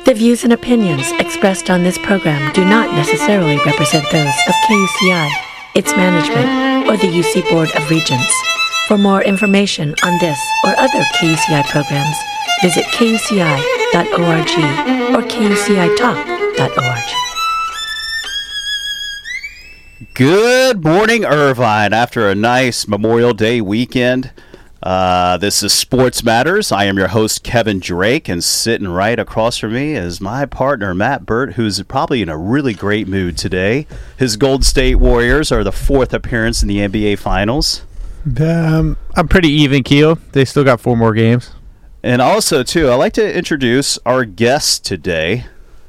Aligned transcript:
The 0.09 0.15
views 0.15 0.43
and 0.43 0.55
opinions 0.55 1.13
expressed 1.21 1.69
on 1.69 1.83
this 1.83 1.99
program 1.99 2.51
do 2.55 2.65
not 2.65 2.91
necessarily 2.95 3.59
represent 3.67 4.11
those 4.11 4.33
of 4.49 4.55
KUCI, 4.67 5.29
its 5.75 5.95
management, 5.95 6.89
or 6.89 6.97
the 6.97 7.09
UC 7.09 7.47
Board 7.51 7.69
of 7.77 7.91
Regents. 7.91 8.33
For 8.87 8.97
more 8.97 9.23
information 9.23 9.95
on 10.03 10.19
this 10.19 10.41
or 10.65 10.71
other 10.79 11.05
KUCI 11.21 11.63
programs, 11.69 12.17
visit 12.63 12.87
kuci.org 12.87 14.49
or 15.15 15.23
kucitalk.org. 15.29 17.05
Good 20.15 20.83
morning, 20.83 21.27
Irvine. 21.27 21.93
After 21.93 22.31
a 22.31 22.35
nice 22.35 22.89
Memorial 22.89 23.35
Day 23.35 23.61
weekend, 23.61 24.31
uh, 24.83 25.37
this 25.39 25.63
is 25.63 25.73
Sports 25.73 26.23
Matters. 26.23 26.71
I 26.71 26.85
am 26.85 26.97
your 26.97 27.09
host, 27.09 27.43
Kevin 27.43 27.81
Drake, 27.81 28.29
and 28.29 28.43
sitting 28.43 28.87
right 28.87 29.19
across 29.19 29.59
from 29.59 29.75
me 29.75 29.95
is 29.95 30.21
my 30.21 30.47
partner, 30.47 30.95
Matt 30.95 31.27
Burt, 31.27 31.55
who's 31.55 31.83
probably 31.83 32.23
in 32.23 32.29
a 32.29 32.39
really 32.39 32.75
great 32.75 33.09
mood 33.09 33.37
today. 33.37 33.87
His 34.17 34.37
Gold 34.37 34.65
State 34.65 34.97
Warriors 34.97 35.51
are 35.51 35.65
the 35.65 35.73
fourth 35.73 36.15
appearance 36.15 36.63
in 36.63 36.69
the 36.69 36.79
NBA 36.79 37.19
Finals. 37.19 37.83
Um, 38.41 38.97
I'm 39.17 39.27
pretty 39.27 39.51
even 39.51 39.83
keel. 39.83 40.19
They 40.33 40.45
still 40.45 40.65
got 40.65 40.81
four 40.81 40.97
more 40.97 41.13
games. 41.13 41.51
And 42.03 42.23
also, 42.23 42.63
too, 42.63 42.89
I'd 42.89 42.97
like 42.97 43.15
to 43.15 43.37
introduce 43.37 43.99
our 44.07 44.25
guest 44.25 44.85
today. 44.85 45.47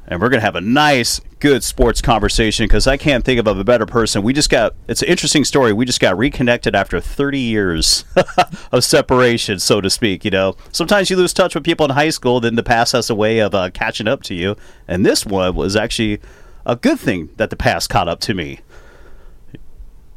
And 0.10 0.20
we're 0.20 0.30
going 0.30 0.40
to 0.40 0.46
have 0.46 0.56
a 0.56 0.62
nice, 0.62 1.22
good 1.40 1.64
sports 1.64 2.02
conversation 2.02 2.66
because 2.66 2.88
I 2.88 2.98
can't 2.98 3.24
think 3.24 3.40
of 3.40 3.46
a 3.46 3.64
better 3.64 3.86
person. 3.86 4.24
We 4.24 4.34
just 4.34 4.50
got, 4.50 4.74
it's 4.88 5.04
an 5.04 5.08
interesting 5.08 5.46
story. 5.46 5.72
We 5.72 5.86
just 5.86 6.00
got 6.00 6.18
reconnected 6.18 6.74
after 6.74 7.00
30 7.00 7.38
years 7.38 8.06
of 8.72 8.84
separation, 8.84 9.60
so 9.60 9.82
to 9.82 9.90
speak. 9.90 10.26
You 10.26 10.32
know, 10.32 10.56
sometimes 10.72 11.12
you 11.12 11.16
lose 11.16 11.32
touch 11.32 11.54
with 11.54 11.64
people 11.64 11.86
in 11.86 11.92
high 11.92 12.10
school, 12.10 12.40
then 12.40 12.56
the 12.56 12.64
past 12.64 12.94
has 12.94 13.12
a 13.12 13.16
way 13.16 13.38
of 13.38 13.54
uh, 13.54 13.70
catching 13.70 14.08
up 14.08 14.24
to 14.24 14.34
you. 14.34 14.56
And 14.88 15.06
this 15.06 15.28
one 15.28 15.54
was 15.54 15.76
actually 15.76 16.20
a 16.66 16.76
good 16.76 17.00
thing 17.00 17.30
that 17.38 17.52
the 17.52 17.56
past 17.56 17.92
caught 17.92 18.10
up 18.10 18.20
to 18.22 18.34
me, 18.34 18.62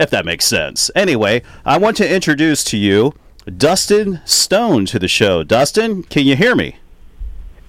if 0.01 0.09
that 0.09 0.25
makes 0.25 0.47
sense. 0.47 0.91
Anyway, 0.95 1.43
I 1.67 1.77
want 1.77 1.99
to 1.99 2.11
introduce 2.11 2.65
to 2.65 2.79
you 2.79 3.15
Dustin 3.45 4.21
Stone 4.25 4.87
to 4.87 4.99
the 4.99 5.09
show. 5.09 5.43
Dustin, 5.43 6.03
can 6.05 6.25
you 6.25 6.35
hear 6.35 6.55
me? 6.55 6.77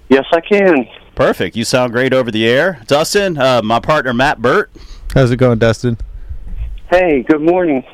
Yes, 0.08 0.24
I 0.32 0.40
can. 0.40 0.88
Perfect. 1.14 1.56
You 1.56 1.64
sound 1.64 1.92
great 1.92 2.12
over 2.12 2.30
the 2.30 2.46
air. 2.46 2.80
Dustin, 2.86 3.38
uh, 3.38 3.62
my 3.62 3.78
partner 3.78 4.12
Matt 4.12 4.42
Burt. 4.42 4.70
How's 5.14 5.30
it 5.30 5.36
going, 5.36 5.58
Dustin? 5.58 5.96
Hey, 6.90 7.22
good 7.22 7.40
morning. 7.40 7.84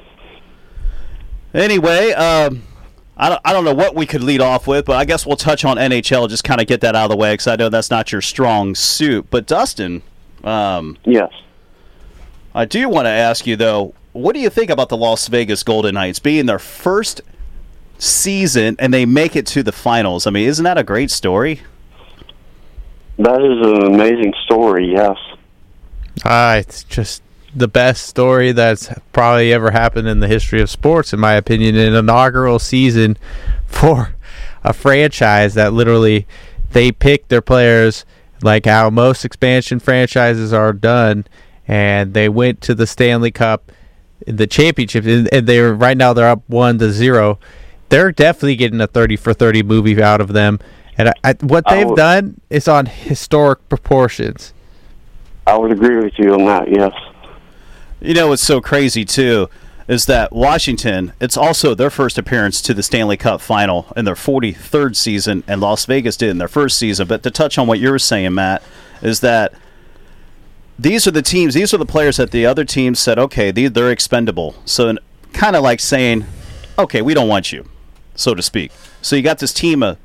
Anyway, 1.52 2.12
um, 2.12 2.62
I, 3.16 3.28
don't, 3.28 3.40
I 3.44 3.52
don't 3.52 3.64
know 3.64 3.74
what 3.74 3.94
we 3.94 4.06
could 4.06 4.22
lead 4.22 4.40
off 4.40 4.66
with, 4.66 4.86
but 4.86 4.96
I 4.96 5.04
guess 5.04 5.26
we'll 5.26 5.36
touch 5.36 5.64
on 5.64 5.76
NHL, 5.76 6.28
just 6.30 6.44
kind 6.44 6.60
of 6.60 6.66
get 6.66 6.80
that 6.80 6.96
out 6.96 7.04
of 7.04 7.10
the 7.10 7.16
way 7.16 7.34
because 7.34 7.46
I 7.46 7.56
know 7.56 7.68
that's 7.68 7.90
not 7.90 8.10
your 8.10 8.22
strong 8.22 8.74
suit. 8.74 9.26
But, 9.30 9.46
Dustin. 9.46 10.02
Um, 10.42 10.96
yes. 11.04 11.30
I 12.54 12.64
do 12.64 12.88
want 12.88 13.04
to 13.04 13.10
ask 13.10 13.46
you, 13.46 13.56
though, 13.56 13.94
what 14.12 14.34
do 14.34 14.40
you 14.40 14.48
think 14.48 14.70
about 14.70 14.88
the 14.88 14.96
Las 14.96 15.28
Vegas 15.28 15.62
Golden 15.62 15.94
Knights 15.94 16.18
being 16.18 16.46
their 16.46 16.58
first 16.58 17.20
season 17.98 18.76
and 18.78 18.94
they 18.94 19.04
make 19.04 19.36
it 19.36 19.46
to 19.48 19.62
the 19.62 19.72
finals? 19.72 20.26
I 20.26 20.30
mean, 20.30 20.48
isn't 20.48 20.64
that 20.64 20.78
a 20.78 20.84
great 20.84 21.10
story? 21.10 21.60
That 23.20 23.42
is 23.42 23.66
an 23.66 23.94
amazing 23.94 24.32
story, 24.44 24.90
yes. 24.92 25.18
Ah, 26.24 26.56
it's 26.56 26.84
just 26.84 27.22
the 27.54 27.68
best 27.68 28.06
story 28.06 28.52
that's 28.52 28.90
probably 29.12 29.52
ever 29.52 29.72
happened 29.72 30.08
in 30.08 30.20
the 30.20 30.26
history 30.26 30.62
of 30.62 30.70
sports, 30.70 31.12
in 31.12 31.20
my 31.20 31.34
opinion. 31.34 31.76
An 31.76 31.94
inaugural 31.94 32.58
season 32.58 33.18
for 33.66 34.14
a 34.64 34.72
franchise 34.72 35.52
that 35.52 35.74
literally 35.74 36.26
they 36.72 36.92
pick 36.92 37.28
their 37.28 37.42
players 37.42 38.06
like 38.42 38.64
how 38.64 38.88
most 38.88 39.26
expansion 39.26 39.80
franchises 39.80 40.54
are 40.54 40.72
done, 40.72 41.26
and 41.68 42.14
they 42.14 42.30
went 42.30 42.62
to 42.62 42.74
the 42.74 42.86
Stanley 42.86 43.30
Cup, 43.30 43.70
the 44.26 44.46
championship, 44.46 45.04
and 45.04 45.46
they're 45.46 45.74
right 45.74 45.96
now 45.98 46.14
they're 46.14 46.26
up 46.26 46.42
one 46.46 46.78
to 46.78 46.90
zero. 46.90 47.38
They're 47.90 48.12
definitely 48.12 48.56
getting 48.56 48.80
a 48.80 48.86
thirty 48.86 49.16
for 49.16 49.34
thirty 49.34 49.62
movie 49.62 50.02
out 50.02 50.22
of 50.22 50.32
them, 50.32 50.58
and 51.00 51.08
I, 51.08 51.14
I, 51.24 51.32
what 51.40 51.64
they've 51.68 51.88
would- 51.88 51.96
done 51.96 52.40
is 52.50 52.68
on 52.68 52.86
historic 52.86 53.66
proportions. 53.68 54.52
I 55.46 55.56
would 55.56 55.72
agree 55.72 55.96
with 55.96 56.18
you 56.18 56.34
on 56.34 56.44
that, 56.44 56.70
yes. 56.70 56.92
You 58.00 58.14
know 58.14 58.28
what's 58.28 58.42
so 58.42 58.60
crazy 58.60 59.04
too 59.04 59.48
is 59.88 60.06
that 60.06 60.30
Washington, 60.30 61.12
it's 61.20 61.36
also 61.36 61.74
their 61.74 61.90
first 61.90 62.16
appearance 62.16 62.62
to 62.62 62.72
the 62.72 62.82
Stanley 62.82 63.16
Cup 63.16 63.40
final 63.40 63.92
in 63.96 64.04
their 64.04 64.14
43rd 64.14 64.94
season, 64.94 65.42
and 65.48 65.60
Las 65.60 65.84
Vegas 65.84 66.16
did 66.16 66.30
in 66.30 66.38
their 66.38 66.46
first 66.46 66.78
season. 66.78 67.08
But 67.08 67.24
to 67.24 67.30
touch 67.32 67.58
on 67.58 67.66
what 67.66 67.80
you 67.80 67.90
were 67.90 67.98
saying, 67.98 68.34
Matt, 68.34 68.62
is 69.02 69.18
that 69.18 69.52
these 70.78 71.08
are 71.08 71.10
the 71.10 71.22
teams, 71.22 71.54
these 71.54 71.74
are 71.74 71.76
the 71.76 71.84
players 71.86 72.18
that 72.18 72.30
the 72.30 72.46
other 72.46 72.64
teams 72.64 73.00
said, 73.00 73.18
okay, 73.18 73.50
they're 73.50 73.90
expendable. 73.90 74.54
So 74.64 74.96
kind 75.32 75.56
of 75.56 75.64
like 75.64 75.80
saying, 75.80 76.24
okay, 76.78 77.02
we 77.02 77.12
don't 77.12 77.28
want 77.28 77.50
you, 77.50 77.68
so 78.14 78.32
to 78.36 78.42
speak. 78.42 78.70
So 79.02 79.16
you 79.16 79.22
got 79.22 79.40
this 79.40 79.52
team 79.52 79.82
of 79.82 79.98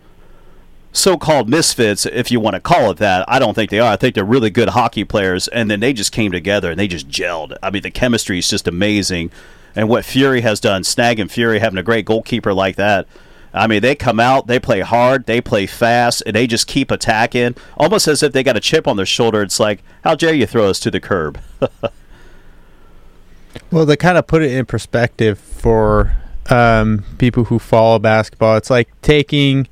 so-called 0.95 1.49
misfits, 1.49 2.05
if 2.05 2.31
you 2.31 2.39
want 2.39 2.55
to 2.55 2.59
call 2.59 2.91
it 2.91 2.97
that. 2.97 3.25
I 3.27 3.39
don't 3.39 3.53
think 3.53 3.69
they 3.69 3.79
are. 3.79 3.91
I 3.91 3.95
think 3.95 4.15
they're 4.15 4.25
really 4.25 4.49
good 4.49 4.69
hockey 4.69 5.03
players, 5.03 5.47
and 5.49 5.69
then 5.69 5.79
they 5.79 5.93
just 5.93 6.11
came 6.11 6.31
together 6.31 6.71
and 6.71 6.79
they 6.79 6.87
just 6.87 7.07
gelled. 7.07 7.55
I 7.61 7.69
mean, 7.69 7.81
the 7.83 7.91
chemistry 7.91 8.39
is 8.39 8.49
just 8.49 8.67
amazing, 8.67 9.31
and 9.75 9.89
what 9.89 10.05
Fleury 10.05 10.41
has 10.41 10.59
done, 10.59 10.83
Snag 10.83 11.19
and 11.19 11.31
Fleury 11.31 11.59
having 11.59 11.77
a 11.77 11.83
great 11.83 12.05
goalkeeper 12.05 12.53
like 12.53 12.75
that. 12.77 13.07
I 13.53 13.67
mean, 13.67 13.81
they 13.81 13.95
come 13.95 14.19
out, 14.19 14.47
they 14.47 14.59
play 14.59 14.81
hard, 14.81 15.25
they 15.27 15.39
play 15.39 15.65
fast, 15.65 16.23
and 16.25 16.35
they 16.35 16.45
just 16.45 16.67
keep 16.67 16.91
attacking, 16.91 17.55
almost 17.77 18.07
as 18.07 18.21
if 18.21 18.33
they 18.33 18.43
got 18.43 18.57
a 18.57 18.59
chip 18.59 18.85
on 18.85 18.97
their 18.97 19.05
shoulder. 19.05 19.41
It's 19.41 19.59
like, 19.61 19.81
how 20.03 20.15
dare 20.15 20.33
you 20.33 20.45
throw 20.45 20.69
us 20.69 20.79
to 20.81 20.91
the 20.91 20.99
curb? 20.99 21.39
Well, 23.71 23.85
they 23.85 23.97
kind 23.97 24.17
of 24.17 24.27
put 24.27 24.41
it 24.41 24.51
in 24.51 24.65
perspective 24.65 25.39
for 25.39 26.15
um, 26.49 27.03
people 27.17 27.45
who 27.45 27.59
follow 27.59 27.99
basketball. 27.99 28.57
It's 28.57 28.69
like 28.69 28.89
taking, 29.01 29.67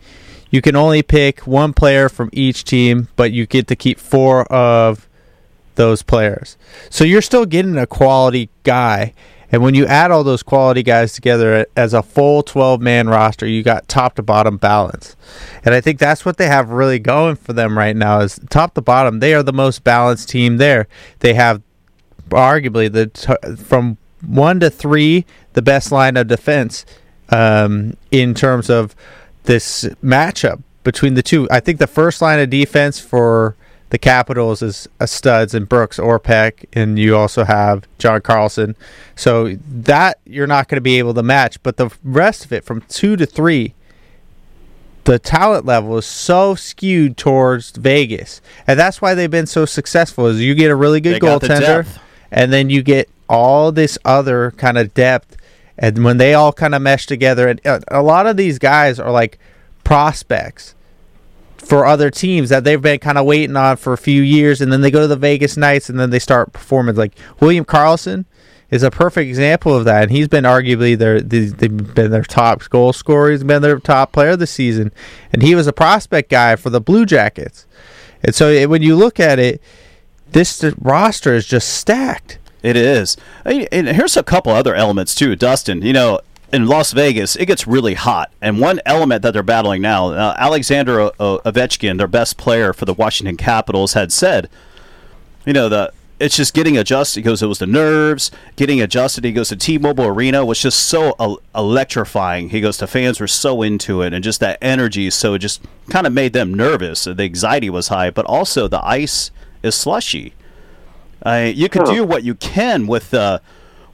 you 0.54 0.62
can 0.62 0.76
only 0.76 1.02
pick 1.02 1.48
one 1.48 1.74
player 1.74 2.08
from 2.08 2.30
each 2.32 2.64
team, 2.64 3.08
but 3.16 3.32
you 3.32 3.48
get 3.48 3.66
to 3.70 3.76
keep 3.76 3.98
four 4.00 4.44
of 4.54 5.10
those 5.74 6.04
players. 6.04 6.58
So 6.92 7.04
you're 7.04 7.24
still 7.24 7.48
getting 7.48 7.76
a 7.76 7.88
quality 7.88 8.52
guy. 8.62 9.16
And 9.52 9.64
when 9.64 9.74
you 9.74 9.88
add 9.88 10.12
all 10.12 10.24
those 10.24 10.44
quality 10.44 10.84
guys 10.84 11.14
together 11.14 11.66
as 11.76 11.96
a 11.96 12.04
full 12.04 12.44
12 12.44 12.82
man 12.82 13.10
roster, 13.10 13.48
you 13.48 13.64
got 13.64 13.88
top 13.88 14.14
to 14.18 14.22
bottom 14.22 14.58
balance. 14.58 15.16
And 15.66 15.74
I 15.74 15.82
think 15.82 15.98
that's 15.98 16.24
what 16.24 16.38
they 16.38 16.46
have 16.46 16.70
really 16.70 17.00
going 17.00 17.36
for 17.36 17.54
them 17.54 17.76
right 17.76 17.96
now 17.96 18.20
is 18.20 18.40
top 18.52 18.76
to 18.76 18.82
bottom. 18.82 19.22
They 19.22 19.34
are 19.34 19.42
the 19.42 19.54
most 19.54 19.84
balanced 19.84 20.30
team 20.30 20.58
there. 20.58 20.88
They 21.22 21.34
have 21.34 21.64
arguably 22.30 22.94
the 22.94 23.08
t- 23.08 23.56
from 23.56 23.98
one 24.22 24.60
to 24.60 24.70
three 24.70 25.26
the 25.54 25.64
best 25.64 25.92
line 25.92 26.16
of 26.16 26.28
defense 26.28 26.86
um, 27.30 27.98
in 28.12 28.36
terms 28.36 28.70
of 28.70 28.96
this 29.44 29.86
matchup 30.04 30.62
between 30.84 31.14
the 31.14 31.24
two. 31.24 31.48
I 31.52 31.60
think 31.60 31.80
the 31.80 31.88
first 31.88 32.22
line 32.22 32.40
of 32.40 32.50
defense 32.50 33.00
for 33.00 33.56
the 33.90 33.98
Capitals 33.98 34.62
is 34.62 34.88
a 35.00 35.08
studs 35.08 35.54
and 35.54 35.70
Brooks 35.70 36.00
Orpik, 36.00 36.66
and 36.74 36.98
you 36.98 37.16
also 37.16 37.44
have 37.44 37.88
John 38.00 38.22
Carlson. 38.22 38.76
So 39.16 39.56
that 39.68 40.20
you're 40.26 40.48
not 40.48 40.68
going 40.68 40.78
to 40.78 40.82
be 40.82 40.98
able 40.98 41.14
to 41.14 41.24
match, 41.24 41.62
but 41.62 41.78
the 41.78 41.92
rest 42.04 42.44
of 42.44 42.52
it 42.52 42.64
from 42.64 42.82
two 42.82 43.16
to 43.16 43.26
three 43.26 43.76
the 45.04 45.20
talent 45.20 45.66
level 45.66 45.98
is 45.98 46.06
so 46.06 46.56
skewed 46.56 47.18
towards 47.18 47.72
Vegas, 47.72 48.42
and 48.68 48.80
that's 48.80 49.02
why 49.02 49.14
they've 49.14 49.30
been 49.30 49.48
so 49.48 49.66
successful. 49.66 50.28
Is 50.28 50.40
you 50.42 50.56
get 50.56 50.72
a 50.72 50.76
really 50.76 51.02
good 51.02 51.16
They 51.16 51.20
got 51.20 51.42
the 51.42 51.48
goaltender, 51.48 51.88
and 52.32 52.54
then 52.54 52.70
you 52.70 52.82
get 52.84 53.10
all 53.30 53.72
this 53.72 53.98
other 54.06 54.52
kind 54.52 54.78
of 54.78 54.94
depth, 54.94 55.38
and 55.78 56.04
when 56.04 56.18
they 56.18 56.34
all 56.34 56.54
kind 56.54 56.76
of 56.76 56.82
mesh 56.82 57.06
together, 57.06 57.48
and 57.48 57.66
uh, 57.66 57.80
a 57.90 58.02
lot 58.02 58.28
of 58.28 58.38
these 58.38 58.60
guys 58.60 59.00
are 59.00 59.12
like 59.12 59.40
prospects 59.84 60.76
for 61.58 61.86
other 61.86 62.10
teams 62.10 62.50
that 62.50 62.64
they've 62.64 62.82
been 62.82 63.00
kind 63.00 63.18
of 63.18 63.26
waiting 63.26 63.56
on 63.56 63.78
for 63.78 63.94
a 63.94 63.98
few 63.98 64.22
years, 64.22 64.62
and 64.62 64.72
then 64.72 64.82
they 64.82 64.92
go 64.92 65.02
to 65.02 65.08
the 65.08 65.16
Vegas 65.16 65.58
Knights 65.58 65.90
and 65.90 66.00
then 66.00 66.10
they 66.10 66.20
start 66.20 66.54
performing. 66.54 66.96
Like 66.96 67.18
William 67.40 67.66
Karlsson 67.66 68.26
is 68.70 68.84
a 68.84 68.92
perfect 68.92 69.28
example 69.28 69.76
of 69.76 69.86
that, 69.86 70.04
and 70.04 70.12
he's 70.12 70.28
been 70.28 70.44
arguably 70.44 70.98
their 70.98 71.22
they've 71.22 71.58
been 71.94 72.12
their 72.12 72.24
top 72.24 72.68
goal 72.70 72.94
scorer. 72.94 73.32
He's 73.32 73.44
been 73.44 73.62
their 73.62 73.80
top 73.80 74.12
player 74.12 74.36
this 74.36 74.52
season, 74.52 74.92
and 75.32 75.42
he 75.42 75.56
was 75.56 75.68
a 75.68 75.74
prospect 75.74 76.30
guy 76.30 76.56
for 76.56 76.70
the 76.70 76.82
Blue 76.82 77.06
Jackets. 77.06 77.66
And 78.24 78.34
so 78.34 78.68
when 78.68 78.82
you 78.82 78.96
look 78.96 79.20
at 79.20 79.38
it, 79.40 79.62
this 80.32 80.64
roster 80.80 81.34
is 81.34 81.46
just 81.46 81.70
stacked. 81.70 82.40
It 82.64 82.76
is. 82.76 83.18
And 83.46 83.88
here's 83.90 84.18
a 84.18 84.24
couple 84.24 84.52
other 84.54 84.74
elements 84.74 85.14
too, 85.14 85.36
Dustin. 85.36 85.82
You 85.82 85.94
know, 85.94 86.20
in 86.52 86.66
Las 86.68 86.92
Vegas, 86.94 87.36
it 87.36 87.46
gets 87.48 87.68
really 87.68 87.96
hot, 87.96 88.32
and 88.42 88.60
one 88.60 88.80
element 88.86 89.22
that 89.24 89.34
they're 89.34 89.44
battling 89.44 89.82
now, 89.82 90.10
uh, 90.10 90.36
Alexander 90.38 91.00
o- 91.00 91.12
o- 91.20 91.42
Ovechkin, 91.46 91.98
their 91.98 92.08
best 92.08 92.38
player 92.38 92.74
for 92.74 92.86
the 92.86 92.94
Washington 92.94 93.38
Capitals, 93.38 93.94
had 93.94 94.12
said, 94.14 94.50
you 95.46 95.54
know, 95.54 95.68
the 95.68 95.92
it's 96.20 96.38
just 96.38 96.54
getting 96.54 96.78
adjusted. 96.78 97.20
He 97.20 97.24
goes, 97.24 97.42
it 97.42 97.48
was 97.48 97.58
the 97.60 97.66
nerves 97.66 98.32
getting 98.56 98.80
adjusted. 98.80 99.26
He 99.26 99.34
goes 99.34 99.50
to 99.50 99.58
T-Mobile 99.58 100.06
Arena 100.06 100.46
was 100.46 100.62
just 100.62 100.80
so 100.88 101.16
el- 101.20 101.42
electrifying. 101.54 102.50
He 102.50 102.62
goes, 102.62 102.78
the 102.78 102.88
fans 102.88 103.20
were 103.20 103.28
so 103.28 103.62
into 103.62 104.02
it, 104.04 104.14
and 104.14 104.24
just 104.24 104.40
that 104.40 104.58
energy, 104.62 105.10
so 105.10 105.34
it 105.34 105.40
just 105.40 105.62
kind 105.90 106.08
of 106.08 106.14
made 106.14 106.32
them 106.32 106.54
nervous. 106.54 107.04
The 107.06 107.24
anxiety 107.24 107.70
was 107.70 107.90
high, 107.90 108.10
but 108.12 108.26
also 108.26 108.68
the 108.70 108.86
ice 108.86 109.32
is 109.64 109.76
slushy. 109.76 110.34
Uh, 111.26 111.52
you 111.54 111.70
can 111.70 111.86
do 111.86 112.04
what 112.04 112.24
you 112.24 112.36
can 112.36 112.88
with 112.88 113.10
the. 113.12 113.42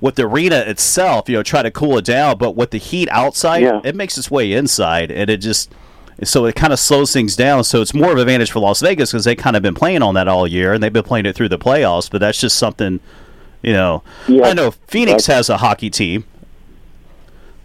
With 0.01 0.15
the 0.15 0.23
arena 0.25 0.55
itself, 0.59 1.27
you 1.27 1.35
know, 1.35 1.43
try 1.43 1.61
to 1.61 1.69
cool 1.69 1.97
it 1.97 2.05
down, 2.05 2.37
but 2.37 2.55
with 2.55 2.71
the 2.71 2.77
heat 2.77 3.09
outside, 3.11 3.63
Yeah. 3.63 3.81
it 3.83 3.97
makes 3.97 4.17
its 4.17 4.31
way 4.31 4.53
inside, 4.53 5.11
and 5.11 5.29
it 5.29 5.41
just 5.41 5.69
so 6.23 6.45
it 6.45 6.55
kind 6.55 6.71
of 6.71 6.79
slows 6.79 7.11
things 7.11 7.35
down. 7.35 7.65
So 7.65 7.81
it's 7.81 7.93
more 7.93 8.05
of 8.11 8.13
an 8.13 8.19
advantage 8.21 8.49
for 8.49 8.59
Las 8.59 8.79
Vegas 8.79 9.11
because 9.11 9.25
they 9.25 9.35
kind 9.35 9.57
of 9.57 9.61
been 9.61 9.73
playing 9.75 10.01
on 10.01 10.13
that 10.13 10.29
all 10.29 10.47
year, 10.47 10.71
and 10.71 10.81
they've 10.81 10.93
been 10.93 11.03
playing 11.03 11.25
it 11.25 11.35
through 11.35 11.49
the 11.49 11.57
playoffs. 11.59 12.09
But 12.09 12.19
that's 12.21 12.39
just 12.39 12.55
something, 12.55 13.01
you 13.61 13.73
know. 13.73 14.01
Yeah. 14.29 14.45
I 14.47 14.53
know 14.53 14.71
Phoenix 14.87 15.25
has 15.25 15.49
a 15.49 15.57
hockey 15.57 15.89
team, 15.89 16.23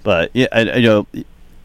but 0.03 0.31
yeah, 0.33 0.77
you 0.77 0.83
know. 0.89 1.07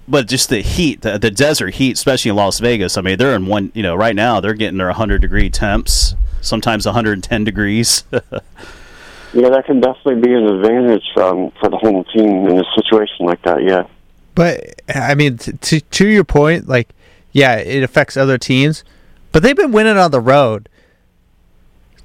But 0.07 0.27
just 0.27 0.49
the 0.49 0.61
heat, 0.61 1.01
the, 1.01 1.17
the 1.17 1.31
desert 1.31 1.73
heat, 1.75 1.93
especially 1.97 2.29
in 2.29 2.35
Las 2.35 2.59
Vegas. 2.59 2.95
I 2.95 3.01
mean, 3.01 3.17
they're 3.17 3.35
in 3.35 3.47
one. 3.47 3.71
You 3.73 3.81
know, 3.81 3.95
right 3.95 4.15
now 4.15 4.39
they're 4.39 4.53
getting 4.53 4.77
their 4.77 4.85
100 4.87 5.19
degree 5.19 5.49
temps, 5.49 6.13
sometimes 6.41 6.85
110 6.85 7.43
degrees. 7.43 8.03
Yeah, 9.33 9.49
that 9.49 9.65
can 9.65 9.79
definitely 9.79 10.21
be 10.21 10.33
an 10.33 10.45
advantage 10.47 11.05
um, 11.17 11.51
for 11.59 11.69
the 11.69 11.77
home 11.77 12.03
team 12.05 12.47
in 12.47 12.59
a 12.59 12.63
situation 12.75 13.27
like 13.27 13.41
that. 13.43 13.63
Yeah. 13.63 13.85
But 14.33 14.81
I 14.93 15.15
mean, 15.15 15.37
t- 15.37 15.51
to 15.51 15.81
to 15.81 16.07
your 16.07 16.23
point, 16.23 16.67
like, 16.67 16.89
yeah, 17.31 17.57
it 17.57 17.83
affects 17.83 18.17
other 18.17 18.37
teams, 18.37 18.83
but 19.31 19.43
they've 19.43 19.55
been 19.55 19.71
winning 19.71 19.97
on 19.97 20.11
the 20.11 20.21
road. 20.21 20.67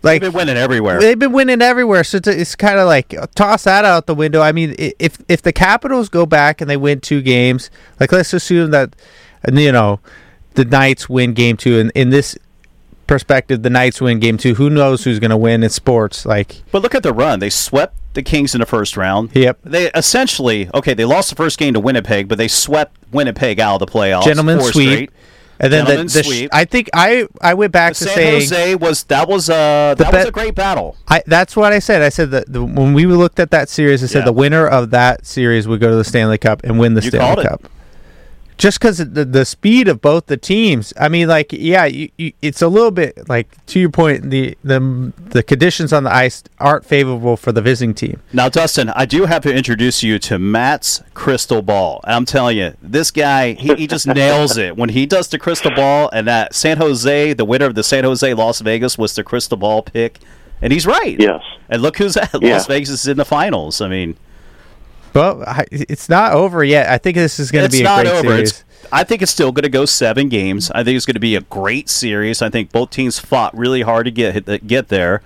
Like 0.02 0.20
They've 0.20 0.30
been 0.30 0.36
winning 0.36 0.56
everywhere. 0.58 1.00
They've 1.00 1.18
been 1.18 1.32
winning 1.32 1.62
everywhere, 1.62 2.04
so 2.04 2.18
it's, 2.18 2.28
it's 2.28 2.54
kind 2.54 2.78
of 2.78 2.86
like 2.86 3.14
toss 3.34 3.64
that 3.64 3.86
out 3.86 4.04
the 4.04 4.14
window. 4.14 4.42
I 4.42 4.52
mean, 4.52 4.74
if 4.78 5.16
if 5.26 5.40
the 5.40 5.52
Capitals 5.52 6.10
go 6.10 6.26
back 6.26 6.60
and 6.60 6.68
they 6.68 6.76
win 6.76 7.00
two 7.00 7.22
games, 7.22 7.70
like 7.98 8.12
let's 8.12 8.34
assume 8.34 8.70
that, 8.72 8.94
you 9.50 9.72
know, 9.72 10.00
the 10.54 10.66
Knights 10.66 11.08
win 11.08 11.32
game 11.32 11.56
two, 11.56 11.78
and 11.78 11.90
in 11.94 12.10
this 12.10 12.36
perspective, 13.06 13.62
the 13.62 13.70
Knights 13.70 14.00
win 14.00 14.18
game 14.20 14.36
two. 14.38 14.54
Who 14.54 14.70
knows 14.70 15.04
who's 15.04 15.18
going 15.18 15.30
to 15.30 15.36
win 15.36 15.62
in 15.62 15.70
sports? 15.70 16.24
Like, 16.26 16.62
But 16.72 16.82
look 16.82 16.94
at 16.94 17.02
the 17.02 17.12
run. 17.12 17.38
They 17.40 17.50
swept 17.50 17.96
the 18.14 18.22
Kings 18.22 18.54
in 18.54 18.60
the 18.60 18.66
first 18.66 18.96
round. 18.96 19.30
Yep. 19.34 19.58
They 19.64 19.90
essentially 19.92 20.68
okay. 20.74 20.94
They 20.94 21.04
lost 21.04 21.30
the 21.30 21.36
first 21.36 21.58
game 21.58 21.74
to 21.74 21.80
Winnipeg, 21.80 22.28
but 22.28 22.38
they 22.38 22.48
swept 22.48 22.96
Winnipeg 23.12 23.58
out 23.60 23.80
of 23.80 23.86
the 23.86 23.92
playoffs. 23.92 24.24
gentlemen 24.24 24.60
sweep, 24.60 24.88
straight. 24.90 25.10
and 25.58 25.72
then 25.72 25.84
the, 25.84 25.90
Gentlemen 25.90 26.06
the 26.12 26.22
sh-. 26.22 26.48
I 26.52 26.64
think 26.64 26.90
I 26.94 27.26
I 27.40 27.54
went 27.54 27.72
back 27.72 27.94
The 27.94 28.04
to 28.04 28.10
San 28.10 28.14
saying 28.14 28.40
Jose 28.40 28.74
was 28.76 29.04
that 29.04 29.28
was 29.28 29.50
uh, 29.50 29.94
a 29.98 30.02
that 30.02 30.12
was 30.12 30.26
a 30.26 30.30
great 30.30 30.54
battle. 30.54 30.96
I, 31.08 31.22
that's 31.26 31.56
what 31.56 31.72
I 31.72 31.80
said. 31.80 32.02
I 32.02 32.08
said 32.08 32.30
that 32.30 32.52
the, 32.52 32.64
when 32.64 32.94
we 32.94 33.04
looked 33.06 33.40
at 33.40 33.50
that 33.50 33.68
series, 33.68 34.02
I 34.04 34.06
said 34.06 34.20
Yeah. 34.20 34.24
the 34.26 34.32
winner 34.32 34.66
of 34.66 34.90
that 34.90 35.26
series 35.26 35.66
would 35.66 35.80
go 35.80 35.90
to 35.90 35.96
the 35.96 36.04
Stanley 36.04 36.38
Cup 36.38 36.62
and 36.64 36.78
win 36.78 36.94
the 36.94 37.02
You 37.02 37.10
Stanley 37.10 37.44
it. 37.44 37.60
Cup. 38.54 38.58
Just 38.58 38.78
because 38.78 38.98
the 38.98 39.24
the 39.24 39.44
speed 39.44 39.88
of 39.88 40.00
both 40.00 40.26
the 40.26 40.36
teams, 40.36 40.92
I 40.98 41.08
mean, 41.08 41.28
like, 41.28 41.52
yeah, 41.52 41.84
you, 41.84 42.08
you, 42.16 42.32
it's 42.40 42.62
a 42.62 42.68
little 42.68 42.90
bit 42.90 43.28
like 43.28 43.48
to 43.66 43.80
your 43.80 43.90
point. 43.90 44.30
The 44.30 44.56
the 44.62 45.12
the 45.30 45.42
conditions 45.42 45.92
on 45.92 46.04
the 46.04 46.14
ice 46.14 46.42
aren't 46.58 46.84
favorable 46.84 47.36
for 47.36 47.52
the 47.52 47.60
visiting 47.60 47.94
team. 47.94 48.20
Now, 48.32 48.48
Dustin, 48.48 48.90
I 48.90 49.06
do 49.06 49.26
have 49.26 49.42
to 49.42 49.54
introduce 49.54 50.02
you 50.02 50.18
to 50.20 50.38
Matt's 50.38 51.02
crystal 51.14 51.62
ball. 51.62 52.00
I'm 52.04 52.24
telling 52.24 52.56
you, 52.56 52.74
this 52.80 53.10
guy 53.10 53.52
he, 53.54 53.74
he 53.74 53.86
just 53.86 54.06
nails 54.06 54.56
it 54.56 54.76
when 54.76 54.90
he 54.90 55.04
does 55.04 55.28
the 55.28 55.38
crystal 55.38 55.70
ball. 55.72 56.08
And 56.12 56.26
that 56.28 56.54
San 56.54 56.76
Jose, 56.78 57.32
the 57.32 57.44
winner 57.44 57.66
of 57.66 57.74
the 57.74 57.82
San 57.82 58.04
Jose 58.04 58.32
Las 58.34 58.60
Vegas, 58.60 58.96
was 58.96 59.14
the 59.14 59.24
crystal 59.24 59.56
ball 59.56 59.82
pick, 59.82 60.20
and 60.62 60.72
he's 60.72 60.86
right. 60.86 61.18
Yes. 61.18 61.42
And 61.68 61.82
look 61.82 61.96
who's 61.98 62.16
at 62.16 62.30
Yeah. 62.40 62.52
Las 62.54 62.66
Vegas 62.66 62.90
is 62.90 63.08
in 63.08 63.16
the 63.16 63.24
finals. 63.24 63.80
I 63.80 63.88
mean. 63.88 64.16
Well, 65.14 65.44
I, 65.46 65.64
it's 65.70 66.08
not 66.08 66.32
over 66.32 66.64
yet. 66.64 66.88
I 66.88 66.98
think 66.98 67.16
this 67.16 67.38
is 67.38 67.50
going 67.50 67.64
to 67.64 67.70
be 67.70 67.80
a 67.80 67.84
not 67.84 68.04
great 68.04 68.12
over. 68.12 68.28
series. 68.28 68.50
It's, 68.50 68.64
I 68.92 69.04
think 69.04 69.22
it's 69.22 69.32
still 69.32 69.52
going 69.52 69.62
to 69.62 69.68
go 69.68 69.86
seven 69.86 70.28
games. 70.28 70.70
I 70.72 70.84
think 70.84 70.96
it's 70.96 71.06
going 71.06 71.14
to 71.14 71.20
be 71.20 71.36
a 71.36 71.40
great 71.42 71.88
series. 71.88 72.42
I 72.42 72.50
think 72.50 72.72
both 72.72 72.90
teams 72.90 73.18
fought 73.18 73.56
really 73.56 73.82
hard 73.82 74.06
to 74.06 74.10
get 74.10 74.66
get 74.66 74.88
there. 74.88 75.22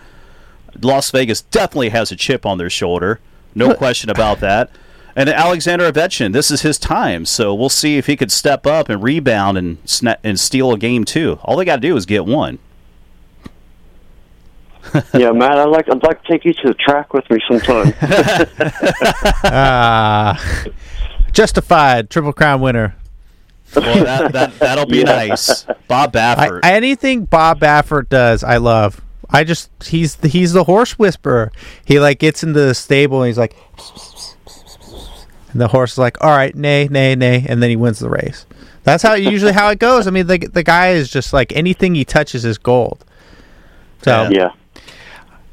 Las 0.81 1.11
Vegas 1.11 1.43
definitely 1.43 1.89
has 1.89 2.13
a 2.13 2.17
chip 2.17 2.47
on 2.47 2.59
their 2.59 2.71
shoulder, 2.71 3.21
no 3.55 3.75
question 3.75 4.11
about 4.11 4.41
that. 4.41 4.71
And 5.17 5.29
Alexander 5.29 5.91
Ovechkin, 5.91 6.33
this 6.33 6.51
is 6.51 6.63
his 6.63 6.79
time, 6.79 7.25
so 7.25 7.53
we'll 7.53 7.69
see 7.69 7.97
if 7.97 8.07
he 8.07 8.17
could 8.17 8.31
step 8.31 8.67
up 8.67 8.89
and 8.89 9.03
rebound 9.03 9.59
and 9.59 9.83
sna- 9.85 10.19
and 10.23 10.39
steal 10.39 10.71
a 10.73 10.79
game 10.79 11.05
too. 11.05 11.41
All 11.43 11.57
they 11.57 11.65
got 11.65 11.77
to 11.77 11.83
do 11.83 11.97
is 11.97 12.07
get 12.07 12.25
one. 12.25 12.61
yeah, 15.15 15.33
Matt, 15.33 15.59
I'd 15.59 15.65
like 15.65 15.89
I'd 15.91 16.03
like 16.03 16.23
to 16.23 16.29
take 16.29 16.45
you 16.45 16.53
to 16.55 16.69
the 16.69 16.75
track 16.75 17.13
with 17.13 17.29
me 17.31 17.39
sometime. 17.49 17.95
Ah, 19.51 20.65
justified 21.33 22.11
triple 22.11 22.33
crown 22.33 22.61
winner. 22.61 22.95
Well, 23.75 24.05
that, 24.05 24.33
that 24.33 24.59
that'll 24.59 24.87
be 24.87 25.05
nice. 25.05 25.65
Bob 25.87 26.15
I, 26.17 26.37
Baffert. 26.49 26.61
anything 26.65 27.25
Bob 27.25 27.61
Baffert 27.61 28.09
does, 28.09 28.43
I 28.43 28.57
love. 28.57 29.01
I 29.31 29.45
just 29.45 29.71
he's 29.85 30.17
the, 30.17 30.29
he's 30.29 30.53
the 30.53 30.65
horse 30.65 30.99
whisperer. 30.99 31.53
He 31.85 32.01
like 32.01 32.19
gets 32.19 32.43
into 32.43 32.61
the 32.61 32.75
stable 32.75 33.23
and 33.23 33.29
he's 33.29 33.39
like, 33.39 33.55
and 35.53 35.61
the 35.61 35.69
horse 35.69 35.93
is 35.93 35.99
like, 35.99 36.23
all 36.23 36.31
right, 36.31 36.55
nay, 36.55 36.89
nay, 36.91 37.15
nay, 37.15 37.45
and 37.49 37.63
then 37.63 37.71
he 37.71 37.77
wins 37.77 37.99
the 37.99 38.09
race. 38.11 38.47
That's 38.85 39.03
how 39.03 39.15
usually 39.15 39.53
how 39.53 39.69
it 39.69 39.79
goes. 39.79 40.07
I 40.07 40.11
mean, 40.11 40.27
the 40.27 40.39
the 40.39 40.63
guy 40.63 40.91
is 40.91 41.11
just 41.11 41.33
like 41.33 41.53
anything 41.55 41.95
he 41.95 42.05
touches 42.05 42.45
is 42.45 42.57
gold. 42.59 43.05
So 44.03 44.29
yeah. 44.31 44.53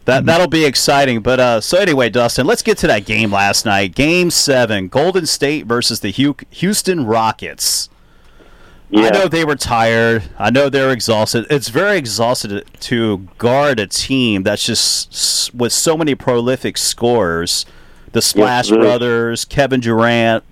That 0.06 0.26
that'll 0.26 0.48
be 0.48 0.66
exciting. 0.66 1.22
But 1.22 1.40
uh, 1.40 1.62
so 1.62 1.78
anyway, 1.80 2.10
Dustin, 2.10 2.46
let's 2.46 2.62
get 2.62 2.78
to 2.80 2.88
that 2.88 3.06
game 3.06 3.32
last 3.32 3.66
night. 3.66 3.96
Game 3.96 4.30
seven, 4.30 4.88
Golden 4.88 5.26
State 5.26 5.66
versus 5.66 6.00
the 6.02 6.12
Houston 6.52 7.06
Rockets. 7.06 7.90
Yeah. 8.92 9.08
I 9.08 9.10
know 9.10 9.28
they 9.28 9.44
were 9.44 9.56
tired. 9.56 10.24
I 10.38 10.52
know 10.52 10.70
they're 10.70 10.92
exhausted. 10.92 11.48
It's 11.50 11.70
very 11.70 11.98
exhausted 11.98 12.66
to 12.82 13.28
guard 13.40 13.80
a 13.80 13.88
team 13.88 14.44
that's 14.44 14.64
just 14.64 15.54
with 15.56 15.74
so 15.74 15.98
many 15.98 16.14
prolific 16.14 16.78
scorers. 16.78 17.66
The 18.12 18.22
Splash 18.22 18.66
is. 18.72 18.78
Brothers, 18.78 19.44
Kevin 19.44 19.80
Durant. 19.80 20.44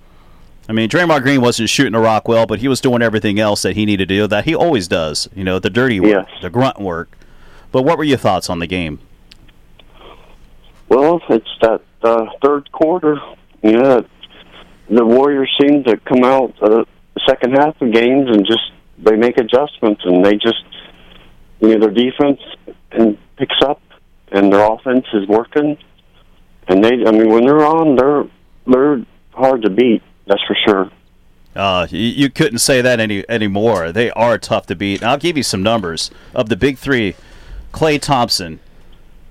I 0.67 0.73
mean, 0.73 0.89
Draymond 0.89 1.21
Green 1.21 1.41
wasn't 1.41 1.69
shooting 1.69 1.93
the 1.93 1.99
rock 1.99 2.27
well, 2.27 2.47
but 2.47 2.59
he 2.59 2.67
was 2.67 2.81
doing 2.81 3.01
everything 3.03 3.39
else 3.39 3.61
that 3.61 3.75
he 3.75 3.85
needed 3.85 4.09
to 4.09 4.15
do. 4.15 4.27
That 4.27 4.45
he 4.45 4.55
always 4.55 4.87
does. 4.87 5.29
You 5.35 5.43
know, 5.43 5.59
the 5.59 5.69
dirty 5.69 5.99
work, 5.99 6.27
Yes. 6.27 6.41
the 6.41 6.49
grunt 6.49 6.79
work. 6.79 7.15
But 7.71 7.83
what 7.83 7.97
were 7.99 8.03
your 8.03 8.17
thoughts 8.17 8.49
on 8.49 8.59
the 8.59 8.67
game? 8.67 8.99
Well, 10.93 11.21
it's 11.29 11.49
that 11.61 11.81
uh, 12.03 12.25
third 12.43 12.71
quarter. 12.71 13.17
Yeah, 13.63 14.01
the 14.89 15.03
Warriors 15.03 15.49
seem 15.59 15.83
to 15.85 15.97
come 15.97 16.23
out 16.23 16.53
uh, 16.61 16.83
the 17.15 17.21
second 17.27 17.53
half 17.53 17.81
of 17.81 17.91
games 17.91 18.29
and 18.29 18.45
just 18.45 18.71
they 18.99 19.15
make 19.15 19.37
adjustments 19.37 20.03
and 20.05 20.23
they 20.23 20.33
just 20.33 20.63
you 21.61 21.69
know 21.69 21.79
their 21.79 21.89
defense 21.89 22.39
and 22.91 23.17
picks 23.37 23.59
up 23.63 23.81
and 24.31 24.53
their 24.53 24.71
offense 24.71 25.05
is 25.13 25.27
working 25.27 25.77
and 26.67 26.83
they 26.83 27.03
I 27.07 27.11
mean 27.11 27.29
when 27.29 27.45
they're 27.45 27.65
on 27.65 27.95
they're 27.95 28.25
they're 28.67 29.03
hard 29.31 29.63
to 29.63 29.71
beat 29.71 30.03
that's 30.27 30.43
for 30.45 30.55
sure. 30.63 30.91
Uh, 31.55 31.87
you, 31.89 32.29
couldn't 32.29 32.59
say 32.59 32.81
that 32.81 32.99
any 32.99 33.27
anymore. 33.29 33.91
They 33.91 34.09
are 34.11 34.37
tough 34.37 34.65
to 34.67 34.75
beat. 34.75 35.01
And 35.01 35.09
I'll 35.09 35.17
give 35.17 35.37
you 35.37 35.43
some 35.43 35.61
numbers 35.61 36.09
of 36.33 36.49
the 36.49 36.55
big 36.55 36.77
three. 36.77 37.15
Klay 37.71 38.01
Thompson 38.01 38.59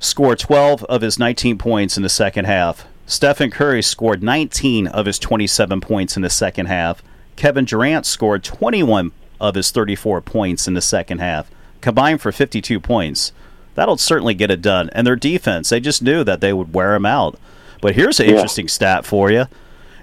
scored 0.02 0.38
12 0.38 0.84
of 0.84 1.00
his 1.00 1.18
19 1.18 1.56
points 1.58 1.96
in 1.96 2.02
the 2.02 2.08
second 2.08 2.44
half. 2.44 2.86
Stephen 3.06 3.50
Curry 3.50 3.82
scored 3.82 4.22
19 4.22 4.86
of 4.88 5.06
his 5.06 5.18
27 5.18 5.80
points 5.80 6.16
in 6.16 6.22
the 6.22 6.30
second 6.30 6.66
half. 6.66 7.02
Kevin 7.36 7.64
Durant 7.64 8.04
scored 8.04 8.44
21 8.44 9.12
of 9.40 9.54
his 9.54 9.70
34 9.70 10.20
points 10.20 10.66
in 10.68 10.74
the 10.74 10.80
second 10.80 11.18
half, 11.18 11.50
combined 11.80 12.20
for 12.20 12.32
52 12.32 12.78
points. 12.80 13.32
That'll 13.74 13.96
certainly 13.96 14.34
get 14.34 14.50
it 14.50 14.60
done. 14.60 14.90
And 14.92 15.06
their 15.06 15.16
defense, 15.16 15.68
they 15.70 15.80
just 15.80 16.02
knew 16.02 16.24
that 16.24 16.40
they 16.40 16.52
would 16.52 16.74
wear 16.74 16.92
them 16.92 17.06
out. 17.06 17.38
But 17.80 17.94
here's 17.94 18.20
an 18.20 18.26
Yeah. 18.26 18.32
interesting 18.32 18.68
stat 18.68 19.04
for 19.06 19.30
you. 19.30 19.46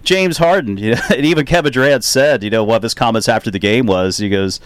James 0.03 0.37
Harden, 0.37 0.77
you 0.77 0.91
know, 0.95 1.01
and 1.09 1.25
even 1.25 1.45
Kevin 1.45 1.71
Durant 1.71 2.03
said, 2.03 2.43
you 2.43 2.49
know, 2.49 2.63
one 2.63 2.77
of 2.77 2.83
his 2.83 2.93
comments 2.93 3.29
after 3.29 3.51
the 3.51 3.59
game 3.59 3.85
was, 3.85 4.17
he 4.17 4.29
goes, 4.29 4.59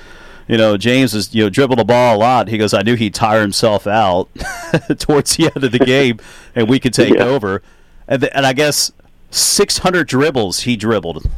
you 0.48 0.58
know, 0.58 0.78
James 0.78 1.14
is 1.14 1.34
you 1.34 1.44
know 1.44 1.50
dribbled 1.50 1.80
the 1.80 1.86
ball 1.86 2.16
a 2.16 2.20
lot. 2.20 2.48
He 2.48 2.58
goes, 2.58 2.74
I 2.74 2.82
knew 2.82 2.96
he'd 2.96 3.14
tire 3.14 3.42
himself 3.42 3.88
out 3.88 4.30
towards 5.00 5.36
the 5.38 5.52
end 5.56 5.64
of 5.64 5.72
the 5.72 5.80
game, 5.80 6.20
and 6.56 6.68
we 6.70 6.80
could 6.80 6.94
take 6.94 7.14
Yeah. 7.16 7.24
over. 7.24 7.62
And 8.08 8.22
th- 8.22 8.32
and 8.36 8.46
I 8.46 8.54
guess 8.54 8.92
600 9.32 10.08
dribbles 10.08 10.62
he 10.62 10.76
dribbled. 10.76 11.30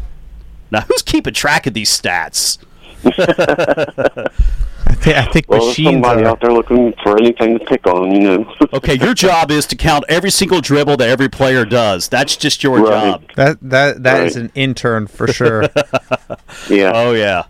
Now 0.72 0.82
who's 0.82 1.02
keeping 1.04 1.34
track 1.34 1.68
of 1.68 1.74
these 1.74 1.90
stats? 1.96 2.58
I, 4.88 4.94
thi- 4.96 5.16
I 5.16 5.26
think 5.26 5.48
Well, 5.50 5.60
there's 5.62 5.70
machines 5.78 5.94
somebody 5.96 6.24
are. 6.24 6.28
out 6.30 6.42
there 6.42 6.52
looking 6.52 6.94
for 7.04 7.18
anything 7.18 7.58
to 7.60 7.66
pick 7.66 7.86
on, 7.88 8.12
you 8.12 8.20
know. 8.22 8.54
Okay, 8.74 8.96
your 8.96 9.14
job 9.14 9.52
is 9.52 9.66
to 9.68 9.76
count 9.76 10.04
every 10.10 10.30
single 10.30 10.62
dribble 10.62 10.98
that 10.98 11.10
every 11.10 11.30
player 11.30 11.66
does. 11.66 12.08
That's 12.10 12.36
just 12.36 12.64
your 12.64 12.80
Right. 12.82 12.90
job. 12.90 13.24
That 13.36 13.58
that 13.62 14.04
that 14.04 14.24
is 14.26 14.36
Right. 14.36 14.46
an 14.46 14.52
intern 14.56 15.08
for 15.08 15.28
sure. 15.28 15.64
yeah. 16.70 16.92
Oh 16.94 17.12
yeah, 17.14 17.44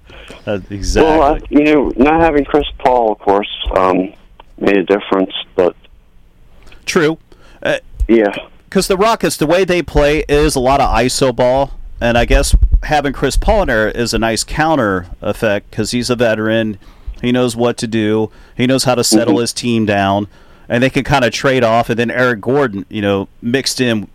Uh, 0.47 0.59
exactly. 0.69 1.09
Well, 1.09 1.33
I, 1.33 1.39
you 1.49 1.63
know, 1.63 1.91
not 1.95 2.21
having 2.21 2.45
Chris 2.45 2.67
Paul, 2.77 3.13
of 3.13 3.17
course, 3.17 3.49
um, 3.75 4.13
made 4.59 4.77
a 4.77 4.83
difference. 4.83 5.33
But 5.55 5.75
True. 6.85 7.17
Uh, 7.63 7.79
yeah, 8.07 8.31
because 8.65 8.87
the 8.87 8.95
Rockets, 8.95 9.37
the 9.37 9.47
way 9.47 9.63
they 9.63 9.81
play 9.81 10.23
is 10.29 10.55
a 10.55 10.59
lot 10.59 10.81
of 10.81 10.93
ISO 10.93 11.35
ball, 11.35 11.71
and 11.99 12.15
I 12.15 12.25
guess 12.25 12.55
having 12.83 13.13
Chris 13.13 13.37
Paul 13.37 13.63
in 13.63 13.67
there 13.69 13.89
is 13.89 14.13
a 14.13 14.19
nice 14.19 14.43
counter 14.43 15.07
effect 15.21 15.71
because 15.71 15.91
he's 15.91 16.09
a 16.09 16.15
veteran. 16.15 16.77
He 17.21 17.31
knows 17.31 17.55
what 17.55 17.77
to 17.77 17.87
do. 17.87 18.29
He 18.55 18.67
knows 18.67 18.83
how 18.83 18.95
to 18.95 19.03
settle 19.03 19.39
his 19.39 19.51
team 19.53 19.85
down, 19.85 20.27
and 20.69 20.83
they 20.83 20.89
can 20.89 21.03
kind 21.03 21.25
of 21.25 21.33
trade 21.33 21.63
off. 21.63 21.89
And 21.89 21.97
then 21.97 22.11
Eric 22.11 22.41
Gordon, 22.41 22.85
you 22.89 23.01
know, 23.01 23.29
mixed 23.41 23.81
in 23.81 24.09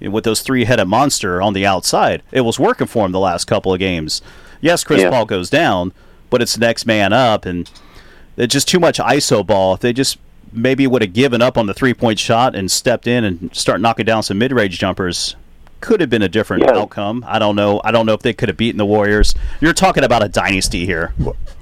with 0.00 0.24
those 0.24 0.40
three-headed 0.40 0.88
monster 0.88 1.42
on 1.42 1.52
the 1.52 1.66
outside, 1.66 2.22
it 2.32 2.40
was 2.40 2.58
working 2.58 2.86
for 2.86 3.04
him 3.04 3.12
the 3.12 3.20
last 3.20 3.44
couple 3.44 3.72
of 3.72 3.78
games. 3.78 4.22
Yes, 4.60 4.84
Chris 4.84 5.02
Yeah. 5.02 5.10
Paul 5.10 5.24
goes 5.24 5.50
down, 5.50 5.92
but 6.28 6.42
it's 6.42 6.58
next 6.58 6.86
man 6.86 7.12
up, 7.12 7.46
and 7.46 7.70
it's 8.36 8.52
just 8.52 8.68
too 8.68 8.80
much 8.80 8.98
ISO 8.98 9.44
ball. 9.46 9.74
If 9.74 9.80
they 9.80 9.92
just 9.92 10.18
maybe 10.52 10.86
would 10.86 11.02
have 11.02 11.12
given 11.12 11.40
up 11.42 11.56
on 11.56 11.66
the 11.66 11.74
three 11.74 11.94
point 11.94 12.18
shot 12.18 12.54
and 12.56 12.70
stepped 12.70 13.06
in 13.06 13.24
and 13.24 13.54
start 13.54 13.80
knocking 13.80 14.04
down 14.06 14.22
some 14.22 14.38
mid 14.38 14.52
range 14.52 14.78
jumpers, 14.78 15.36
could 15.80 16.00
have 16.00 16.10
been 16.10 16.22
a 16.22 16.28
different 16.28 16.64
Yeah. 16.64 16.76
outcome. 16.76 17.24
I 17.26 17.38
don't 17.38 17.56
know. 17.56 17.80
I 17.84 17.90
don't 17.90 18.04
know 18.04 18.12
if 18.12 18.20
they 18.20 18.32
could 18.34 18.48
have 18.48 18.56
beaten 18.58 18.76
the 18.78 18.84
Warriors. 18.86 19.34
You're 19.60 19.72
talking 19.72 20.04
about 20.04 20.22
a 20.22 20.28
dynasty 20.28 20.84
here. 20.84 21.12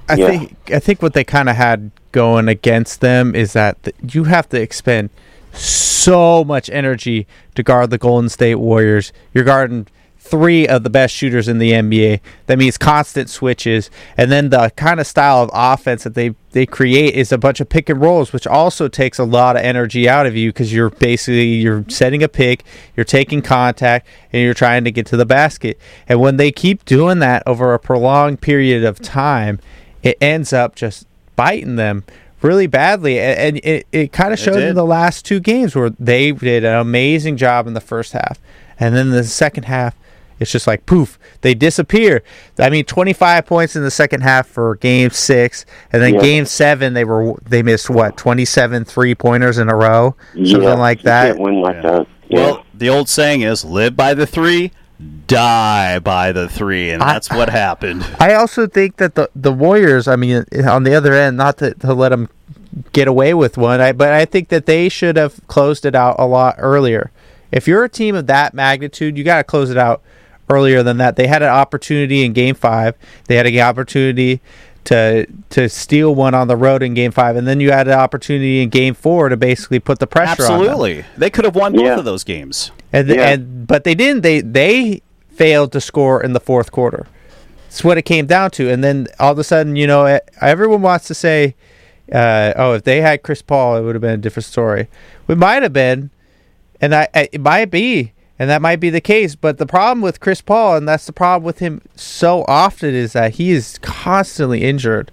I 0.09 0.15
Yeah. 0.15 0.27
think 0.27 0.55
I 0.73 0.79
think 0.79 1.01
what 1.01 1.13
they 1.13 1.23
kind 1.23 1.47
of 1.49 1.55
had 1.55 1.91
going 2.11 2.47
against 2.49 2.99
them 3.01 3.35
is 3.35 3.53
that 3.53 3.81
th- 3.83 3.95
you 4.11 4.23
have 4.25 4.49
to 4.49 4.59
expend 4.59 5.09
so 5.53 6.43
much 6.43 6.69
energy 6.71 7.27
to 7.55 7.63
guard 7.63 7.91
the 7.91 7.97
Golden 7.97 8.29
State 8.29 8.55
Warriors. 8.55 9.11
You're 9.33 9.43
guarding 9.43 9.87
three 10.29 10.67
of 10.67 10.83
the 10.83 10.89
best 10.89 11.13
shooters 11.13 11.47
in 11.47 11.57
the 11.57 11.71
NBA. 11.71 12.19
That 12.45 12.57
means 12.57 12.77
constant 12.77 13.29
switches, 13.29 13.89
and 14.17 14.31
then 14.31 14.49
the 14.49 14.71
kind 14.75 14.99
of 14.99 15.07
style 15.07 15.43
of 15.43 15.49
offense 15.53 16.03
that 16.03 16.13
they 16.13 16.35
they 16.51 16.65
create 16.65 17.13
is 17.13 17.31
a 17.31 17.37
bunch 17.37 17.59
of 17.59 17.69
pick 17.69 17.89
and 17.89 18.01
rolls, 18.01 18.33
which 18.33 18.47
also 18.47 18.87
takes 18.87 19.19
a 19.19 19.23
lot 19.23 19.55
of 19.55 19.61
energy 19.61 20.09
out 20.09 20.25
of 20.25 20.35
you 20.35 20.49
because 20.49 20.73
you're 20.73 20.89
basically 20.89 21.55
you're 21.55 21.85
setting 21.89 22.23
a 22.23 22.27
pick, 22.27 22.63
you're 22.95 23.03
taking 23.03 23.41
contact, 23.41 24.07
and 24.31 24.41
you're 24.41 24.53
trying 24.53 24.83
to 24.83 24.91
get 24.91 25.05
to 25.07 25.17
the 25.17 25.25
basket. 25.25 25.79
And 26.07 26.19
when 26.19 26.37
they 26.37 26.51
keep 26.51 26.85
doing 26.85 27.19
that 27.19 27.43
over 27.45 27.73
a 27.73 27.79
prolonged 27.79 28.41
period 28.41 28.83
of 28.83 28.99
time, 28.99 29.59
it 30.03 30.17
ends 30.21 30.53
up 30.53 30.75
just 30.75 31.05
biting 31.35 31.75
them 31.75 32.03
really 32.41 32.67
badly. 32.67 33.19
And 33.19 33.57
it, 33.57 33.87
it 33.91 34.11
kind 34.11 34.33
of 34.33 34.39
showed 34.39 34.61
in 34.61 34.75
the 34.75 34.85
last 34.85 35.25
two 35.25 35.39
games 35.39 35.75
where 35.75 35.89
they 35.91 36.31
did 36.31 36.63
an 36.63 36.75
amazing 36.75 37.37
job 37.37 37.67
in 37.67 37.73
the 37.73 37.81
first 37.81 38.13
half. 38.13 38.39
And 38.79 38.95
then 38.95 39.09
the 39.09 39.23
second 39.23 39.63
half, 39.63 39.95
it's 40.39 40.51
just 40.51 40.67
like 40.67 40.85
poof, 40.85 41.19
they 41.41 41.53
disappear. 41.53 42.23
I 42.57 42.69
mean, 42.69 42.85
25 42.85 43.45
points 43.45 43.75
in 43.75 43.83
the 43.83 43.91
second 43.91 44.21
half 44.21 44.47
for 44.47 44.75
game 44.75 45.09
six. 45.09 45.65
And 45.91 46.01
then 46.01 46.15
Yeah. 46.15 46.21
game 46.21 46.45
seven, 46.45 46.93
they 46.93 47.03
were 47.03 47.35
they 47.47 47.61
missed 47.63 47.89
what, 47.89 48.17
27 48.17 48.85
three 48.85 49.15
pointers 49.15 49.57
in 49.57 49.69
a 49.69 49.75
row? 49.75 50.15
Something 50.33 50.61
yeah, 50.63 50.73
like 50.75 50.99
you 50.99 51.03
that. 51.05 51.25
can't 51.27 51.39
win 51.39 51.61
like 51.61 51.81
that. 51.81 52.07
Yeah. 52.29 52.39
Well, 52.39 52.65
the 52.73 52.89
old 52.89 53.09
saying 53.09 53.41
is 53.41 53.65
live 53.65 53.95
by 53.95 54.13
the 54.13 54.25
three, 54.27 54.71
die 55.27 55.99
by 55.99 56.31
the 56.31 56.47
three, 56.47 56.89
and 56.91 57.01
I- 57.03 57.13
that's 57.13 57.29
what 57.29 57.49
happened. 57.49 58.05
I 58.19 58.33
also 58.33 58.67
think 58.67 58.97
that 58.97 59.15
the 59.15 59.29
the 59.35 59.51
Warriors, 59.51 60.07
I 60.07 60.15
mean, 60.15 60.45
on 60.67 60.83
the 60.83 60.93
other 60.95 61.13
end, 61.13 61.37
not 61.37 61.57
to, 61.59 61.73
to 61.75 61.93
let 61.93 62.09
them 62.09 62.29
get 62.93 63.07
away 63.07 63.33
with 63.33 63.57
one, 63.57 63.81
I, 63.81 63.91
but 63.91 64.09
I 64.13 64.25
think 64.25 64.49
that 64.49 64.65
they 64.65 64.89
should 64.89 65.17
have 65.17 65.45
closed 65.47 65.85
it 65.85 65.95
out 65.95 66.15
a 66.19 66.25
lot 66.25 66.55
earlier. 66.59 67.11
If 67.51 67.67
you're 67.67 67.83
a 67.83 67.89
team 67.89 68.13
of 68.15 68.27
that 68.27 68.53
magnitude, 68.53 69.17
you 69.17 69.23
got 69.23 69.37
to 69.37 69.43
close 69.43 69.71
it 69.71 69.77
out 69.77 70.01
earlier 70.49 70.83
than 70.83 70.97
that. 70.97 71.15
They 71.15 71.27
had 71.27 71.41
an 71.41 71.49
opportunity 71.49 72.23
in 72.25 72.33
Game 72.33 72.55
Five. 72.55 72.95
They 73.25 73.35
had 73.35 73.45
an 73.45 73.59
opportunity 73.59 74.41
to 74.85 75.25
to 75.49 75.69
steal 75.69 76.15
one 76.15 76.33
on 76.33 76.47
the 76.47 76.55
road 76.55 76.81
in 76.83 76.93
Game 76.93 77.11
Five, 77.11 77.35
and 77.35 77.47
then 77.47 77.59
you 77.59 77.71
had 77.71 77.87
an 77.87 77.93
opportunity 77.93 78.61
in 78.61 78.69
Game 78.69 78.93
Four 78.93 79.29
to 79.29 79.37
basically 79.37 79.79
put 79.79 79.99
the 79.99 80.07
pressure 80.07 80.43
on 80.43 80.59
them. 80.59 80.69
Absolutely, 80.69 81.05
they 81.17 81.29
could 81.29 81.45
have 81.45 81.55
won 81.55 81.73
both 81.73 81.83
Yeah. 81.85 81.97
of 81.99 82.05
those 82.05 82.23
games. 82.23 82.71
And, 82.91 83.07
Yeah. 83.07 83.29
and 83.29 83.67
but 83.67 83.83
they 83.83 83.93
didn't. 83.95 84.21
They 84.21 84.41
they 84.41 85.01
failed 85.35 85.71
to 85.73 85.81
score 85.81 86.21
in 86.23 86.33
the 86.33 86.39
fourth 86.39 86.71
quarter. 86.71 87.07
That's 87.67 87.83
what 87.83 87.97
it 87.97 88.01
came 88.01 88.25
down 88.25 88.49
to. 88.51 88.69
And 88.69 88.83
then 88.83 89.07
all 89.19 89.31
of 89.31 89.37
a 89.39 89.43
sudden, 89.43 89.75
you 89.75 89.85
know, 89.85 90.19
everyone 90.41 90.81
wants 90.81 91.05
to 91.07 91.13
say, 91.13 91.55
uh, 92.11 92.53
"Oh, 92.55 92.73
if 92.73 92.83
they 92.83 93.01
had 93.01 93.21
Chris 93.21 93.41
Paul, 93.43 93.77
it 93.77 93.81
would 93.83 93.93
have 93.95 94.01
been 94.01 94.11
a 94.15 94.17
different 94.17 94.45
story." 94.45 94.87
We 95.27 95.35
might 95.35 95.61
have 95.61 95.73
been, 95.73 96.09
and 96.81 96.95
I, 96.95 97.07
I 97.13 97.29
it 97.31 97.41
might 97.41 97.69
be, 97.69 98.13
and 98.39 98.49
that 98.49 98.61
might 98.61 98.79
be 98.79 98.89
the 98.89 99.01
case. 99.01 99.35
But 99.35 99.57
the 99.57 99.65
problem 99.67 100.01
with 100.01 100.19
Chris 100.19 100.41
Paul, 100.41 100.77
and 100.77 100.87
that's 100.87 101.05
the 101.05 101.13
problem 101.13 101.45
with 101.45 101.59
him 101.59 101.81
so 101.95 102.45
often, 102.47 102.95
is 102.95 103.13
that 103.13 103.35
he 103.35 103.51
is 103.51 103.77
constantly 103.81 104.63
injured 104.63 105.11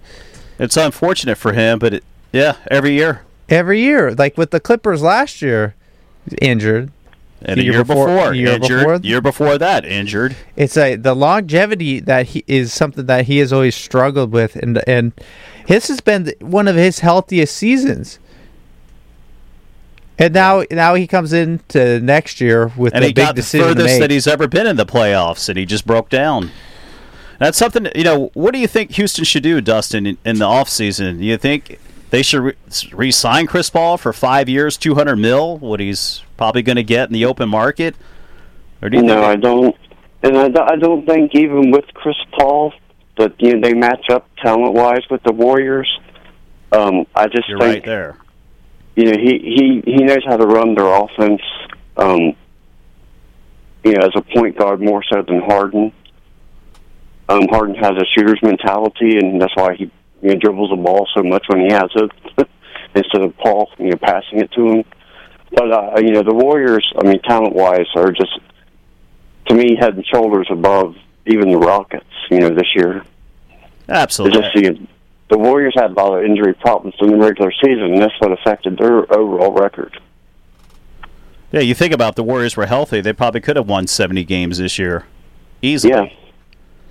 It's 0.57 0.77
unfortunate 0.77 1.37
for 1.37 1.53
him, 1.53 1.77
but 1.77 1.93
it, 1.95 2.03
yeah, 2.33 2.55
every 2.71 2.93
year 2.93 3.21
every 3.49 3.81
year. 3.81 4.13
Like 4.13 4.37
with 4.37 4.51
the 4.51 4.59
Clippers 4.59 5.01
last 5.01 5.41
year, 5.41 5.75
injured. 6.41 6.91
and 7.41 7.61
year 7.61 7.73
year, 7.73 7.83
before- 7.83 8.07
before, 8.07 8.33
year 8.33 8.47
injured. 8.53 8.79
before? 8.79 8.99
Year 9.03 9.21
before 9.21 9.57
that, 9.57 9.85
injured. 9.85 10.35
it's 10.55 10.75
a 10.75 10.95
the 10.95 11.13
longevity 11.15 11.99
that 11.99 12.27
he 12.27 12.43
is 12.47 12.73
something 12.73 13.05
that 13.05 13.25
he 13.25 13.37
has 13.37 13.53
always 13.53 13.75
struggled 13.75 14.31
with 14.31 14.55
and 14.55 14.81
and 14.87 15.13
his 15.67 15.87
has 15.87 16.01
been 16.01 16.33
one 16.41 16.67
of 16.67 16.75
his 16.75 16.99
healthiest 16.99 17.55
seasons 17.55 18.17
and 20.17 20.33
now 20.33 20.63
now 20.71 20.95
he 20.95 21.07
comes 21.07 21.33
into 21.33 21.99
next 21.99 22.41
year 22.41 22.71
with 22.77 22.93
and 22.93 23.03
a 23.03 23.07
he 23.07 23.13
big 23.13 23.25
got 23.25 23.35
the 23.35 23.41
decision 23.41 23.69
furthest 23.69 23.99
that 23.99 24.11
he's 24.11 24.27
ever 24.27 24.47
been 24.47 24.67
in 24.67 24.75
the 24.75 24.85
playoffs, 24.85 25.49
and 25.49 25.57
he 25.57 25.65
just 25.65 25.85
broke 25.85 26.09
down. 26.09 26.51
That's 27.39 27.57
something 27.57 27.87
you 27.95 28.03
know. 28.03 28.31
What 28.33 28.53
do 28.53 28.59
you 28.59 28.67
think 28.67 28.91
Houston 28.91 29.23
should 29.23 29.43
do, 29.43 29.61
Dustin, 29.61 30.05
in, 30.07 30.17
in 30.25 30.39
the 30.39 30.45
offseason? 30.45 31.19
Do 31.19 31.25
you 31.25 31.37
think 31.37 31.79
they 32.09 32.23
should 32.23 32.41
re- 32.41 32.53
re-sign 32.91 33.45
Chris 33.47 33.69
Paul 33.69 33.97
for 33.97 34.11
five 34.13 34.49
years, 34.49 34.75
two 34.77 34.95
hundred 34.95 35.17
mil, 35.17 35.57
what 35.57 35.79
he's 35.79 36.23
probably 36.35 36.63
going 36.63 36.77
to 36.77 36.83
get 36.83 37.09
in 37.09 37.13
the 37.13 37.25
open 37.25 37.49
market? 37.49 37.95
Or 38.81 38.89
do 38.89 38.97
you 38.97 39.03
No, 39.03 39.23
I 39.23 39.35
don't. 39.35 39.75
And 40.23 40.35
I, 40.37 40.47
do- 40.49 40.61
I 40.61 40.75
don't 40.77 41.05
think 41.05 41.35
even 41.35 41.69
with 41.69 41.85
Chris 41.93 42.15
Paul 42.37 42.73
that 43.17 43.39
you 43.39 43.55
know 43.55 43.61
they 43.67 43.73
match 43.73 44.09
up 44.09 44.27
talent 44.37 44.73
wise 44.73 45.03
with 45.09 45.21
the 45.23 45.31
Warriors. 45.31 45.89
Um, 46.71 47.05
I 47.15 47.27
just 47.27 47.47
you're 47.47 47.59
think 47.59 47.75
right 47.75 47.85
there? 47.85 48.17
You 48.97 49.05
know 49.05 49.17
he 49.17 49.37
he 49.37 49.83
he 49.85 50.03
knows 50.03 50.25
how 50.25 50.37
to 50.37 50.47
run 50.47 50.73
their 50.73 50.87
offense. 50.87 51.41
Um, 51.95 52.35
you 53.83 53.93
know, 53.93 54.05
as 54.05 54.11
a 54.15 54.21
point 54.21 54.57
guard 54.57 54.81
more 54.81 55.03
so 55.03 55.21
than 55.21 55.39
Harden. 55.39 55.93
Um, 57.29 57.47
Harden 57.49 57.75
has 57.75 57.91
a 57.91 58.05
shooter's 58.05 58.39
mentality, 58.41 59.17
and 59.17 59.39
that's 59.39 59.55
why 59.55 59.75
he 59.75 59.91
you 60.21 60.29
know, 60.29 60.35
dribbles 60.35 60.71
the 60.71 60.77
ball 60.77 61.07
so 61.15 61.21
much 61.21 61.45
when 61.47 61.61
he 61.61 61.71
has 61.71 61.89
it, 61.95 62.11
instead 62.95 63.21
of 63.21 63.37
Paul 63.37 63.69
you 63.77 63.91
know 63.91 63.97
passing 63.97 64.39
it 64.39 64.51
to 64.53 64.67
him. 64.67 64.83
But 65.51 65.71
uh, 65.71 65.99
you 65.99 66.11
know 66.11 66.23
the 66.23 66.33
Warriors, 66.33 66.91
I 66.97 67.03
mean, 67.03 67.21
talent 67.21 67.53
wise, 67.53 67.85
are 67.95 68.11
just 68.11 68.39
to 69.45 69.53
me 69.53 69.77
head 69.79 69.93
and 69.93 70.05
shoulders 70.07 70.47
above 70.49 70.95
even 71.27 71.51
the 71.51 71.59
Rockets. 71.59 72.05
You 72.31 72.39
know, 72.39 72.49
this 72.49 72.75
year. 72.75 73.03
It's 73.49 73.89
Absolutely. 73.89 74.41
just 74.41 74.55
you 74.55 74.73
know, 74.73 74.87
the 75.29 75.37
Warriors 75.37 75.73
had 75.75 75.91
a 75.91 75.93
lot 75.93 76.17
of 76.17 76.23
injury 76.23 76.53
problems 76.53 76.95
in 77.01 77.09
the 77.09 77.17
regular 77.17 77.51
season, 77.51 77.93
and 77.93 78.01
that's 78.01 78.13
what 78.19 78.31
affected 78.31 78.77
their 78.77 79.11
overall 79.13 79.51
record. 79.51 79.99
Yeah, 81.51 81.61
you 81.61 81.73
think 81.73 81.93
about 81.93 82.09
if 82.09 82.15
the 82.15 82.23
Warriors 82.23 82.57
were 82.57 82.65
healthy, 82.65 83.01
they 83.01 83.13
probably 83.13 83.41
could 83.41 83.55
have 83.55 83.67
won 83.67 83.87
seventy 83.87 84.23
games 84.23 84.57
this 84.57 84.77
year, 84.77 85.05
easily. 85.61 85.93
Yeah, 85.93 86.09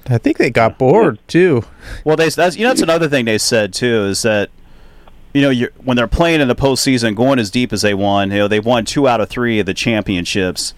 I 0.08 0.18
think 0.18 0.38
they 0.38 0.50
got 0.50 0.78
bored 0.78 1.18
too. 1.28 1.64
Well, 2.04 2.16
they 2.16 2.28
that's 2.28 2.56
you 2.56 2.64
know 2.64 2.70
that's 2.70 2.82
another 2.82 3.08
thing 3.08 3.24
they 3.24 3.38
said 3.38 3.72
too 3.72 4.06
is 4.06 4.22
that 4.22 4.50
you 5.34 5.42
know 5.42 5.50
you're, 5.50 5.70
when 5.84 5.96
they're 5.96 6.06
playing 6.06 6.40
in 6.40 6.48
the 6.48 6.54
postseason, 6.54 7.14
going 7.14 7.38
as 7.38 7.50
deep 7.50 7.72
as 7.72 7.82
they 7.82 7.94
won, 7.94 8.30
you 8.30 8.38
know 8.38 8.48
they've 8.48 8.64
won 8.64 8.84
two 8.84 9.06
out 9.06 9.20
of 9.20 9.28
three 9.28 9.60
of 9.60 9.66
the 9.66 9.74
championships. 9.74 10.74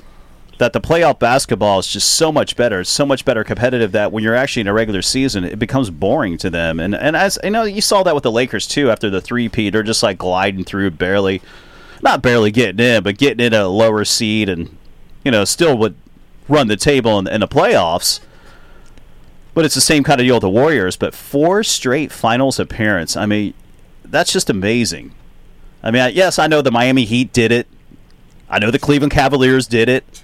That 0.58 0.72
the 0.72 0.80
playoff 0.80 1.20
basketball 1.20 1.78
is 1.78 1.86
just 1.86 2.08
so 2.08 2.32
much 2.32 2.56
better, 2.56 2.80
it's 2.80 2.90
so 2.90 3.06
much 3.06 3.24
better 3.24 3.44
competitive 3.44 3.92
that 3.92 4.10
when 4.10 4.24
you're 4.24 4.34
actually 4.34 4.62
in 4.62 4.66
a 4.66 4.72
regular 4.72 5.02
season, 5.02 5.44
it 5.44 5.58
becomes 5.58 5.88
boring 5.88 6.36
to 6.38 6.50
them. 6.50 6.80
And 6.80 6.96
and 6.96 7.14
as 7.14 7.38
you 7.44 7.50
know, 7.50 7.62
you 7.62 7.80
saw 7.80 8.02
that 8.02 8.14
with 8.14 8.24
the 8.24 8.32
Lakers 8.32 8.66
too. 8.66 8.90
After 8.90 9.08
the 9.08 9.20
three 9.20 9.48
peat, 9.48 9.72
they're 9.72 9.84
just 9.84 10.02
like 10.02 10.18
gliding 10.18 10.64
through, 10.64 10.90
barely, 10.92 11.40
not 12.02 12.22
barely 12.22 12.50
getting 12.50 12.84
in, 12.84 13.04
but 13.04 13.18
getting 13.18 13.46
in 13.46 13.54
a 13.54 13.68
lower 13.68 14.04
seed, 14.04 14.48
and 14.48 14.76
you 15.24 15.30
know 15.30 15.44
still 15.44 15.78
would 15.78 15.94
run 16.48 16.66
the 16.66 16.76
table 16.76 17.18
in, 17.20 17.28
in 17.28 17.40
the 17.40 17.48
playoffs. 17.48 18.18
But 19.54 19.64
it's 19.64 19.76
the 19.76 19.80
same 19.80 20.02
kind 20.02 20.20
of 20.20 20.26
deal 20.26 20.36
with 20.36 20.42
the 20.42 20.50
Warriors. 20.50 20.96
But 20.96 21.14
four 21.14 21.62
straight 21.62 22.10
finals 22.10 22.58
appearance. 22.58 23.16
I 23.16 23.26
mean, 23.26 23.54
that's 24.04 24.32
just 24.32 24.50
amazing. 24.50 25.14
I 25.82 25.92
mean, 25.92 26.10
yes, 26.14 26.38
I 26.38 26.48
know 26.48 26.62
the 26.62 26.72
Miami 26.72 27.04
Heat 27.04 27.32
did 27.32 27.52
it. 27.52 27.68
I 28.50 28.58
know 28.58 28.70
the 28.70 28.78
Cleveland 28.78 29.12
Cavaliers 29.12 29.66
did 29.66 29.88
it. 29.88 30.22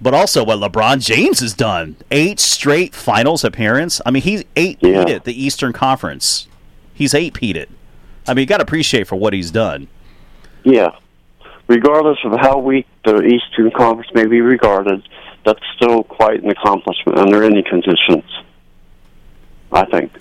But 0.00 0.12
also 0.14 0.44
what 0.44 0.58
LeBron 0.58 1.04
James 1.04 1.40
has 1.40 1.54
done. 1.54 1.96
Eight 2.10 2.38
straight 2.40 2.94
finals 2.94 3.44
appearance. 3.44 4.00
I 4.04 4.10
mean, 4.10 4.22
he's 4.22 4.44
eight 4.56 4.78
Yeah. 4.80 5.04
peated 5.04 5.24
the 5.24 5.40
Eastern 5.44 5.72
Conference. 5.72 6.46
He's 6.92 7.14
eight 7.14 7.34
peated. 7.34 7.66
I 8.26 8.34
mean, 8.34 8.42
you 8.42 8.46
got 8.46 8.58
to 8.58 8.62
appreciate 8.64 9.06
for 9.06 9.16
what 9.16 9.32
he's 9.32 9.50
done. 9.50 9.88
Yeah. 10.64 10.90
Regardless 11.68 12.18
of 12.24 12.32
how 12.40 12.58
weak 12.58 12.86
the 13.04 13.22
Eastern 13.22 13.70
Conference 13.70 14.10
may 14.14 14.26
be 14.26 14.40
regarded, 14.40 15.02
that's 15.44 15.60
still 15.76 16.02
quite 16.02 16.42
an 16.42 16.50
accomplishment 16.50 17.18
under 17.18 17.42
any 17.42 17.62
conditions. 17.62 18.24
I 19.72 19.84
think. 19.86 20.12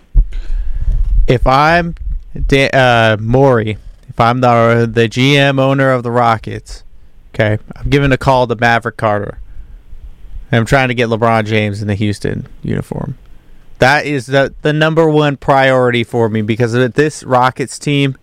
if 1.27 1.45
I'm 1.47 1.95
da- 2.47 2.69
uh, 2.71 3.17
Morey, 3.19 3.77
if 4.09 4.19
I'm 4.19 4.41
the 4.41 4.89
the 4.91 5.07
GM 5.07 5.59
owner 5.59 5.91
of 5.91 6.03
the 6.03 6.11
Rockets, 6.11 6.83
okay, 7.33 7.57
I'm 7.75 7.89
giving 7.89 8.11
a 8.11 8.17
call 8.17 8.47
to 8.47 8.55
Maverick 8.55 8.97
Carter. 8.97 9.39
And 10.53 10.59
I'm 10.59 10.65
trying 10.67 10.89
to 10.89 10.93
get 10.93 11.09
LeBron 11.09 11.45
James 11.45 11.81
in 11.81 11.87
the 11.87 11.95
Houston 11.95 12.45
uniform. 12.61 13.17
That 13.79 14.05
is 14.05 14.27
the 14.27 14.53
the 14.61 14.71
number 14.71 15.09
one 15.09 15.35
priority 15.35 16.03
for 16.03 16.29
me 16.29 16.43
because 16.43 16.75
of 16.75 16.93
this 16.93 17.23
Rockets 17.23 17.79
team, 17.79 18.15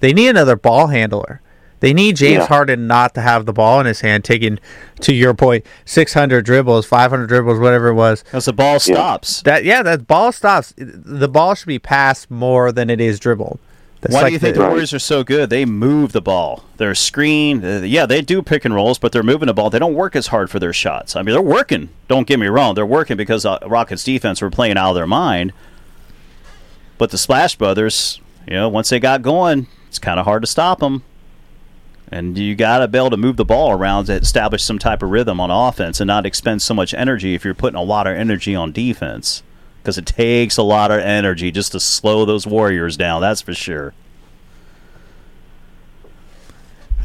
they 0.00 0.14
need 0.14 0.28
another 0.28 0.56
ball 0.56 0.86
handler. 0.86 1.42
They 1.80 1.92
need 1.92 2.16
James 2.16 2.38
Yeah. 2.38 2.46
Harden 2.46 2.86
not 2.86 3.12
to 3.16 3.20
have 3.20 3.44
the 3.44 3.52
ball 3.52 3.78
in 3.80 3.84
his 3.84 4.00
hand, 4.00 4.24
taking 4.24 4.58
to 5.00 5.14
your 5.14 5.34
point, 5.34 5.66
600 5.84 6.46
dribbles, 6.46 6.86
500 6.86 7.26
dribbles, 7.26 7.58
whatever 7.58 7.88
it 7.88 7.94
was. 7.94 8.24
As 8.32 8.46
the 8.46 8.54
ball 8.54 8.80
stops. 8.80 9.42
That 9.42 9.66
yeah, 9.66 9.82
that 9.82 10.06
ball 10.06 10.32
stops. 10.32 10.72
The 10.78 11.28
ball 11.28 11.54
should 11.54 11.68
be 11.68 11.78
passed 11.78 12.30
more 12.30 12.72
than 12.72 12.88
it 12.88 13.02
is 13.02 13.20
dribbled. 13.20 13.58
That's 14.02 14.14
Why 14.14 14.22
like 14.22 14.28
do 14.30 14.32
you 14.34 14.38
think 14.38 14.54
the- 14.56 14.62
the 14.62 14.68
Warriors 14.68 14.92
are 14.92 14.98
so 14.98 15.24
good? 15.24 15.48
They 15.50 15.64
move 15.64 16.12
the 16.12 16.20
ball. 16.20 16.64
They're 16.76 16.94
screen. 16.94 17.64
uh, 17.64 17.80
yeah, 17.84 18.06
they 18.06 18.20
do 18.20 18.42
pick 18.42 18.64
and 18.64 18.74
rolls, 18.74 18.98
but 18.98 19.10
they're 19.12 19.22
moving 19.22 19.46
the 19.46 19.54
ball. 19.54 19.70
They 19.70 19.78
don't 19.78 19.94
work 19.94 20.14
as 20.14 20.28
hard 20.28 20.50
for 20.50 20.58
their 20.58 20.72
shots. 20.72 21.16
I 21.16 21.22
mean, 21.22 21.32
they're 21.32 21.42
working. 21.42 21.88
Don't 22.08 22.26
get 22.26 22.38
me 22.38 22.46
wrong. 22.46 22.74
They're 22.74 22.84
working 22.86 23.16
because 23.16 23.44
uh, 23.46 23.58
Rockets 23.66 24.04
defense 24.04 24.42
were 24.42 24.50
playing 24.50 24.76
out 24.76 24.90
of 24.90 24.94
their 24.96 25.06
mind. 25.06 25.52
But 26.98 27.10
the 27.10 27.18
Splash 27.18 27.56
Brothers, 27.56 28.20
you 28.46 28.54
know, 28.54 28.68
once 28.68 28.88
they 28.90 29.00
got 29.00 29.22
going, 29.22 29.66
it's 29.88 29.98
kind 29.98 30.18
of 30.20 30.26
hard 30.26 30.42
to 30.42 30.46
stop 30.46 30.80
them. 30.80 31.02
And 32.08 32.38
you 32.38 32.54
got 32.54 32.78
to 32.78 32.88
be 32.88 32.98
able 32.98 33.10
to 33.10 33.16
move 33.16 33.36
the 33.36 33.44
ball 33.44 33.72
around 33.72 34.04
to 34.06 34.12
establish 34.12 34.62
some 34.62 34.78
type 34.78 35.02
of 35.02 35.10
rhythm 35.10 35.40
on 35.40 35.50
offense 35.50 36.00
and 36.00 36.06
not 36.06 36.24
expend 36.24 36.62
so 36.62 36.72
much 36.72 36.94
energy 36.94 37.34
if 37.34 37.44
you're 37.44 37.52
putting 37.54 37.76
a 37.78 37.82
lot 37.82 38.06
of 38.06 38.14
energy 38.16 38.54
on 38.54 38.70
defense. 38.70 39.42
Because 39.86 39.98
it 39.98 40.06
takes 40.06 40.56
a 40.56 40.64
lot 40.64 40.90
of 40.90 40.98
energy 40.98 41.52
just 41.52 41.70
to 41.70 41.78
slow 41.78 42.24
those 42.24 42.44
Warriors 42.44 42.96
down, 42.96 43.20
that's 43.20 43.40
for 43.40 43.54
sure. 43.54 43.94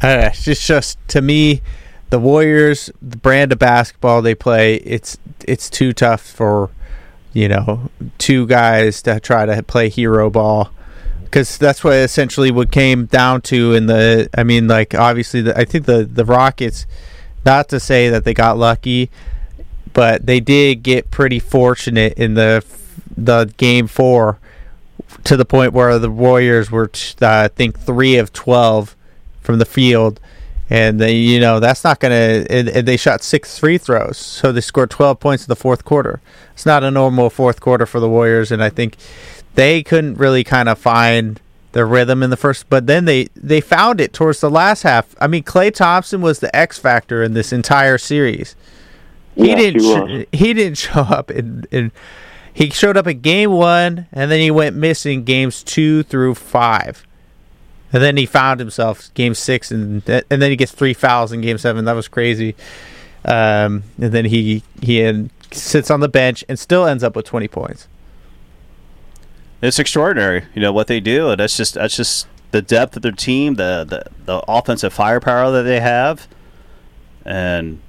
Uh, 0.02 0.30
it's 0.32 0.44
just, 0.44 0.66
just 0.66 0.98
to 1.06 1.22
me, 1.22 1.62
the 2.10 2.18
Warriors, 2.18 2.90
the 3.00 3.16
brand 3.16 3.52
of 3.52 3.60
basketball 3.60 4.20
they 4.20 4.34
play, 4.34 4.74
it's 4.78 5.16
it's 5.46 5.70
too 5.70 5.92
tough 5.92 6.22
for 6.22 6.70
you 7.32 7.46
know 7.46 7.88
two 8.18 8.48
guys 8.48 9.00
to 9.02 9.20
try 9.20 9.46
to 9.46 9.62
play 9.62 9.88
hero 9.88 10.28
ball 10.28 10.72
because 11.22 11.56
that's 11.58 11.84
what 11.84 11.94
essentially 11.94 12.50
what 12.50 12.72
came 12.72 13.06
down 13.06 13.42
to 13.42 13.74
in 13.74 13.86
the. 13.86 14.28
I 14.36 14.42
mean, 14.42 14.66
like 14.66 14.92
obviously, 14.92 15.42
the, 15.42 15.56
I 15.56 15.64
think 15.64 15.86
the 15.86 16.02
the 16.02 16.24
Rockets. 16.24 16.84
Not 17.44 17.68
to 17.68 17.78
say 17.78 18.08
that 18.08 18.24
they 18.24 18.34
got 18.34 18.58
lucky, 18.58 19.08
but 19.92 20.26
they 20.26 20.40
did 20.40 20.82
get 20.82 21.10
pretty 21.10 21.38
fortunate 21.38 22.14
in 22.14 22.34
the 22.34 22.64
the 23.16 23.52
game 23.56 23.86
four 23.86 24.38
to 25.24 25.36
the 25.36 25.44
point 25.44 25.72
where 25.72 25.98
the 25.98 26.10
Warriors 26.10 26.70
were, 26.70 26.90
uh, 27.20 27.26
I 27.26 27.48
think, 27.48 27.78
three 27.78 28.16
of 28.16 28.32
twelve 28.32 28.96
from 29.40 29.58
the 29.58 29.64
field, 29.64 30.20
and 30.70 31.00
they, 31.00 31.14
you 31.16 31.40
know 31.40 31.60
that's 31.60 31.84
not 31.84 32.00
gonna. 32.00 32.46
And, 32.48 32.68
and 32.68 32.88
they 32.88 32.96
shot 32.96 33.22
six 33.22 33.58
free 33.58 33.78
throws, 33.78 34.16
so 34.16 34.52
they 34.52 34.60
scored 34.60 34.90
twelve 34.90 35.20
points 35.20 35.44
in 35.44 35.48
the 35.48 35.56
fourth 35.56 35.84
quarter. 35.84 36.20
It's 36.54 36.66
not 36.66 36.84
a 36.84 36.90
normal 36.90 37.30
fourth 37.30 37.60
quarter 37.60 37.86
for 37.86 38.00
the 38.00 38.08
Warriors, 38.08 38.50
and 38.50 38.62
I 38.62 38.70
think 38.70 38.96
they 39.54 39.82
couldn't 39.82 40.16
really 40.16 40.44
kind 40.44 40.68
of 40.68 40.78
find 40.78 41.40
the 41.72 41.84
rhythm 41.84 42.22
in 42.22 42.30
the 42.30 42.36
first, 42.36 42.68
but 42.68 42.86
then 42.86 43.06
they 43.06 43.28
they 43.34 43.60
found 43.60 44.00
it 44.00 44.12
towards 44.12 44.40
the 44.40 44.50
last 44.50 44.82
half. 44.82 45.14
I 45.20 45.26
mean, 45.26 45.42
Klay 45.42 45.74
Thompson 45.74 46.20
was 46.20 46.38
the 46.38 46.54
X 46.54 46.78
factor 46.78 47.22
in 47.22 47.34
this 47.34 47.52
entire 47.52 47.98
series. 47.98 48.54
He 49.34 49.48
Yes, 49.48 49.58
didn't. 49.58 49.80
he 50.10 50.22
sh- 50.22 50.26
he 50.32 50.54
didn't 50.54 50.78
show 50.78 51.00
up 51.00 51.30
in, 51.30 51.64
in. 51.70 51.92
He 52.54 52.68
showed 52.70 52.96
up 52.98 53.06
at 53.06 53.22
game 53.22 53.50
one, 53.52 54.06
and 54.12 54.30
then 54.30 54.40
he 54.40 54.50
went 54.50 54.76
missing 54.76 55.24
games 55.24 55.62
two 55.62 56.02
through 56.02 56.34
five, 56.34 57.06
and 57.92 58.02
then 58.02 58.16
he 58.18 58.26
found 58.26 58.60
himself 58.60 59.12
game 59.14 59.34
six, 59.34 59.70
and 59.70 60.06
and 60.08 60.24
then 60.42 60.50
he 60.50 60.56
gets 60.56 60.72
three 60.72 60.92
fouls 60.92 61.32
in 61.32 61.40
game 61.40 61.56
seven. 61.58 61.86
That 61.86 61.94
was 61.96 62.08
crazy. 62.08 62.54
Um, 63.24 63.84
and 64.00 64.12
then 64.12 64.26
he 64.26 64.62
he 64.82 65.28
sits 65.50 65.90
on 65.90 66.00
the 66.00 66.08
bench 66.08 66.44
and 66.48 66.58
still 66.58 66.86
ends 66.86 67.02
up 67.02 67.16
with 67.16 67.24
twenty 67.24 67.48
points. 67.48 67.88
It's 69.62 69.78
extraordinary, 69.78 70.44
you 70.54 70.60
know 70.60 70.72
what 70.72 70.88
they 70.88 70.98
do, 71.00 71.30
and 71.30 71.38
that's 71.40 71.56
just 71.56 71.74
that's 71.74 71.96
just 71.96 72.26
the 72.50 72.60
depth 72.60 72.96
of 72.96 73.02
their 73.02 73.12
team, 73.12 73.54
the 73.54 73.86
the, 73.88 74.04
the 74.26 74.42
offensive 74.48 74.92
firepower 74.92 75.50
that 75.52 75.62
they 75.62 75.78
have, 75.80 76.26
and 77.24 77.80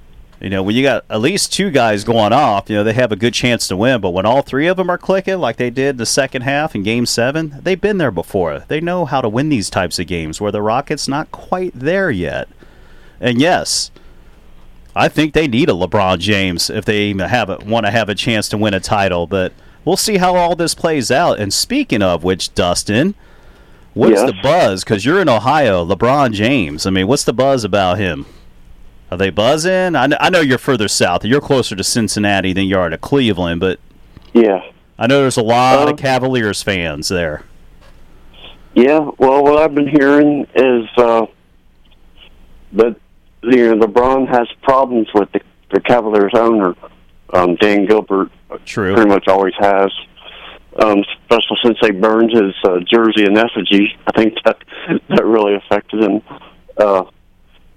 you 0.44 0.50
know 0.50 0.62
when 0.62 0.76
you 0.76 0.82
got 0.82 1.04
at 1.08 1.20
least 1.20 1.52
two 1.52 1.70
guys 1.70 2.04
going 2.04 2.32
off, 2.32 2.68
you 2.68 2.76
know 2.76 2.84
they 2.84 2.92
have 2.92 3.10
a 3.10 3.16
good 3.16 3.32
chance 3.34 3.66
to 3.68 3.76
win. 3.76 4.00
But 4.00 4.10
when 4.10 4.26
all 4.26 4.42
three 4.42 4.66
of 4.66 4.76
them 4.76 4.90
are 4.90 4.98
clicking 4.98 5.38
like 5.38 5.56
they 5.56 5.70
did 5.70 5.96
the 5.96 6.06
second 6.06 6.42
half 6.42 6.74
in 6.74 6.82
Game 6.82 7.06
Seven, 7.06 7.58
they've 7.62 7.80
been 7.80 7.98
there 7.98 8.10
before. 8.10 8.60
They 8.68 8.80
know 8.80 9.06
how 9.06 9.22
to 9.22 9.28
win 9.28 9.48
these 9.48 9.70
types 9.70 9.98
of 9.98 10.06
games. 10.06 10.40
Where 10.40 10.52
the 10.52 10.60
Rockets 10.62 11.08
not 11.08 11.32
quite 11.32 11.72
there 11.74 12.10
yet, 12.10 12.48
and 13.20 13.40
yes. 13.40 13.90
I 14.96 15.08
think 15.08 15.34
they 15.34 15.48
need 15.48 15.68
a 15.68 15.72
LeBron 15.72 16.20
James 16.20 16.70
if 16.70 16.84
they 16.84 17.06
even 17.06 17.28
have 17.28 17.50
a, 17.50 17.56
want 17.64 17.84
to 17.84 17.90
have 17.90 18.08
a 18.08 18.14
chance 18.14 18.48
to 18.50 18.56
win 18.56 18.74
a 18.74 18.78
title, 18.80 19.26
but 19.26 19.52
we'll 19.84 19.96
see 19.96 20.18
how 20.18 20.36
all 20.36 20.54
this 20.54 20.72
plays 20.72 21.10
out. 21.10 21.40
And 21.40 21.52
speaking 21.52 22.00
of 22.00 22.22
which, 22.22 22.54
Dustin, 22.54 23.16
what's 23.94 24.20
Yes? 24.20 24.30
the 24.30 24.36
buzz? 24.40 24.84
Because 24.84 25.04
you're 25.04 25.20
in 25.20 25.28
Ohio, 25.28 25.84
LeBron 25.84 26.32
James. 26.32 26.86
I 26.86 26.90
mean, 26.90 27.08
what's 27.08 27.24
the 27.24 27.32
buzz 27.32 27.64
about 27.64 27.98
him? 27.98 28.24
Are 29.14 29.16
they 29.16 29.30
buzzing? 29.30 29.94
I 29.94 30.08
know, 30.08 30.16
I 30.18 30.28
know 30.28 30.40
you're 30.40 30.58
further 30.58 30.88
south. 30.88 31.24
You're 31.24 31.40
closer 31.40 31.76
to 31.76 31.84
Cincinnati 31.84 32.52
than 32.52 32.64
you 32.64 32.76
are 32.76 32.88
to 32.88 32.98
Cleveland, 32.98 33.60
but 33.60 33.78
Yeah. 34.32 34.60
I 34.98 35.06
know 35.06 35.20
there's 35.20 35.36
a 35.36 35.42
lot 35.42 35.86
Uh, 35.86 35.92
of 35.92 35.96
Cavaliers 35.98 36.64
fans 36.64 37.06
there. 37.10 37.44
Yeah, 38.74 39.08
well, 39.18 39.44
what 39.44 39.62
I've 39.62 39.72
been 39.72 39.86
hearing 39.86 40.48
is 40.56 40.88
uh, 40.96 41.26
that 42.72 42.96
you 43.44 43.76
know 43.76 43.86
LeBron 43.86 44.26
has 44.26 44.48
problems 44.62 45.06
with 45.14 45.30
the, 45.30 45.40
the 45.72 45.80
Cavaliers 45.80 46.32
owner, 46.34 46.74
um, 47.32 47.54
Dan 47.54 47.86
Gilbert. 47.86 48.30
True. 48.64 48.94
Pretty 48.94 49.08
much 49.08 49.28
always 49.28 49.54
has, 49.60 49.92
um, 50.82 51.04
especially 51.22 51.56
since 51.62 51.78
they 51.80 51.92
burned 51.92 52.32
his 52.32 52.52
uh, 52.64 52.80
jersey 52.80 53.26
in 53.26 53.38
effigy. 53.38 53.96
I 54.08 54.10
think 54.20 54.34
that 54.44 54.58
that 55.08 55.24
really 55.24 55.54
affected 55.54 56.02
him. 56.02 56.20
Uh, 56.76 57.04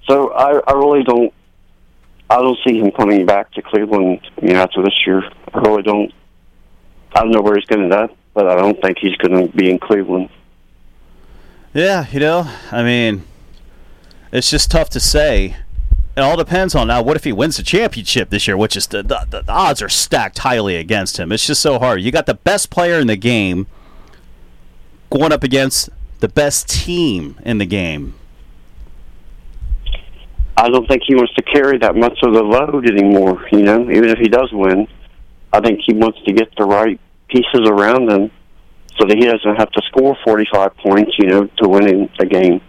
so 0.08 0.32
I, 0.32 0.60
I 0.68 0.74
really 0.74 1.04
don't. 1.04 1.34
I 2.30 2.38
don't 2.38 2.58
see 2.68 2.78
him 2.78 2.92
coming 2.92 3.26
back 3.26 3.52
to 3.54 3.62
Cleveland. 3.62 4.20
You 4.42 4.50
know, 4.50 4.62
after 4.62 4.84
this 4.84 4.94
year, 5.06 5.24
I 5.54 5.60
really 5.60 5.84
don't. 5.84 6.14
I 7.14 7.22
don't 7.22 7.32
know 7.32 7.42
where 7.42 7.56
he's 7.56 7.66
going 7.66 7.80
to 7.80 7.86
end 7.86 7.94
up, 7.94 8.18
but 8.34 8.48
I 8.48 8.56
don't 8.56 8.82
think 8.82 8.98
he's 9.00 9.16
going 9.16 9.48
to 9.48 9.56
be 9.56 9.70
in 9.70 9.80
Cleveland. 9.80 10.30
Yeah, 11.74 12.08
you 12.12 12.20
know, 12.20 12.50
I 12.72 12.84
mean, 12.84 13.24
it's 14.32 14.50
just 14.50 14.72
tough 14.72 14.90
to 14.92 15.00
say. 15.00 15.56
It 16.16 16.22
all 16.22 16.36
depends 16.36 16.74
on 16.74 16.88
now. 16.88 17.04
What 17.04 17.16
if 17.16 17.24
he 17.24 17.32
wins 17.32 17.58
the 17.58 17.64
championship 17.64 18.32
this 18.32 18.48
year? 18.48 18.58
Which 18.58 18.76
is 18.76 18.88
the, 18.88 19.04
the 19.04 19.28
the 19.30 19.52
odds 19.52 19.84
are 19.84 19.90
stacked 19.90 20.40
highly 20.40 20.76
against 20.76 21.18
him. 21.18 21.32
It's 21.32 21.46
just 21.46 21.62
so 21.62 21.78
hard. 21.78 22.02
You 22.02 22.12
got 22.12 22.26
the 22.26 22.34
best 22.34 22.72
player 22.72 23.00
in 23.00 23.06
the 23.06 23.16
game 23.16 23.68
going 25.12 25.32
up 25.32 25.44
against 25.44 25.90
the 26.20 26.28
best 26.28 26.68
team 26.68 27.40
in 27.46 27.60
the 27.60 27.66
game. 27.66 28.16
I 30.58 30.70
don't 30.70 30.88
think 30.88 31.04
he 31.06 31.14
wants 31.14 31.34
to 31.36 31.44
carry 31.44 31.78
that 31.78 31.96
much 31.96 32.18
of 32.24 32.34
the 32.34 32.42
load 32.42 32.90
anymore. 32.90 33.48
You 33.52 33.62
know, 33.62 33.82
even 33.84 34.10
if 34.10 34.18
he 34.18 34.28
does 34.28 34.50
win, 34.52 34.88
I 35.54 35.62
think 35.62 35.82
he 35.86 35.94
wants 35.94 36.20
to 36.26 36.34
get 36.34 36.50
the 36.58 36.66
right 36.66 37.00
pieces 37.30 37.62
around 37.68 38.10
him 38.10 38.32
so 38.98 39.06
that 39.06 39.16
he 39.16 39.26
doesn't 39.26 39.56
have 39.56 39.72
to 39.72 39.82
score 39.88 40.18
forty-five 40.26 40.76
points. 40.78 41.12
You 41.20 41.28
know, 41.28 41.46
to 41.46 41.70
win 41.70 42.10
a 42.20 42.26
game. 42.26 42.62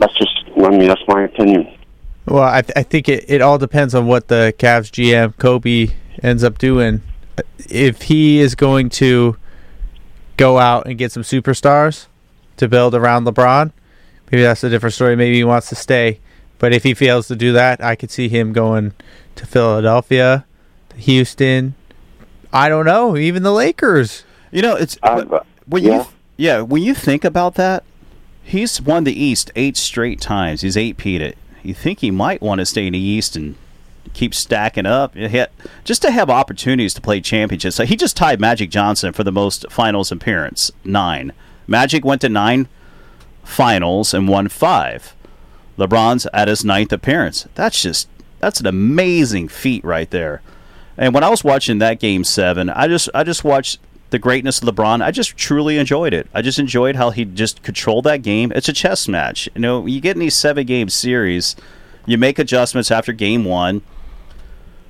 That's 0.00 0.16
just, 0.18 0.34
I 0.56 0.70
mean, 0.70 0.88
that's 0.88 1.06
my 1.06 1.22
opinion. 1.22 1.72
Well, 2.26 2.42
I, 2.42 2.62
th- 2.62 2.72
I 2.74 2.82
think 2.82 3.08
it, 3.08 3.24
it 3.28 3.40
all 3.40 3.58
depends 3.58 3.94
on 3.94 4.08
what 4.08 4.26
the 4.26 4.52
Cavs 4.58 4.90
GM 4.90 5.34
Koby 5.34 5.94
ends 6.20 6.42
up 6.42 6.58
doing. 6.58 7.00
If 7.58 8.02
he 8.02 8.40
is 8.40 8.56
going 8.56 8.88
to 8.90 9.36
go 10.36 10.58
out 10.58 10.88
and 10.88 10.98
get 10.98 11.12
some 11.12 11.22
superstars 11.22 12.06
to 12.56 12.66
build 12.66 12.96
around 12.96 13.24
LeBron, 13.24 13.70
maybe 14.32 14.42
that's 14.42 14.64
a 14.64 14.68
different 14.68 14.94
story. 14.94 15.14
Maybe 15.14 15.36
he 15.36 15.44
wants 15.44 15.68
to 15.68 15.76
stay. 15.76 16.18
But 16.64 16.72
if 16.72 16.82
he 16.82 16.94
fails 16.94 17.28
to 17.28 17.36
do 17.36 17.52
that, 17.52 17.84
I 17.84 17.94
could 17.94 18.10
see 18.10 18.30
him 18.30 18.54
going 18.54 18.94
to 19.34 19.44
Philadelphia, 19.44 20.46
to 20.88 20.96
Houston, 20.96 21.74
I 22.54 22.70
don't 22.70 22.86
know. 22.86 23.18
Even 23.18 23.42
the 23.42 23.52
Lakers. 23.52 24.24
You 24.50 24.62
know, 24.62 24.74
it's 24.74 24.96
Uh, 25.02 25.40
when 25.66 25.82
yeah. 25.82 25.92
you 25.92 26.06
yeah 26.38 26.60
when 26.62 26.82
you 26.82 26.94
think 26.94 27.22
about 27.22 27.56
that, 27.56 27.84
he's 28.42 28.80
won 28.80 29.04
the 29.04 29.12
East 29.12 29.50
eight 29.54 29.76
straight 29.76 30.22
times. 30.22 30.62
He's 30.62 30.74
eight 30.74 30.96
peat 30.96 31.20
it. 31.20 31.36
You 31.62 31.74
think 31.74 31.98
he 32.00 32.10
might 32.10 32.40
want 32.40 32.60
to 32.60 32.64
stay 32.64 32.86
in 32.86 32.94
the 32.94 32.98
East 32.98 33.36
and 33.36 33.56
keep 34.14 34.32
stacking 34.34 34.86
up, 34.86 35.14
had- 35.16 35.50
just 35.84 36.00
to 36.00 36.10
have 36.10 36.30
opportunities 36.30 36.94
to 36.94 37.02
play 37.02 37.20
championships. 37.20 37.76
So 37.76 37.84
he 37.84 37.94
just 37.94 38.16
tied 38.16 38.40
Magic 38.40 38.70
Johnson 38.70 39.12
for 39.12 39.22
the 39.22 39.32
most 39.32 39.66
finals 39.70 40.10
appearance, 40.10 40.70
nine. 40.82 41.32
Magic 41.66 42.06
went 42.06 42.22
to 42.22 42.30
nine 42.30 42.68
finals 43.42 44.14
and 44.14 44.28
won 44.28 44.48
five. 44.48 45.14
LeBron's 45.78 46.26
at 46.32 46.48
his 46.48 46.64
ninth 46.64 46.92
appearance. 46.92 47.46
That's 47.54 47.82
just 47.82 48.08
that's 48.38 48.60
an 48.60 48.66
amazing 48.66 49.48
feat 49.48 49.84
right 49.84 50.10
there. 50.10 50.42
And 50.96 51.14
when 51.14 51.24
I 51.24 51.28
was 51.28 51.42
watching 51.42 51.78
that 51.78 51.98
game 51.98 52.24
seven, 52.24 52.70
I 52.70 52.86
just 52.88 53.08
I 53.14 53.24
just 53.24 53.44
watched 53.44 53.80
the 54.10 54.18
greatness 54.18 54.62
of 54.62 54.68
LeBron. 54.68 55.02
I 55.02 55.10
just 55.10 55.36
truly 55.36 55.78
enjoyed 55.78 56.14
it. 56.14 56.28
I 56.32 56.42
just 56.42 56.58
enjoyed 56.58 56.94
how 56.94 57.10
he 57.10 57.24
just 57.24 57.62
controlled 57.62 58.04
that 58.04 58.22
game. 58.22 58.52
It's 58.54 58.68
a 58.68 58.72
chess 58.72 59.08
match. 59.08 59.48
You 59.54 59.60
know, 59.60 59.86
you 59.86 60.00
get 60.00 60.14
in 60.14 60.20
these 60.20 60.36
seven 60.36 60.66
game 60.66 60.88
series, 60.88 61.56
you 62.06 62.16
make 62.16 62.38
adjustments 62.38 62.90
after 62.90 63.12
game 63.12 63.44
one. 63.44 63.82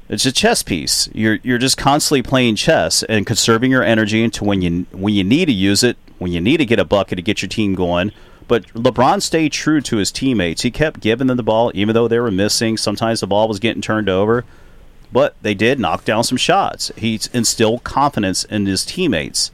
It's 0.09 0.27
a 0.27 0.33
chess 0.33 0.63
piece. 0.63 1.09
You're 1.15 1.39
you're 1.43 1.59
just 1.59 1.79
constantly 1.79 2.23
playing 2.23 2.57
chess 2.57 3.03
and 3.05 3.27
conserving 3.27 3.71
your 3.71 3.83
energy 3.83 4.23
into 4.23 4.45
when 4.45 4.61
you 4.61 4.87
when 4.93 5.15
you 5.15 5.25
need 5.25 5.47
to 5.47 5.53
use 5.53 5.83
it, 5.83 5.97
when 6.19 6.31
you 6.31 6.41
need 6.41 6.59
to 6.59 6.67
get 6.67 6.79
a 6.79 6.85
bucket 6.85 7.17
to 7.17 7.23
get 7.23 7.41
your 7.41 7.49
team 7.49 7.75
going. 7.75 8.13
But 8.47 8.67
LeBron 8.75 9.23
stayed 9.23 9.53
true 9.53 9.81
to 9.81 9.97
his 9.97 10.13
teammates. 10.13 10.63
He 10.63 10.71
kept 10.71 11.01
giving 11.01 11.29
them 11.29 11.37
the 11.37 11.43
ball, 11.43 11.73
even 11.75 11.95
though 11.95 12.09
they 12.09 12.19
were 12.19 12.31
missing. 12.31 12.77
Sometimes 12.77 13.21
the 13.21 13.27
ball 13.27 13.49
was 13.49 13.59
getting 13.59 13.81
turned 13.81 14.09
over, 14.09 14.45
but 15.11 15.35
they 15.41 15.55
did 15.55 15.81
knock 15.81 16.05
down 16.05 16.25
some 16.25 16.37
shots. 16.37 16.93
He 16.97 17.19
instilled 17.33 17.85
confidence 17.85 18.45
in 18.45 18.67
his 18.67 18.85
teammates. 18.85 19.51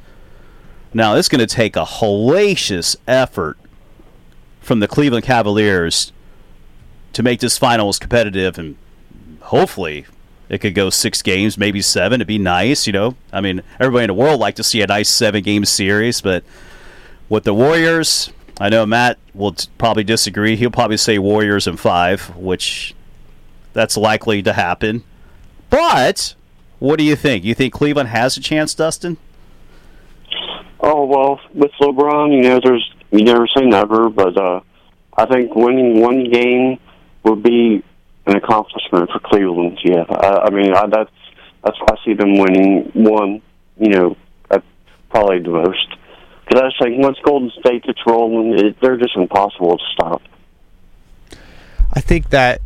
Now 0.93 1.15
it's 1.15 1.29
going 1.29 1.39
to 1.39 1.47
take 1.47 1.77
a 1.77 1.85
hellacious 1.85 2.97
effort 3.07 3.57
from 4.61 4.81
the 4.81 4.89
Cleveland 4.89 5.25
Cavaliers 5.25 6.13
to 7.13 7.23
make 7.23 7.41
this 7.41 7.59
finals 7.59 7.99
competitive, 7.99 8.59
and 8.59 8.77
hopefully 9.41 10.07
it 10.49 10.59
could 10.59 10.75
go 10.75 10.91
six 10.91 11.23
games, 11.23 11.57
maybe 11.57 11.81
seven. 11.81 12.21
It'd 12.21 12.27
be 12.27 12.39
nice, 12.39 12.89
you 12.89 12.93
know. 12.93 13.15
I 13.33 13.41
mean, 13.41 13.63
everybody 13.79 14.05
in 14.05 14.09
the 14.09 14.15
world 14.15 14.41
like 14.41 14.57
to 14.57 14.65
see 14.65 14.83
a 14.83 14.87
nice 14.89 15.09
seven-game 15.09 15.65
series, 15.65 16.21
but 16.21 16.43
with 17.29 17.45
the 17.45 17.55
Warriors, 17.55 18.33
I 18.61 18.69
know 18.69 18.85
Matt 18.85 19.19
will 19.35 19.53
t- 19.53 19.69
probably 19.79 20.05
disagree. 20.05 20.55
He'll 20.55 20.71
probably 20.71 20.99
say 20.99 21.19
Warriors 21.19 21.67
in 21.67 21.79
five, 21.79 22.37
which 22.37 22.95
that's 23.73 23.97
likely 23.97 24.43
to 24.43 24.53
happen. 24.53 25.03
But 25.71 26.35
what 26.79 26.99
do 26.99 27.05
you 27.05 27.17
think? 27.17 27.43
You 27.43 27.55
think 27.55 27.73
Cleveland 27.73 28.11
has 28.11 28.37
a 28.37 28.41
chance, 28.41 28.75
Dustin? 28.75 29.17
Oh 30.81 31.07
well, 31.07 31.41
with 31.55 31.71
LeBron, 31.81 32.37
you 32.37 32.43
know, 32.43 32.61
there's 32.63 32.93
you 33.11 33.25
never 33.25 33.47
say 33.57 33.65
never, 33.65 34.11
but 34.11 34.37
uh, 34.37 34.61
I 35.17 35.27
think 35.27 35.55
winning 35.55 36.01
one 36.01 36.25
game 36.25 36.79
would 37.25 37.43
be 37.43 37.83
an 38.27 38.37
accomplishment 38.37 39.11
for 39.11 39.21
Cleveland. 39.21 39.79
Yeah, 39.83 40.05
I, 40.09 40.47
I 40.47 40.51
mean 40.51 40.75
I, 40.75 40.87
that's 40.87 41.11
that's 41.65 41.79
why 41.81 41.97
I 41.97 42.05
see 42.05 42.13
them 42.13 42.39
winning 42.39 42.91
one. 42.93 43.41
You 43.79 43.89
know, 43.89 44.17
probably 45.11 45.41
the 45.41 45.51
most. 45.51 45.87
Because 46.51 46.63
I 46.63 46.67
was 46.67 46.75
think 46.83 47.01
once 47.01 47.17
Golden 47.23 47.53
State 47.61 47.85
gets 47.85 48.01
rolling, 48.05 48.59
it, 48.59 48.77
they're 48.81 48.97
just 48.97 49.15
impossible 49.15 49.79
to 49.79 49.85
stop. 49.93 50.21
I 51.93 52.01
think 52.01 52.31
that 52.31 52.61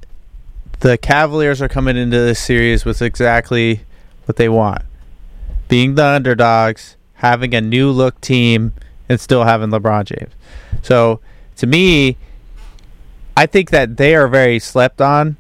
the 0.81 0.97
Cavaliers 0.97 1.61
are 1.61 1.69
coming 1.69 1.95
into 1.95 2.19
this 2.19 2.41
series 2.41 2.87
with 2.87 3.03
exactly 3.03 3.83
what 4.25 4.37
they 4.37 4.49
want. 4.49 4.81
Being 5.69 5.97
the 5.97 6.07
underdogs, 6.07 6.97
having 7.17 7.55
a 7.55 7.61
new 7.61 7.91
look 7.91 8.19
team, 8.23 8.73
and 9.07 9.21
still 9.21 9.45
having 9.45 9.69
LeBron 9.69 10.07
James. 10.07 10.33
So 10.81 11.21
to 11.57 11.67
me, 11.67 12.17
I 13.37 13.45
think 13.45 13.69
that 13.69 13.99
they 13.99 14.15
are 14.15 14.29
very 14.29 14.61
slept 14.61 15.03
on. 15.03 15.37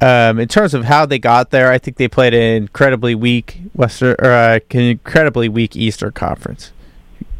Um, 0.00 0.40
in 0.40 0.48
terms 0.48 0.74
of 0.74 0.84
how 0.84 1.06
they 1.06 1.20
got 1.20 1.50
there, 1.50 1.70
I 1.70 1.78
think 1.78 1.98
they 1.98 2.08
played 2.08 2.34
an 2.34 2.56
incredibly 2.56 3.14
weak 3.14 3.60
Western 3.74 4.16
or 4.18 4.32
uh, 4.32 4.58
incredibly 4.70 5.48
weak 5.48 5.76
Eastern 5.76 6.10
Conference. 6.10 6.72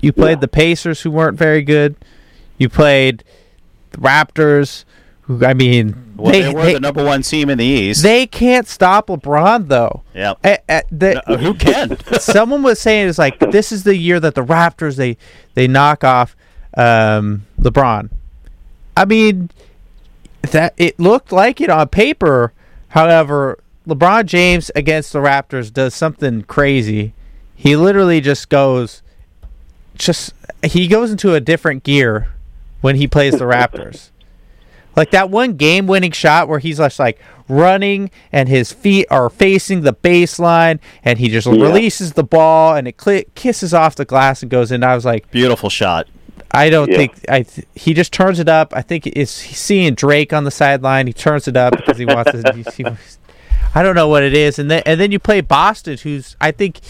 You 0.00 0.12
played 0.12 0.38
Yeah. 0.38 0.40
the 0.40 0.48
Pacers, 0.48 1.02
who 1.02 1.10
weren't 1.10 1.36
very 1.38 1.62
good. 1.62 1.96
You 2.58 2.68
played 2.68 3.24
the 3.90 3.98
Raptors, 3.98 4.84
who 5.22 5.44
I 5.44 5.54
mean, 5.54 6.14
Well, 6.16 6.32
they, 6.32 6.42
they 6.42 6.54
were 6.54 6.62
they, 6.64 6.72
the 6.74 6.80
number 6.80 7.04
one 7.04 7.22
team 7.22 7.50
in 7.50 7.58
the 7.58 7.64
East. 7.64 8.02
they 8.02 8.26
can't 8.26 8.66
stop 8.66 9.08
LeBron 9.08 9.68
though. 9.68 10.02
yeah. 10.14 10.34
No, 10.90 11.36
who 11.36 11.54
can? 11.54 11.96
someone 12.20 12.62
was 12.62 12.80
saying 12.80 13.08
it's 13.08 13.18
like 13.18 13.38
this 13.50 13.70
is 13.72 13.84
the 13.84 13.96
year 13.96 14.18
that 14.20 14.34
the 14.34 14.44
Raptors 14.44 14.96
they 14.96 15.16
they 15.54 15.66
knock 15.68 16.04
off 16.04 16.36
um, 16.76 17.46
LeBron. 17.60 18.10
I 18.96 19.04
mean, 19.04 19.50
that 20.50 20.74
it 20.76 20.98
looked 20.98 21.30
like 21.32 21.60
it 21.60 21.70
on 21.70 21.88
paper. 21.88 22.52
However, 22.88 23.58
LeBron 23.86 24.26
James 24.26 24.70
against 24.74 25.12
the 25.12 25.18
Raptors 25.20 25.72
does 25.72 25.94
something 25.94 26.42
crazy. 26.42 27.12
He 27.54 27.76
literally 27.76 28.20
just 28.20 28.48
goes, 28.48 29.02
just 29.98 30.32
he 30.62 30.88
goes 30.88 31.10
into 31.10 31.34
a 31.34 31.40
different 31.40 31.82
gear 31.84 32.28
when 32.80 32.96
he 32.96 33.06
plays 33.06 33.34
the 33.34 33.44
Raptors. 33.44 34.10
Like 34.96 35.12
that 35.12 35.30
one 35.30 35.56
game 35.56 35.86
winning 35.86 36.10
shot 36.10 36.48
where 36.48 36.58
he's 36.58 36.78
just 36.78 36.98
like 36.98 37.20
running 37.48 38.10
and 38.32 38.48
his 38.48 38.72
feet 38.72 39.06
are 39.12 39.30
facing 39.30 39.82
the 39.82 39.92
baseline 39.94 40.80
and 41.04 41.20
he 41.20 41.28
just 41.28 41.46
releases 41.46 42.14
the 42.14 42.24
ball 42.24 42.74
and 42.74 42.88
it 42.88 42.96
cli 42.96 43.24
kisses 43.36 43.72
off 43.72 43.94
the 43.94 44.04
glass 44.04 44.42
and 44.42 44.50
goes 44.50 44.72
in. 44.72 44.82
I 44.82 44.96
was 44.96 45.04
like, 45.04 45.30
Beautiful 45.30 45.70
shot. 45.70 46.08
I 46.50 46.68
don't 46.68 46.90
Yeah. 46.90 46.96
think 46.96 47.12
I. 47.28 47.42
Th- 47.42 47.64
he 47.76 47.94
just 47.94 48.12
turns 48.12 48.40
it 48.40 48.48
up. 48.48 48.72
I 48.74 48.82
think 48.82 49.06
it's 49.06 49.40
he's 49.42 49.58
seeing 49.58 49.94
Drake 49.94 50.32
on 50.32 50.42
the 50.42 50.50
sideline. 50.50 51.06
He 51.06 51.12
turns 51.12 51.46
it 51.46 51.56
up 51.56 51.76
because 51.76 51.96
he 51.98 52.04
wants 52.04 52.32
to. 52.32 52.52
he- 52.54 52.82
he- 52.82 52.90
I 53.76 53.84
don't 53.84 53.94
know 53.94 54.08
what 54.08 54.24
it 54.24 54.34
is, 54.34 54.58
and 54.58 54.68
then 54.68 54.82
and 54.84 55.00
then 55.00 55.12
you 55.12 55.20
play 55.20 55.42
Boston, 55.42 55.96
who's 55.98 56.34
I 56.40 56.50
think 56.50 56.80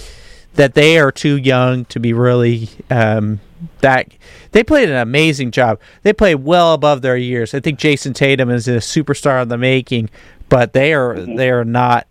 that 0.59 0.75
they 0.75 0.99
are 0.99 1.13
too 1.13 1.37
young 1.37 1.85
to 1.87 2.01
be 2.01 2.13
really 2.13 2.69
um, 2.91 3.41
that. 3.81 4.09
They 4.53 4.65
played 4.65 4.89
an 4.91 4.97
amazing 4.97 5.53
job. 5.53 5.79
They 6.03 6.13
played 6.13 6.37
well 6.37 6.75
above 6.75 7.01
their 7.03 7.17
years. 7.17 7.55
I 7.55 7.61
think 7.61 7.79
Jayson 7.79 8.13
Tatum 8.13 8.51
is 8.51 8.67
a 8.67 8.77
superstar 8.79 9.41
in 9.43 9.49
the 9.49 9.57
making, 9.59 10.11
but 10.49 10.73
they 10.73 10.93
are 10.93 11.15
they 11.19 11.49
are 11.51 11.65
not 11.65 12.07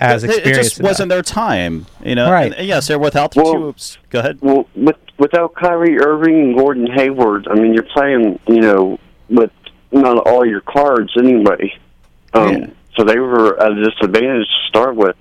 as 0.00 0.24
It- 0.24 0.30
it 0.30 0.36
experienced. 0.38 0.70
just 0.70 0.82
wasn't 0.82 1.10
their 1.10 1.22
time, 1.22 1.86
you 2.04 2.16
know. 2.16 2.28
Right. 2.30 2.46
And, 2.46 2.54
and 2.56 2.66
yes, 2.66 2.88
they're 2.88 2.98
without 2.98 3.32
the 3.34 3.42
Well- 3.42 3.72
two. 3.72 3.98
Go 4.10 4.18
ahead. 4.18 4.38
Well, 4.40 4.66
with, 4.74 4.96
without 5.18 5.54
Kyrie 5.54 5.98
Irving 6.00 6.40
and 6.40 6.58
Gordon 6.58 6.88
Hayward, 6.90 7.46
I 7.48 7.54
mean, 7.54 7.72
you're 7.72 7.84
playing, 7.94 8.40
you 8.48 8.60
know, 8.60 8.98
with 9.28 9.52
not 9.92 10.18
all 10.26 10.44
your 10.44 10.62
cards 10.62 11.12
anyway. 11.16 11.72
Um, 12.34 12.48
Yeah. 12.52 12.66
So 12.98 13.04
they 13.04 13.18
were 13.18 13.58
at 13.62 13.72
a 13.72 13.84
disadvantage 13.84 14.46
to 14.46 14.68
start 14.68 14.96
with. 14.96 15.14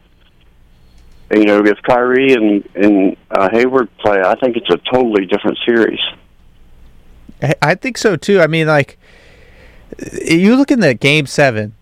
You 1.34 1.46
know, 1.46 1.64
if 1.66 1.82
Kyrie 1.84 2.34
and 2.34 2.68
and 2.76 3.18
uh, 3.32 3.50
Hayward 3.52 3.90
play, 3.98 4.22
I 4.22 4.36
think 4.36 4.58
it's 4.58 4.70
a 4.70 4.78
totally 4.92 5.26
different 5.26 5.58
series. 5.66 6.00
I- 7.42 7.56
I 7.62 7.76
think 7.76 7.98
so 7.98 8.16
too. 8.16 8.42
I 8.42 8.48
mean, 8.48 8.68
like 8.68 8.98
you 10.26 10.56
look 10.56 10.72
in 10.72 10.80
the 10.80 10.94
game 10.94 11.26
seven, 11.26 11.74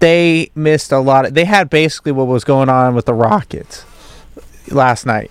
they 0.00 0.50
missed 0.54 0.92
a 0.92 0.98
lot. 0.98 1.26
Of, 1.26 1.34
they 1.34 1.44
had 1.44 1.70
basically 1.70 2.12
what 2.12 2.26
was 2.26 2.44
going 2.44 2.68
on 2.68 2.94
with 2.94 3.06
the 3.06 3.14
Rockets 3.14 3.84
last 4.68 5.06
night. 5.06 5.30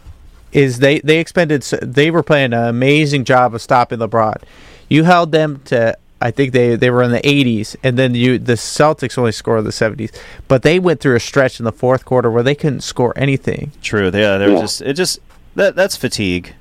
Is 0.51 0.79
they 0.79 0.99
they 0.99 1.19
expended 1.19 1.61
they 1.61 2.09
were 2.09 2.23
playing 2.23 2.53
an 2.53 2.65
amazing 2.65 3.23
job 3.23 3.53
of 3.53 3.61
stopping 3.61 3.99
LeBron. 3.99 4.41
You 4.89 5.03
held 5.03 5.31
them 5.31 5.61
to 5.65 5.95
I 6.21 6.31
think 6.31 6.51
they 6.53 6.75
they 6.75 6.89
were 6.89 7.01
in 7.03 7.11
the 7.11 7.21
80s, 7.21 7.75
and 7.83 7.97
then 7.97 8.13
you 8.15 8.37
the 8.39 8.53
Celtics 8.53 9.17
only 9.17 9.31
scored 9.31 9.59
in 9.59 9.65
the 9.65 9.71
70s. 9.71 10.13
But 10.47 10.63
they 10.63 10.77
went 10.79 10.99
through 10.99 11.15
a 11.15 11.19
stretch 11.19 11.59
in 11.59 11.63
the 11.63 11.71
fourth 11.71 12.03
quarter 12.05 12.29
where 12.29 12.43
they 12.43 12.55
couldn't 12.55 12.81
score 12.81 13.13
anything. 13.15 13.71
True. 13.81 14.05
Yeah, 14.05 14.37
they're 14.37 14.49
Yeah. 14.51 14.59
just 14.61 14.81
it 14.81 14.93
just 14.93 15.19
that 15.55 15.75
that's 15.75 15.95
fatigue. 15.95 16.53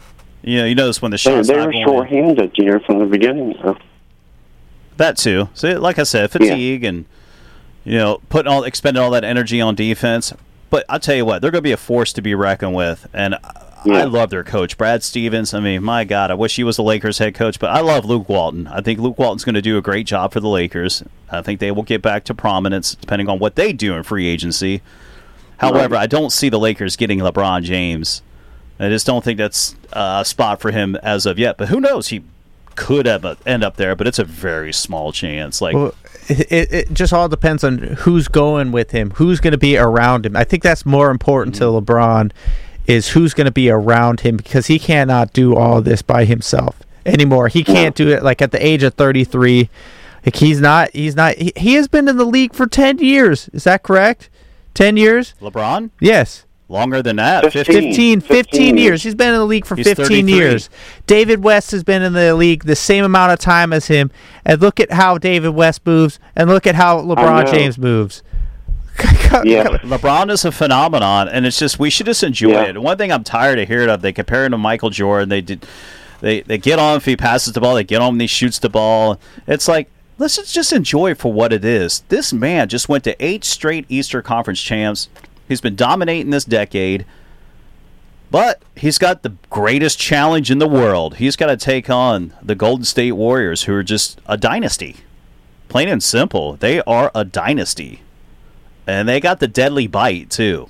You 0.42 0.58
know, 0.58 0.64
you 0.66 0.74
notice 0.76 1.02
when 1.02 1.10
the 1.10 1.16
They, 1.16 1.18
shots 1.18 1.48
they 1.48 1.56
not 1.56 1.66
were 1.66 1.72
going 1.72 1.82
in. 1.82 1.86
shorthanded, 1.88 2.52
you 2.56 2.64
know, 2.66 2.78
from 2.86 3.00
the 3.00 3.06
beginning. 3.06 3.54
So. 3.60 3.76
That 4.96 5.16
too. 5.16 5.48
So, 5.54 5.78
like 5.80 5.98
I 5.98 6.04
said, 6.04 6.30
fatigue 6.30 6.84
and 6.84 7.04
you 7.84 7.96
know, 7.98 8.20
putting 8.28 8.50
all 8.50 8.64
expending 8.64 9.02
all 9.02 9.10
that 9.12 9.24
energy 9.24 9.60
on 9.60 9.74
defense. 9.74 10.32
But 10.70 10.84
I'll 10.88 11.00
tell 11.00 11.14
you 11.16 11.24
what, 11.24 11.40
they're 11.40 11.50
going 11.50 11.60
to 11.62 11.68
be 11.68 11.72
a 11.72 11.76
force 11.78 12.12
to 12.14 12.22
be 12.22 12.34
reckoned 12.34 12.74
with. 12.74 13.06
And 13.14 13.34
uh, 13.34 13.38
I- 13.84 14.00
I 14.00 14.04
love 14.04 14.30
their 14.30 14.44
coach, 14.44 14.76
Brad 14.76 15.02
Stevens. 15.02 15.54
I 15.54 15.60
mean, 15.60 15.82
my 15.82 16.04
God, 16.04 16.30
I 16.30 16.34
wish 16.34 16.56
he 16.56 16.64
was 16.64 16.76
the 16.76 16.82
Lakers 16.82 17.18
head 17.18 17.34
coach. 17.34 17.58
But 17.58 17.70
I 17.70 17.80
love 17.80 18.04
Luke 18.04 18.28
Walton. 18.28 18.66
I 18.66 18.80
think 18.80 18.98
Luke 19.00 19.18
Walton's 19.18 19.44
going 19.44 19.54
to 19.54 19.62
do 19.62 19.78
a 19.78 19.82
great 19.82 20.06
job 20.06 20.32
for 20.32 20.40
the 20.40 20.48
Lakers. 20.48 21.02
I 21.30 21.42
think 21.42 21.60
they 21.60 21.70
will 21.70 21.82
get 21.82 22.02
back 22.02 22.24
to 22.24 22.34
prominence 22.34 22.94
depending 22.94 23.28
on 23.28 23.38
what 23.38 23.54
they 23.56 23.72
do 23.72 23.94
in 23.94 24.02
free 24.02 24.26
agency. 24.26 24.82
However, 25.58 25.96
I 25.96 26.06
don't 26.06 26.30
see 26.30 26.48
the 26.48 26.58
Lakers 26.58 26.96
getting 26.96 27.18
LeBron 27.20 27.62
James. 27.62 28.22
I 28.80 28.88
just 28.88 29.06
don't 29.06 29.24
think 29.24 29.38
that's 29.38 29.74
uh, 29.92 30.18
a 30.22 30.24
spot 30.24 30.60
for 30.60 30.70
him 30.70 30.94
as 30.96 31.26
of 31.26 31.38
yet. 31.38 31.56
But 31.58 31.68
who 31.68 31.80
knows? 31.80 32.08
He 32.08 32.22
could 32.76 33.06
have, 33.06 33.24
end 33.44 33.64
up 33.64 33.74
there, 33.76 33.96
but 33.96 34.06
it's 34.06 34.20
a 34.20 34.24
very 34.24 34.72
small 34.72 35.10
chance. 35.10 35.60
Like 35.60 35.74
Well, 35.74 35.94
it, 36.28 36.52
it, 36.52 36.72
it 36.72 36.92
just 36.92 37.12
all 37.12 37.28
depends 37.28 37.64
on 37.64 37.78
who's 37.78 38.28
going 38.28 38.70
with 38.70 38.92
him, 38.92 39.10
who's 39.12 39.40
going 39.40 39.50
to 39.52 39.58
be 39.58 39.76
around 39.76 40.26
him. 40.26 40.36
I 40.36 40.44
think 40.44 40.62
that's 40.62 40.86
more 40.86 41.10
important 41.10 41.56
to 41.56 41.64
LeBron 41.64 42.30
is 42.88 43.10
who's 43.10 43.34
going 43.34 43.44
to 43.44 43.52
be 43.52 43.70
around 43.70 44.20
him 44.20 44.36
because 44.36 44.66
he 44.66 44.78
cannot 44.80 45.32
do 45.32 45.54
all 45.54 45.80
this 45.80 46.02
by 46.02 46.24
himself 46.24 46.80
anymore. 47.06 47.46
He 47.48 47.62
can't 47.62 47.94
do 47.94 48.08
it 48.08 48.24
like 48.24 48.42
at 48.42 48.50
the 48.50 48.64
age 48.66 48.82
of 48.82 48.94
33. 48.94 49.68
Like 50.26 50.34
he's 50.36 50.60
not 50.60 50.90
he's 50.92 51.14
not 51.14 51.36
he, 51.36 51.52
he 51.56 51.74
has 51.74 51.86
been 51.86 52.08
in 52.08 52.16
the 52.16 52.24
league 52.24 52.54
for 52.54 52.66
10 52.66 52.98
years. 52.98 53.48
Is 53.52 53.64
that 53.64 53.82
correct? 53.84 54.28
10 54.74 54.96
years? 54.96 55.34
LeBron, 55.40 55.90
Yes. 56.00 56.44
longer 56.68 57.02
than 57.02 57.16
that, 57.16 57.52
15. 57.52 57.64
15. 57.64 58.20
15, 58.20 58.20
15 58.20 58.36
15 58.44 58.76
years. 58.76 58.84
years. 58.84 59.02
He's 59.02 59.14
been 59.14 59.28
in 59.34 59.38
the 59.40 59.44
league 59.46 59.64
for 59.66 59.76
He's 59.76 59.86
15 59.86 60.06
33. 60.06 60.32
years. 60.32 60.70
David 61.06 61.42
West 61.44 61.70
has 61.72 61.82
been 61.84 62.02
in 62.02 62.12
the 62.14 62.34
league 62.34 62.64
the 62.64 62.76
same 62.76 63.04
amount 63.04 63.32
of 63.32 63.38
time 63.38 63.72
as 63.72 63.86
him. 63.86 64.10
And 64.44 64.60
look 64.60 64.78
at 64.80 64.92
how 64.92 65.18
David 65.18 65.50
West 65.50 65.84
moves 65.86 66.18
and 66.36 66.48
look 66.48 66.66
at 66.66 66.74
how 66.74 67.00
LeBron. 67.00 67.50
James 67.50 67.76
moves. 67.78 68.22
Yeah. 69.44 69.64
LeBron 69.78 70.30
is 70.30 70.44
a 70.44 70.52
phenomenon, 70.52 71.28
and 71.28 71.46
it's 71.46 71.58
just 71.58 71.78
we 71.78 71.90
should 71.90 72.06
just 72.06 72.22
enjoy 72.22 72.50
Yeah. 72.52 72.62
it. 72.64 72.82
One 72.82 72.96
thing 72.98 73.12
I'm 73.12 73.24
tired 73.24 73.58
of 73.58 73.68
hearing 73.68 73.88
of 73.90 74.02
they 74.02 74.12
compare 74.12 74.44
him 74.44 74.52
to 74.52 74.58
Michael 74.58 74.90
Jordan. 74.90 75.28
They 75.28 75.40
did, 75.40 75.66
they 76.20 76.40
they 76.42 76.58
get 76.58 76.78
on 76.78 76.96
if 76.96 77.04
he 77.04 77.16
passes 77.16 77.52
the 77.52 77.60
ball, 77.60 77.74
they 77.74 77.84
get 77.84 78.00
on 78.00 78.14
when 78.14 78.20
he 78.20 78.26
shoots 78.26 78.58
the 78.58 78.68
ball. 78.68 79.18
It's 79.46 79.68
like 79.68 79.88
let's 80.18 80.36
just- 80.36 80.54
just 80.54 80.72
enjoy 80.72 81.12
it 81.12 81.18
for 81.18 81.32
what 81.32 81.52
it 81.52 81.64
is. 81.64 82.00
This 82.08 82.32
man 82.32 82.68
just 82.68 82.88
went 82.88 83.04
to 83.04 83.14
eight 83.24 83.44
straight 83.44 83.84
Easter 83.88 84.20
Conference 84.22 84.60
champs. 84.60 85.08
He's 85.48 85.60
been 85.60 85.76
dominating 85.76 86.30
this 86.30 86.44
decade. 86.44 87.04
But 88.30 88.60
he's 88.76 88.98
got 88.98 89.22
the 89.22 89.32
greatest 89.48 89.98
challenge 89.98 90.50
in 90.50 90.58
the 90.58 90.68
world. 90.68 91.16
He's 91.16 91.34
got 91.34 91.46
to 91.46 91.56
take 91.56 91.88
on 91.88 92.34
the 92.42 92.54
Golden 92.54 92.84
State 92.84 93.12
Warriors, 93.12 93.62
who 93.62 93.72
are 93.74 93.82
just 93.82 94.20
a 94.26 94.36
dynasty. 94.36 94.96
Plain 95.70 95.88
and 95.88 96.02
simple. 96.02 96.54
They 96.56 96.82
are 96.82 97.10
a 97.14 97.24
dynasty. 97.24 98.02
And 98.88 99.06
they 99.06 99.20
got 99.20 99.38
the 99.38 99.46
deadly 99.46 99.86
bite, 99.86 100.30
too. 100.30 100.68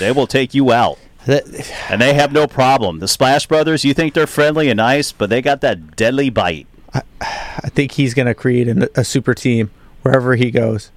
They 0.00 0.10
will 0.10 0.26
take 0.26 0.52
you 0.52 0.72
out. 0.72 0.98
And 1.28 2.00
they 2.00 2.14
have 2.14 2.32
no 2.32 2.48
problem. 2.48 2.98
The 2.98 3.06
Splash 3.06 3.46
Brothers, 3.46 3.84
you 3.84 3.94
think 3.94 4.14
they're 4.14 4.26
friendly 4.26 4.68
and 4.68 4.78
nice, 4.78 5.12
but 5.12 5.30
they 5.30 5.40
got 5.40 5.60
that 5.60 5.94
deadly 5.94 6.28
bite. 6.28 6.66
I 6.92 7.68
think 7.68 7.92
he's 7.92 8.14
going 8.14 8.26
to 8.26 8.34
create 8.34 8.66
an, 8.66 8.88
a 8.96 9.04
super 9.04 9.32
team 9.32 9.70
wherever 10.02 10.34
he 10.34 10.50
goes. 10.50 10.90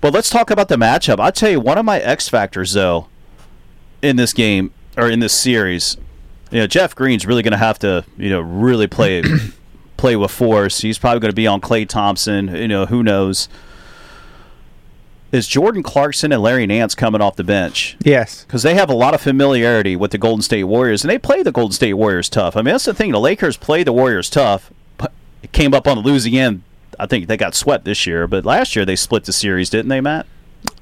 But 0.00 0.12
let's 0.12 0.28
talk 0.28 0.50
about 0.50 0.68
the 0.68 0.76
matchup. 0.76 1.20
I'll 1.20 1.32
tell 1.32 1.50
you, 1.50 1.60
one 1.60 1.78
of 1.78 1.84
my 1.84 2.00
X 2.00 2.28
factors, 2.28 2.72
though, 2.72 3.06
in 4.02 4.16
this 4.16 4.32
game 4.32 4.72
or 4.96 5.08
in 5.08 5.20
this 5.20 5.32
series, 5.32 5.96
you 6.50 6.58
know, 6.58 6.66
Jeff 6.66 6.96
Green's 6.96 7.26
really 7.26 7.42
going 7.42 7.52
to 7.52 7.58
have 7.58 7.78
to, 7.80 8.04
you 8.16 8.30
know, 8.30 8.40
really 8.40 8.88
play 8.88 9.22
play 9.96 10.16
with 10.16 10.32
force. 10.32 10.80
He's 10.80 10.98
probably 10.98 11.20
going 11.20 11.32
to 11.32 11.36
be 11.36 11.46
on 11.46 11.60
Klay 11.60 11.88
Thompson. 11.88 12.54
You 12.54 12.68
know, 12.68 12.86
who 12.86 13.02
knows? 13.02 13.48
Is 15.32 15.48
Jordan 15.48 15.82
Clarkson 15.82 16.32
and 16.32 16.40
Larry 16.42 16.66
Nance 16.66 16.94
coming 16.94 17.20
off 17.20 17.36
the 17.36 17.44
bench? 17.44 17.96
Yes. 18.00 18.44
because 18.44 18.62
they 18.62 18.74
have 18.74 18.88
a 18.88 18.94
lot 18.94 19.12
of 19.12 19.20
familiarity 19.20 19.96
with 19.96 20.12
the 20.12 20.18
Golden 20.18 20.40
State 20.42 20.64
Warriors, 20.64 21.02
and 21.02 21.10
they 21.10 21.18
play 21.18 21.42
the 21.42 21.52
Golden 21.52 21.72
State 21.72 21.94
Warriors 21.94 22.28
tough. 22.28 22.56
I 22.56 22.60
mean, 22.62 22.72
that's 22.72 22.84
the 22.84 22.94
thing. 22.94 23.10
The 23.12 23.20
Lakers 23.20 23.56
play 23.56 23.82
the 23.82 23.92
Warriors 23.92 24.30
tough. 24.30 24.70
but 24.96 25.12
It 25.42 25.52
came 25.52 25.74
up 25.74 25.86
on 25.88 25.98
the 25.98 26.02
losing 26.02 26.36
end. 26.36 26.62
I 26.98 27.06
think 27.06 27.26
they 27.26 27.36
got 27.36 27.54
swept 27.54 27.84
this 27.84 28.06
year, 28.06 28.26
but 28.26 28.44
last 28.44 28.74
year 28.76 28.84
they 28.84 28.96
split 28.96 29.24
the 29.24 29.32
series, 29.32 29.68
didn't 29.68 29.88
they, 29.88 30.00
Matt? 30.00 30.26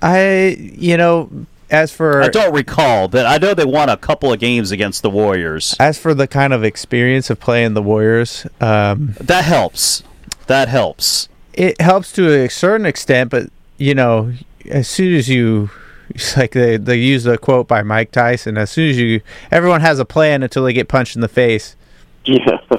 I, 0.00 0.56
you 0.58 0.96
know, 0.96 1.46
as 1.70 1.90
for 1.90 2.22
I 2.22 2.28
don't 2.28 2.54
recall, 2.54 3.08
but 3.08 3.26
I 3.26 3.38
know 3.38 3.54
they 3.54 3.64
won 3.64 3.88
a 3.88 3.96
couple 3.96 4.32
of 4.32 4.38
games 4.38 4.70
against 4.70 5.02
the 5.02 5.10
Warriors. 5.10 5.74
as 5.80 5.98
for 5.98 6.14
the 6.14 6.28
kind 6.28 6.52
of 6.52 6.62
experience 6.62 7.30
of 7.30 7.40
playing 7.40 7.74
the 7.74 7.82
Warriors, 7.82 8.46
um, 8.60 9.14
That 9.20 9.44
helps. 9.44 10.02
That 10.46 10.68
helps. 10.68 11.28
it 11.54 11.80
helps 11.80 12.12
to 12.12 12.30
a 12.44 12.48
certain 12.50 12.86
extent, 12.86 13.30
but 13.30 13.48
you 13.84 13.94
know, 13.94 14.32
as 14.70 14.88
soon 14.88 15.14
as 15.14 15.28
you 15.28 15.70
it's 16.08 16.36
like 16.38 16.52
they 16.52 16.76
they 16.78 16.96
use 16.96 17.24
the 17.24 17.36
quote 17.36 17.68
by 17.68 17.82
Mike 17.82 18.10
Tyson, 18.12 18.56
as 18.56 18.70
soon 18.70 18.90
as 18.90 18.98
you 18.98 19.20
everyone 19.50 19.82
has 19.82 19.98
a 19.98 20.04
plan 20.04 20.42
until 20.42 20.64
they 20.64 20.72
get 20.72 20.88
punched 20.88 21.14
in 21.14 21.20
the 21.20 21.28
face. 21.28 21.76
Yeah. 22.24 22.58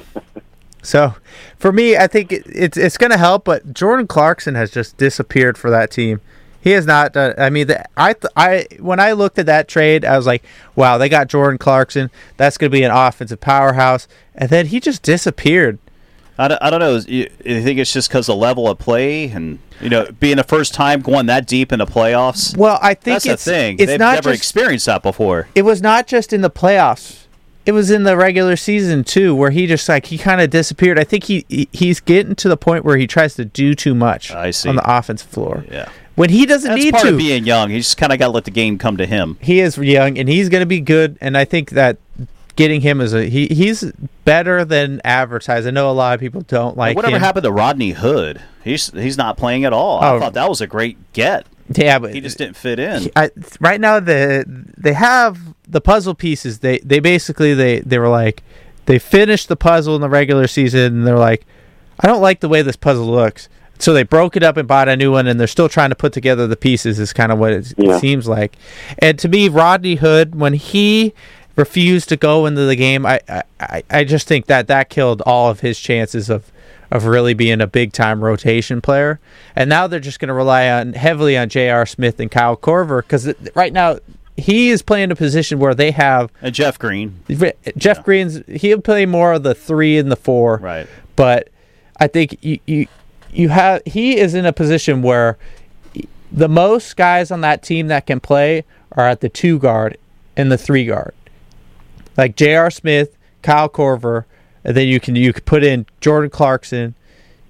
So, 0.82 1.16
for 1.58 1.72
me, 1.72 1.96
I 1.96 2.06
think 2.06 2.30
it, 2.30 2.44
it's 2.46 2.76
it's 2.76 2.96
going 2.96 3.10
to 3.10 3.18
help, 3.18 3.44
but 3.44 3.74
Jordan 3.74 4.06
Clarkson 4.06 4.54
has 4.54 4.70
just 4.70 4.96
disappeared 4.96 5.58
for 5.58 5.68
that 5.68 5.90
team. 5.90 6.20
He 6.60 6.70
has 6.70 6.86
not 6.86 7.12
done. 7.12 7.34
I 7.38 7.50
mean, 7.50 7.66
the, 7.66 7.84
I 7.96 8.12
th- 8.12 8.32
I 8.36 8.68
when 8.78 9.00
I 9.00 9.10
looked 9.10 9.36
at 9.40 9.46
that 9.46 9.66
trade, 9.66 10.04
I 10.04 10.16
was 10.16 10.26
like, 10.26 10.44
wow, 10.76 10.96
they 10.96 11.08
got 11.08 11.26
Jordan 11.26 11.58
Clarkson. 11.58 12.08
That's 12.36 12.56
going 12.56 12.70
to 12.70 12.72
be 12.72 12.84
an 12.84 12.92
offensive 12.92 13.40
powerhouse, 13.40 14.06
and 14.36 14.48
then 14.48 14.66
he 14.66 14.78
just 14.78 15.02
disappeared. 15.02 15.80
I 16.38 16.46
don't, 16.46 16.62
I 16.62 16.70
don't 16.70 16.78
know. 16.78 16.96
You, 16.98 17.30
you 17.44 17.62
think 17.62 17.80
it's 17.80 17.92
just 17.92 18.08
because 18.08 18.28
the 18.28 18.36
level 18.36 18.68
of 18.68 18.78
play 18.78 19.28
and 19.30 19.58
you 19.80 19.88
know 19.88 20.08
being 20.20 20.36
the 20.36 20.44
first 20.44 20.74
time 20.74 21.00
going 21.00 21.26
that 21.26 21.46
deep 21.46 21.72
in 21.72 21.78
the 21.78 21.86
playoffs? 21.86 22.56
Well, 22.56 22.78
I 22.82 22.94
think 22.94 23.14
That's 23.22 23.26
it's 23.26 23.44
the 23.44 23.50
thing. 23.50 23.76
it's 23.78 23.86
They've 23.86 23.98
not 23.98 24.14
never 24.14 24.30
just 24.30 24.42
experienced 24.42 24.86
that 24.86 25.02
before. 25.02 25.48
it 25.54 25.62
was 25.62 25.82
not 25.82 26.06
just 26.06 26.32
in 26.32 26.40
the 26.40 26.50
playoffs. 26.50 27.22
It 27.66 27.72
was 27.72 27.90
in 27.90 28.04
the 28.04 28.16
regular 28.16 28.54
season 28.54 29.02
too, 29.02 29.34
where 29.34 29.50
he 29.50 29.66
just 29.66 29.88
like 29.88 30.06
he 30.06 30.18
kind 30.18 30.40
of 30.40 30.50
disappeared. 30.50 30.98
I 31.00 31.04
think 31.04 31.24
he, 31.24 31.44
he 31.48 31.68
he's 31.72 31.98
getting 31.98 32.36
to 32.36 32.48
the 32.48 32.56
point 32.56 32.84
where 32.84 32.96
he 32.96 33.06
tries 33.08 33.34
to 33.34 33.44
do 33.44 33.74
too 33.74 33.92
much 33.94 34.30
I 34.30 34.52
see. 34.52 34.68
on 34.68 34.76
the 34.76 34.84
offensive 34.98 35.28
floor. 35.28 35.64
Yeah. 35.70 35.88
When 36.14 36.30
he 36.30 36.46
doesn't 36.46 36.70
That's 36.70 36.82
need 36.84 36.92
part 36.92 37.04
to, 37.06 37.10
of 37.12 37.18
being 37.18 37.44
young. 37.44 37.70
You 37.72 37.78
just 37.78 37.96
kind 37.98 38.12
of 38.12 38.18
got 38.18 38.26
to 38.26 38.32
let 38.32 38.44
the 38.44 38.50
game 38.52 38.78
come 38.78 38.96
to 38.98 39.04
him. 39.04 39.36
he 39.42 39.60
is 39.60 39.76
young 39.76 40.16
and 40.16 40.28
he's 40.28 40.48
going 40.48 40.62
to 40.62 40.66
be 40.66 40.80
good. 40.80 41.18
And 41.20 41.36
I 41.36 41.44
think 41.44 41.70
that 41.70 41.98
getting 42.56 42.80
him 42.80 43.00
as 43.00 43.14
a 43.14 43.28
he 43.28 43.46
he's 43.46 43.92
better 44.24 44.64
than 44.64 45.00
advertised. 45.04 45.66
I 45.66 45.70
know 45.70 45.90
a 45.90 45.92
lot 45.92 46.14
of 46.14 46.20
people 46.20 46.40
don't 46.42 46.76
like 46.76 46.96
Whatever 46.96 47.16
him. 47.16 47.22
happened 47.22 47.44
to 47.44 47.52
Rodney 47.52 47.90
Hood? 47.90 48.40
He's 48.64 48.90
he's 48.90 49.16
not 49.16 49.36
playing 49.36 49.64
at 49.64 49.72
all. 49.72 50.00
Oh. 50.02 50.16
I 50.16 50.18
thought 50.18 50.34
that 50.34 50.48
was 50.48 50.60
a 50.60 50.66
great 50.66 50.96
get. 51.12 51.46
Yeah, 51.74 51.98
but 51.98 52.14
He 52.14 52.20
just 52.20 52.38
didn't 52.38 52.56
fit 52.56 52.78
in. 52.78 53.10
I, 53.16 53.30
right 53.60 53.80
now 53.80 53.98
the 54.00 54.44
they 54.76 54.92
have 54.92 55.38
the 55.68 55.80
puzzle 55.80 56.14
pieces. 56.14 56.60
They 56.60 56.78
they 56.78 56.98
basically 57.00 57.54
they 57.54 57.80
they 57.80 57.98
were 57.98 58.08
like 58.08 58.42
they 58.86 58.98
finished 58.98 59.48
the 59.48 59.56
puzzle 59.56 59.94
in 59.96 60.00
the 60.00 60.08
regular 60.08 60.46
season 60.46 60.98
and 60.98 61.06
they're 61.06 61.18
like, 61.18 61.44
I 62.00 62.06
don't 62.06 62.22
like 62.22 62.40
the 62.40 62.48
way 62.48 62.62
this 62.62 62.76
puzzle 62.76 63.06
looks. 63.06 63.48
So 63.78 63.92
they 63.92 64.04
broke 64.04 64.36
it 64.38 64.42
up 64.42 64.56
and 64.56 64.66
bought 64.66 64.88
a 64.88 64.96
new 64.96 65.12
one, 65.12 65.26
and 65.26 65.38
they're 65.38 65.46
still 65.46 65.68
trying 65.68 65.90
to 65.90 65.94
put 65.96 66.14
together 66.14 66.46
the 66.46 66.56
pieces. 66.56 66.98
Is 66.98 67.12
kind 67.12 67.30
of 67.30 67.38
what 67.38 67.52
it, 67.52 67.74
Yeah. 67.76 67.98
seems 67.98 68.26
like. 68.26 68.56
And 69.00 69.18
to 69.18 69.28
me, 69.28 69.50
Rodney 69.50 69.96
Hood, 69.96 70.34
when 70.34 70.54
he 70.54 71.12
refused 71.56 72.08
to 72.10 72.16
go 72.16 72.46
into 72.46 72.62
the 72.66 72.76
game, 72.76 73.04
I, 73.06 73.20
I- 73.28 73.82
I 73.90 74.04
just 74.04 74.28
think 74.28 74.46
that 74.46 74.66
that 74.68 74.88
killed 74.90 75.22
all 75.26 75.50
of 75.50 75.60
his 75.60 75.78
chances 75.80 76.30
of 76.30 76.50
of 76.92 77.04
really 77.06 77.34
being 77.34 77.60
a 77.60 77.66
big 77.66 77.92
time 77.92 78.22
rotation 78.22 78.80
player. 78.80 79.18
And 79.56 79.68
now 79.68 79.88
they're 79.88 79.98
just 79.98 80.20
going 80.20 80.28
to 80.28 80.34
rely 80.34 80.68
on 80.70 80.92
heavily 80.92 81.36
on 81.36 81.48
J.R. 81.48 81.84
Smith 81.84 82.20
and 82.20 82.30
Kyle 82.30 82.56
Korver 82.56 83.02
because 83.02 83.34
right 83.56 83.72
now 83.72 83.98
he 84.36 84.70
is 84.70 84.82
playing 84.82 85.10
a 85.10 85.16
position 85.16 85.58
where 85.58 85.74
they 85.74 85.90
have 85.90 86.30
And 86.42 86.54
Jeff 86.54 86.78
Green, 86.78 87.20
Jeff 87.76 88.04
Green's 88.04 88.40
he'll 88.46 88.80
play 88.80 89.04
more 89.04 89.32
of 89.32 89.42
the 89.42 89.52
three 89.54 89.98
and 89.98 90.12
the 90.12 90.16
four, 90.16 90.58
right? 90.58 90.86
but 91.16 91.48
I 91.98 92.06
think 92.06 92.38
you 92.44 92.60
you 92.66 92.86
you 93.32 93.48
have 93.48 93.82
he 93.84 94.16
is 94.18 94.34
in 94.34 94.46
a 94.46 94.52
position 94.52 95.02
where 95.02 95.38
the 96.30 96.48
most 96.48 96.96
guys 96.96 97.30
on 97.32 97.40
that 97.40 97.62
team 97.64 97.88
that 97.88 98.06
can 98.06 98.20
play 98.20 98.64
are 98.92 99.06
at 99.08 99.22
the 99.22 99.28
two 99.28 99.58
guard 99.58 99.96
and 100.36 100.52
the 100.52 100.58
three 100.58 100.84
guard, 100.84 101.14
like 102.16 102.36
J.R. 102.36 102.70
Smith, 102.70 103.16
Kyle 103.42 103.68
Korver, 103.68 104.24
and 104.64 104.76
then 104.76 104.88
you 104.88 105.00
can 105.00 105.16
you 105.16 105.32
can 105.32 105.44
put 105.44 105.62
in 105.62 105.86
Jordan 106.00 106.30
Clarkson, 106.30 106.94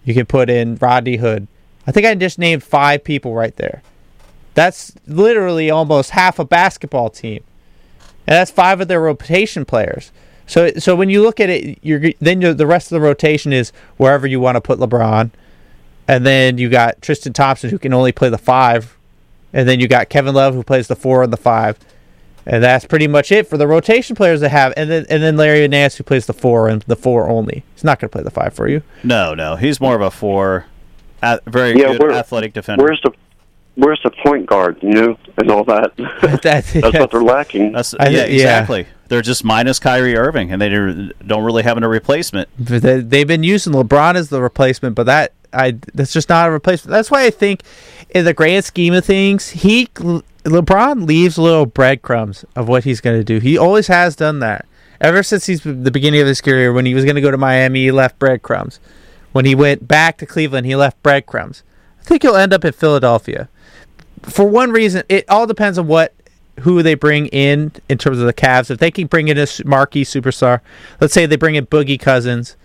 you 0.05 0.15
can 0.15 0.27
put 0.27 0.51
in 0.51 0.77
Rodney 0.77 1.17
Hood. 1.17 1.49
I 1.87 1.93
think 1.93 2.07
I 2.07 2.15
just 2.15 2.39
named 2.39 2.63
five 2.63 3.05
people 3.05 3.35
right 3.35 3.57
there. 3.57 3.83
That's 4.55 4.93
literally 5.07 5.71
almost 5.71 6.11
half 6.11 6.39
a 6.39 6.45
basketball 6.45 7.11
team, 7.11 7.43
and 8.27 8.35
that's 8.35 8.51
five 8.51 8.81
of 8.81 8.89
their 8.89 9.01
rotation 9.01 9.65
players. 9.65 10.13
So, 10.47 10.71
so 10.79 10.95
when 10.95 11.11
you 11.11 11.23
look 11.23 11.41
at 11.41 11.51
it, 11.51 11.79
you're 11.83 12.13
then 12.21 12.41
you 12.41 12.55
the 12.55 12.67
rest 12.67 12.91
of 12.91 12.97
the 12.97 13.01
rotation 13.01 13.53
is 13.53 13.73
wherever 13.97 14.27
you 14.27 14.41
want 14.41 14.57
to 14.57 14.61
put 14.61 14.79
LeBron, 14.79 15.31
and 16.07 16.25
then 16.25 16.59
you 16.59 16.69
got 16.69 17.03
Tristan 17.03 17.33
Thompson 17.33 17.71
who 17.71 17.79
can 17.79 17.93
only 17.93 18.13
play 18.13 18.29
the 18.29 18.39
five, 18.39 18.97
and 19.53 19.69
then 19.69 19.81
you 19.81 19.89
got 19.89 20.09
Kevin 20.09 20.35
Love 20.35 20.55
who 20.55 20.63
plays 20.63 20.89
the 20.89 20.97
four 20.97 21.23
and 21.23 21.33
the 21.33 21.37
five, 21.37 21.79
and 22.47 22.63
that's 22.63 22.85
pretty 22.85 23.09
much 23.09 23.33
it 23.33 23.47
for 23.49 23.57
the 23.57 23.67
rotation 23.67 24.15
players 24.17 24.41
they 24.41 24.49
have. 24.49 24.73
And 24.77 24.91
then 24.91 25.07
and 25.11 25.23
then 25.23 25.37
Larry 25.37 25.67
Nance 25.69 25.97
who 25.97 26.05
plays 26.05 26.27
the 26.27 26.33
four 26.33 26.69
and 26.69 26.83
the 26.83 26.97
four 26.97 27.29
only. 27.29 27.65
He's 27.75 27.85
not 27.85 27.99
going 28.01 28.09
to 28.09 28.13
play 28.13 28.23
the 28.23 28.31
five 28.31 28.55
for 28.55 28.69
you. 28.69 28.83
No, 29.05 29.35
no, 29.35 29.57
he's 29.57 29.81
more 29.81 29.95
of 29.97 30.01
a 30.03 30.11
four, 30.11 30.67
a, 31.23 31.41
very 31.47 31.79
Yeah, 31.79 31.93
good 31.93 32.01
where- 32.03 32.13
athletic 32.13 32.53
defender. 32.53 32.85
Where's 32.85 33.01
the 33.03 33.13
Where's 33.79 34.01
the 34.03 34.11
point 34.11 34.47
guard? 34.47 34.79
You 34.81 34.89
know, 34.91 35.19
and 35.37 35.51
all 35.51 35.63
that. 35.65 35.93
That's, 36.43 36.73
That's 36.73 36.99
what 36.99 37.11
they're 37.11 37.21
lacking. 37.21 37.73
That's 37.73 37.93
I 38.01 38.09
yeah, 38.09 38.25
thi- 38.25 38.31
yeah. 38.31 38.43
exactly. 38.61 38.87
They're 39.09 39.21
just 39.21 39.45
minus 39.45 39.79
Kyrie 39.79 40.17
Irving, 40.17 40.51
and 40.51 40.63
they 40.63 40.71
do- 40.71 41.11
don't 41.27 41.45
really 41.45 41.63
have 41.63 41.77
a 41.77 41.87
replacement. 41.87 42.49
They, 42.59 43.01
they've 43.03 43.29
been 43.29 43.43
using 43.43 43.75
LeBron 43.75 44.15
as 44.15 44.31
the 44.31 44.41
replacement, 44.41 44.95
but 44.95 45.05
that 45.05 45.33
I 45.53 45.73
that's 45.93 46.15
just 46.15 46.31
not 46.31 46.49
a 46.49 46.53
replacement. 46.53 46.91
That's 46.93 47.11
why 47.11 47.27
I 47.27 47.31
think, 47.31 47.65
in 48.09 48.25
the 48.25 48.33
grand 48.33 48.65
scheme 48.65 48.95
of 48.95 49.05
things, 49.05 49.51
he 49.51 49.91
LeBron 50.53 51.07
leaves 51.07 51.39
little 51.39 51.67
breadcrumbs 51.67 52.45
of 52.55 52.69
what 52.69 52.85
he's 52.85 53.01
going 53.01 53.19
to 53.19 53.25
do. 53.25 53.39
He 53.39 53.59
always 53.59 53.89
has 53.89 54.17
done 54.17 54.39
that, 54.41 54.67
Ever 55.01 55.23
since 55.23 55.47
he's 55.47 55.63
the 55.63 55.91
beginning 55.91 56.21
of 56.21 56.27
his 56.27 56.41
career, 56.41 56.73
when 56.73 56.87
he 56.87 56.95
was 56.95 57.05
going 57.05 57.17
to 57.17 57.21
go 57.21 57.31
to 57.31 57.37
Miami, 57.37 57.85
he 57.85 57.91
left 57.91 58.19
breadcrumbs. 58.19 58.81
When 59.33 59.45
he 59.45 59.55
went 59.55 59.87
back 59.87 60.17
to 60.19 60.27
Cleveland, 60.27 60.67
he 60.67 60.75
left 60.75 61.03
breadcrumbs. 61.03 61.63
I 62.01 62.05
think 62.05 62.23
he'll 62.23 62.37
end 62.37 62.53
up 62.53 62.65
in 62.65 62.73
Philadelphia. 62.73 63.49
For 64.23 64.49
one 64.49 64.71
reason, 64.71 65.03
it 65.09 65.29
all 65.29 65.47
depends 65.47 65.79
on 65.79 65.87
what 65.87 66.15
who 66.61 66.83
they 66.83 66.95
bring 66.95 67.27
in 67.27 67.71
in 67.87 67.99
terms 67.99 68.19
of 68.19 68.25
the 68.25 68.33
Cavs. 68.33 68.71
If 68.71 68.79
they 68.79 68.91
can 68.91 69.09
bring 69.09 69.29
in 69.29 69.37
a 69.37 69.47
marquee 69.67 70.05
superstar, 70.05 70.61
let's 71.03 71.13
say 71.13 71.27
they 71.27 71.37
bring 71.37 71.55
in 71.55 71.67
Boogie 71.67 72.01
Cousins, 72.01 72.57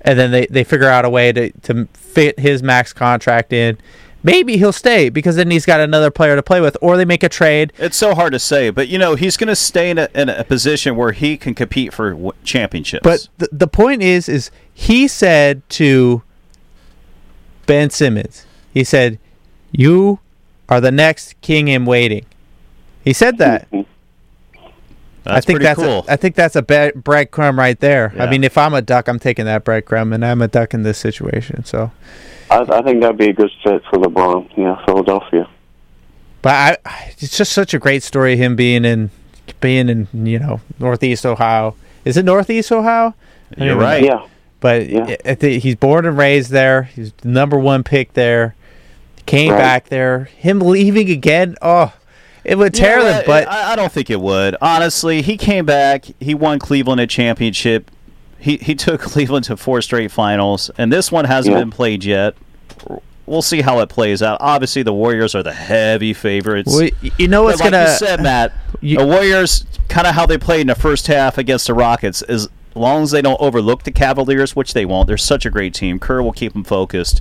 and 0.00 0.18
then 0.18 0.30
they, 0.30 0.46
they 0.46 0.64
figure 0.64 0.88
out 0.88 1.04
a 1.04 1.10
way 1.10 1.30
to, 1.32 1.50
to 1.50 1.86
fit 1.92 2.38
his 2.38 2.62
max 2.62 2.94
contract 2.94 3.52
in, 3.52 3.76
maybe 4.22 4.56
he'll 4.56 4.72
stay 4.72 5.08
because 5.08 5.36
then 5.36 5.50
he's 5.50 5.66
got 5.66 5.80
another 5.80 6.10
player 6.10 6.36
to 6.36 6.42
play 6.42 6.60
with. 6.60 6.76
Or 6.80 6.96
they 6.96 7.04
make 7.04 7.22
a 7.22 7.28
trade. 7.28 7.72
It's 7.78 7.96
so 7.96 8.14
hard 8.14 8.32
to 8.32 8.38
say, 8.38 8.70
but 8.70 8.88
you 8.88 8.98
know 8.98 9.14
he's 9.14 9.36
going 9.36 9.48
to 9.48 9.56
stay 9.56 9.90
in 9.90 9.98
a, 9.98 10.08
in 10.14 10.28
a 10.28 10.44
position 10.44 10.96
where 10.96 11.12
he 11.12 11.36
can 11.36 11.54
compete 11.54 11.92
for 11.92 12.10
w- 12.10 12.32
championships. 12.44 13.02
But 13.02 13.28
the, 13.38 13.48
the 13.52 13.68
point 13.68 14.02
is, 14.02 14.28
is 14.28 14.50
he 14.72 15.08
said 15.08 15.68
to 15.70 16.22
Ben 17.66 17.90
Simmons, 17.90 18.46
he 18.72 18.84
said, 18.84 19.18
"You 19.72 20.20
are 20.68 20.80
the 20.80 20.92
next 20.92 21.40
king 21.40 21.68
in 21.68 21.84
waiting." 21.84 22.24
He 23.04 23.12
said 23.12 23.38
that. 23.38 23.70
Mm-hmm. 23.70 23.90
That's 25.28 25.44
I 25.44 25.46
think 25.46 25.56
pretty 25.58 25.64
that's 25.64 25.78
cool. 25.80 26.04
a, 26.08 26.12
I 26.12 26.16
think 26.16 26.34
that's 26.34 26.56
a 26.56 26.62
be- 26.62 26.92
breadcrumb 27.00 27.56
right 27.56 27.78
there. 27.78 28.12
I 28.18 28.28
mean, 28.30 28.44
if 28.44 28.58
I'm 28.58 28.74
a 28.74 28.82
duck, 28.82 29.08
I'm 29.08 29.18
taking 29.18 29.44
that 29.44 29.64
breadcrumb, 29.64 30.14
and 30.14 30.24
I'm 30.24 30.42
a 30.42 30.48
duck 30.48 30.74
in 30.74 30.82
this 30.82 30.98
situation. 30.98 31.64
So, 31.64 31.90
I, 32.50 32.60
I 32.60 32.82
think 32.82 33.00
that'd 33.00 33.16
be 33.16 33.28
a 33.28 33.32
good 33.32 33.50
fit 33.62 33.82
for 33.90 33.98
LeBron. 33.98 34.50
Yeah, 34.56 34.84
Philadelphia. 34.84 35.48
but 36.42 36.50
I, 36.54 36.76
I- 36.84 37.14
it's 37.18 37.36
just 37.36 37.52
such 37.52 37.74
a 37.74 37.78
great 37.78 38.02
story. 38.02 38.36
Him 38.36 38.56
being 38.56 38.84
in, 38.84 39.10
being 39.60 39.88
in, 39.88 40.08
you 40.26 40.38
know, 40.38 40.60
Northeast 40.78 41.24
Ohio. 41.26 41.74
Is 42.04 42.16
it 42.16 42.24
Northeast 42.24 42.72
Ohio? 42.72 43.14
You're 43.56 43.68
don't 43.70 43.78
right. 43.78 44.02
Yeah. 44.04 44.26
But 44.60 44.88
Yeah. 44.88 45.16
I 45.24 45.34
think 45.34 45.62
he's 45.62 45.76
born 45.76 46.04
and 46.06 46.16
raised 46.18 46.50
there. 46.50 46.82
He's 46.84 47.12
the 47.12 47.28
number 47.28 47.58
one 47.58 47.84
pick 47.84 48.14
there. 48.14 48.54
Came 49.26 49.52
Right. 49.52 49.58
back 49.58 49.88
there. 49.88 50.24
Him 50.36 50.60
leaving 50.60 51.10
again. 51.10 51.54
Oh, 51.60 51.92
it 52.48 52.58
would 52.58 52.76
You 52.76 52.82
know 52.82 52.88
tear 52.88 53.02
them. 53.04 53.16
what? 53.16 53.26
But 53.26 53.48
I, 53.48 53.72
I 53.72 53.76
don't 53.76 53.92
think 53.92 54.10
it 54.10 54.20
would. 54.20 54.56
Honestly, 54.60 55.22
he 55.22 55.36
came 55.36 55.64
back. 55.66 56.06
He 56.20 56.34
won 56.34 56.58
Cleveland 56.58 57.00
a 57.00 57.06
championship. 57.06 57.90
He 58.38 58.56
he 58.58 58.74
took 58.74 59.00
Cleveland 59.12 59.44
to 59.46 59.56
four 59.56 59.82
straight 59.82 60.10
finals, 60.10 60.70
and 60.78 60.92
this 60.92 61.10
one 61.12 61.24
hasn't 61.26 61.54
Yeah. 61.54 61.60
been 61.62 61.70
played 61.70 62.04
yet. 62.04 62.34
We'll 63.26 63.42
see 63.42 63.60
how 63.60 63.80
it 63.80 63.90
plays 63.90 64.22
out. 64.22 64.38
Obviously, 64.40 64.82
the 64.82 64.94
Warriors 64.94 65.34
are 65.34 65.42
the 65.42 65.52
heavy 65.52 66.14
favorites. 66.14 66.74
we, 66.74 66.92
you 67.18 67.28
know 67.28 67.42
what's 67.42 67.60
like 67.60 67.72
gonna. 67.72 67.90
you 67.90 67.96
said, 67.98 68.22
Matt, 68.22 68.52
you- 68.80 68.96
the 68.98 69.06
Warriors 69.06 69.66
kind 69.88 70.06
of 70.06 70.14
how 70.14 70.24
they 70.24 70.38
played 70.38 70.62
in 70.62 70.66
the 70.68 70.74
first 70.74 71.06
half 71.08 71.36
against 71.36 71.66
the 71.66 71.74
Rockets. 71.74 72.22
As 72.22 72.48
long 72.74 73.02
as 73.02 73.10
they 73.10 73.20
don't 73.20 73.38
overlook 73.40 73.82
the 73.82 73.90
Cavaliers, 73.90 74.56
which 74.56 74.72
they 74.72 74.86
won't, 74.86 75.08
they're 75.08 75.18
such 75.18 75.44
a 75.44 75.50
great 75.50 75.74
team. 75.74 75.98
Kerr 75.98 76.22
will 76.22 76.32
keep 76.32 76.54
them 76.54 76.64
focused, 76.64 77.20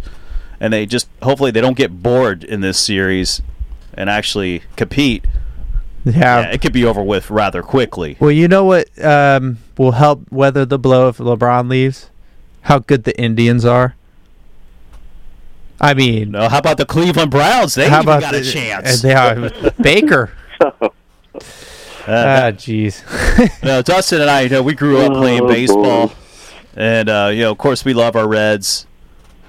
and 0.62 0.72
they 0.72 0.86
just 0.86 1.10
hopefully 1.24 1.52
they 1.52 1.60
don't 1.62 1.76
get 1.78 2.02
bored 2.02 2.44
in 2.46 2.62
this 2.62 2.80
series 2.80 3.42
and 3.98 4.10
actually 4.10 4.62
compete. 4.76 5.26
yeah. 6.06 6.42
Yeah, 6.42 6.52
it 6.52 6.62
could 6.62 6.72
be 6.74 6.86
over 6.86 7.04
with 7.04 7.30
rather 7.30 7.62
quickly. 7.64 8.16
Well, 8.20 8.32
you 8.32 8.48
know 8.48 8.64
what 8.64 8.88
um, 9.04 9.58
will 9.78 9.92
help 9.94 10.32
weather 10.32 10.64
the 10.66 10.80
blow 10.80 11.10
if 11.10 11.18
LeBron 11.18 11.70
leaves? 11.70 12.10
How 12.62 12.80
good 12.80 13.04
the 13.04 13.20
Indians 13.20 13.66
are. 13.66 13.96
I 15.80 15.94
mean, 15.94 16.32
No, 16.32 16.50
how 16.50 16.58
about 16.60 16.78
the 16.78 16.86
Cleveland 16.86 17.30
Browns? 17.32 17.76
They 17.76 17.88
how 17.90 17.98
even 18.02 18.10
about 18.10 18.22
got 18.22 18.32
the, 18.34 18.40
a 18.40 18.44
chance. 18.44 19.02
They 19.02 19.14
are 19.14 19.52
Baker. 19.82 20.32
Ah, 22.10 22.52
jeez. 22.56 23.04
No, 23.64 23.82
Dustin 23.82 24.22
and 24.22 24.30
I, 24.30 24.42
you 24.42 24.50
know, 24.50 24.64
we 24.64 24.74
grew 24.74 24.98
up 25.00 25.14
playing 25.14 25.42
Oh, 25.42 25.48
baseball, 25.48 26.08
boy. 26.08 26.14
and 26.76 27.10
uh, 27.10 27.30
you 27.34 27.42
know, 27.42 27.52
of 27.52 27.58
course, 27.58 27.84
we 27.86 27.94
love 27.94 28.16
our 28.16 28.28
Reds. 28.28 28.88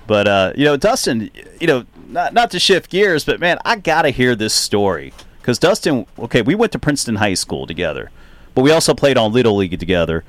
But 0.06 0.26
uh, 0.28 0.52
you 0.56 0.64
know, 0.64 0.76
Dustin, 0.76 1.30
you 1.60 1.66
know, 1.66 1.84
not 2.08 2.32
not 2.34 2.50
to 2.52 2.58
shift 2.58 2.90
gears, 2.90 3.24
but 3.24 3.40
man, 3.40 3.58
I 3.64 3.76
gotta 3.76 4.10
hear 4.10 4.34
this 4.34 4.54
story 4.54 5.12
because 5.40 5.58
Dustin. 5.58 6.06
Okay, 6.18 6.42
we 6.42 6.54
went 6.54 6.72
to 6.72 6.78
Princeton 6.78 7.16
High 7.16 7.34
School 7.34 7.66
together, 7.66 8.10
but 8.54 8.62
we 8.62 8.70
also 8.70 8.94
played 8.94 9.16
on 9.16 9.32
Little 9.32 9.56
League 9.56 9.78
together. 9.78 10.24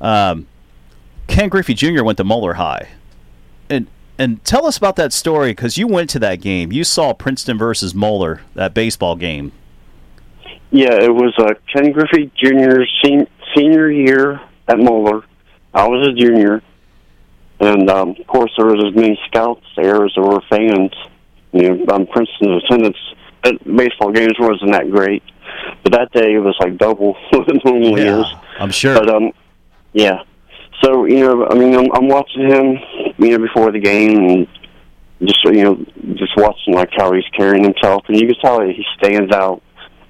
Um, 0.00 0.46
Ken 1.26 1.48
Griffey 1.48 1.74
Jr. 1.74 2.04
went 2.04 2.18
to 2.18 2.24
Moeller 2.24 2.54
High, 2.54 2.88
and 3.68 3.86
and 4.18 4.44
tell 4.44 4.66
us 4.66 4.76
about 4.76 4.96
that 4.96 5.12
story 5.12 5.52
because 5.52 5.78
you 5.78 5.86
went 5.86 6.10
to 6.10 6.18
that 6.20 6.40
game. 6.40 6.72
You 6.72 6.84
saw 6.84 7.12
Princeton 7.12 7.58
versus 7.58 7.94
Moeller, 7.94 8.42
that 8.54 8.74
baseball 8.74 9.16
game. 9.16 9.52
Yeah, 10.70 10.94
it 10.94 11.14
was 11.14 11.34
uh, 11.38 11.54
Ken 11.72 11.92
Griffey 11.92 12.30
Jr.'s 12.36 12.88
sen- 13.04 13.28
senior 13.54 13.90
year 13.90 14.40
at 14.68 14.78
Moeller. 14.78 15.22
I 15.74 15.86
was 15.86 16.08
a 16.08 16.12
junior, 16.12 16.62
and 17.60 17.90
um, 17.90 18.10
of 18.18 18.26
course 18.26 18.52
there 18.56 18.66
was 18.66 18.84
as 18.88 18.94
many 18.94 19.18
scouts 19.26 19.64
there 19.76 20.04
as 20.04 20.12
there 20.14 20.24
were 20.24 20.40
fans. 20.48 20.92
You 21.52 21.74
know, 21.74 21.94
um, 21.94 22.06
Princeton's 22.06 22.64
attendance 22.64 22.96
at 23.44 23.64
baseball 23.64 24.12
games 24.12 24.34
wasn't 24.38 24.72
that 24.72 24.90
great, 24.90 25.22
but 25.82 25.92
that 25.92 26.12
day 26.12 26.34
it 26.34 26.38
was 26.38 26.56
like 26.60 26.78
double 26.78 27.14
what 27.30 27.48
it 27.48 27.64
normally 27.64 28.02
is. 28.02 28.26
I'm 28.58 28.70
sure. 28.70 28.94
But 28.94 29.08
um, 29.08 29.32
yeah. 29.92 30.22
So 30.82 31.04
you 31.04 31.20
know, 31.20 31.46
I 31.46 31.54
mean, 31.54 31.74
I'm, 31.74 31.90
I'm 31.94 32.08
watching 32.08 32.48
him, 32.48 32.78
you 33.18 33.30
know, 33.30 33.38
before 33.38 33.70
the 33.70 33.78
game, 33.78 34.28
and 34.28 34.48
just 35.22 35.44
you 35.44 35.64
know, 35.64 35.84
just 36.14 36.36
watching 36.36 36.74
like 36.74 36.90
how 36.96 37.12
he's 37.12 37.24
carrying 37.36 37.64
himself, 37.64 38.04
and 38.08 38.18
you 38.18 38.26
can 38.26 38.36
tell 38.42 38.60
he 38.60 38.84
stands 38.98 39.32
out 39.32 39.62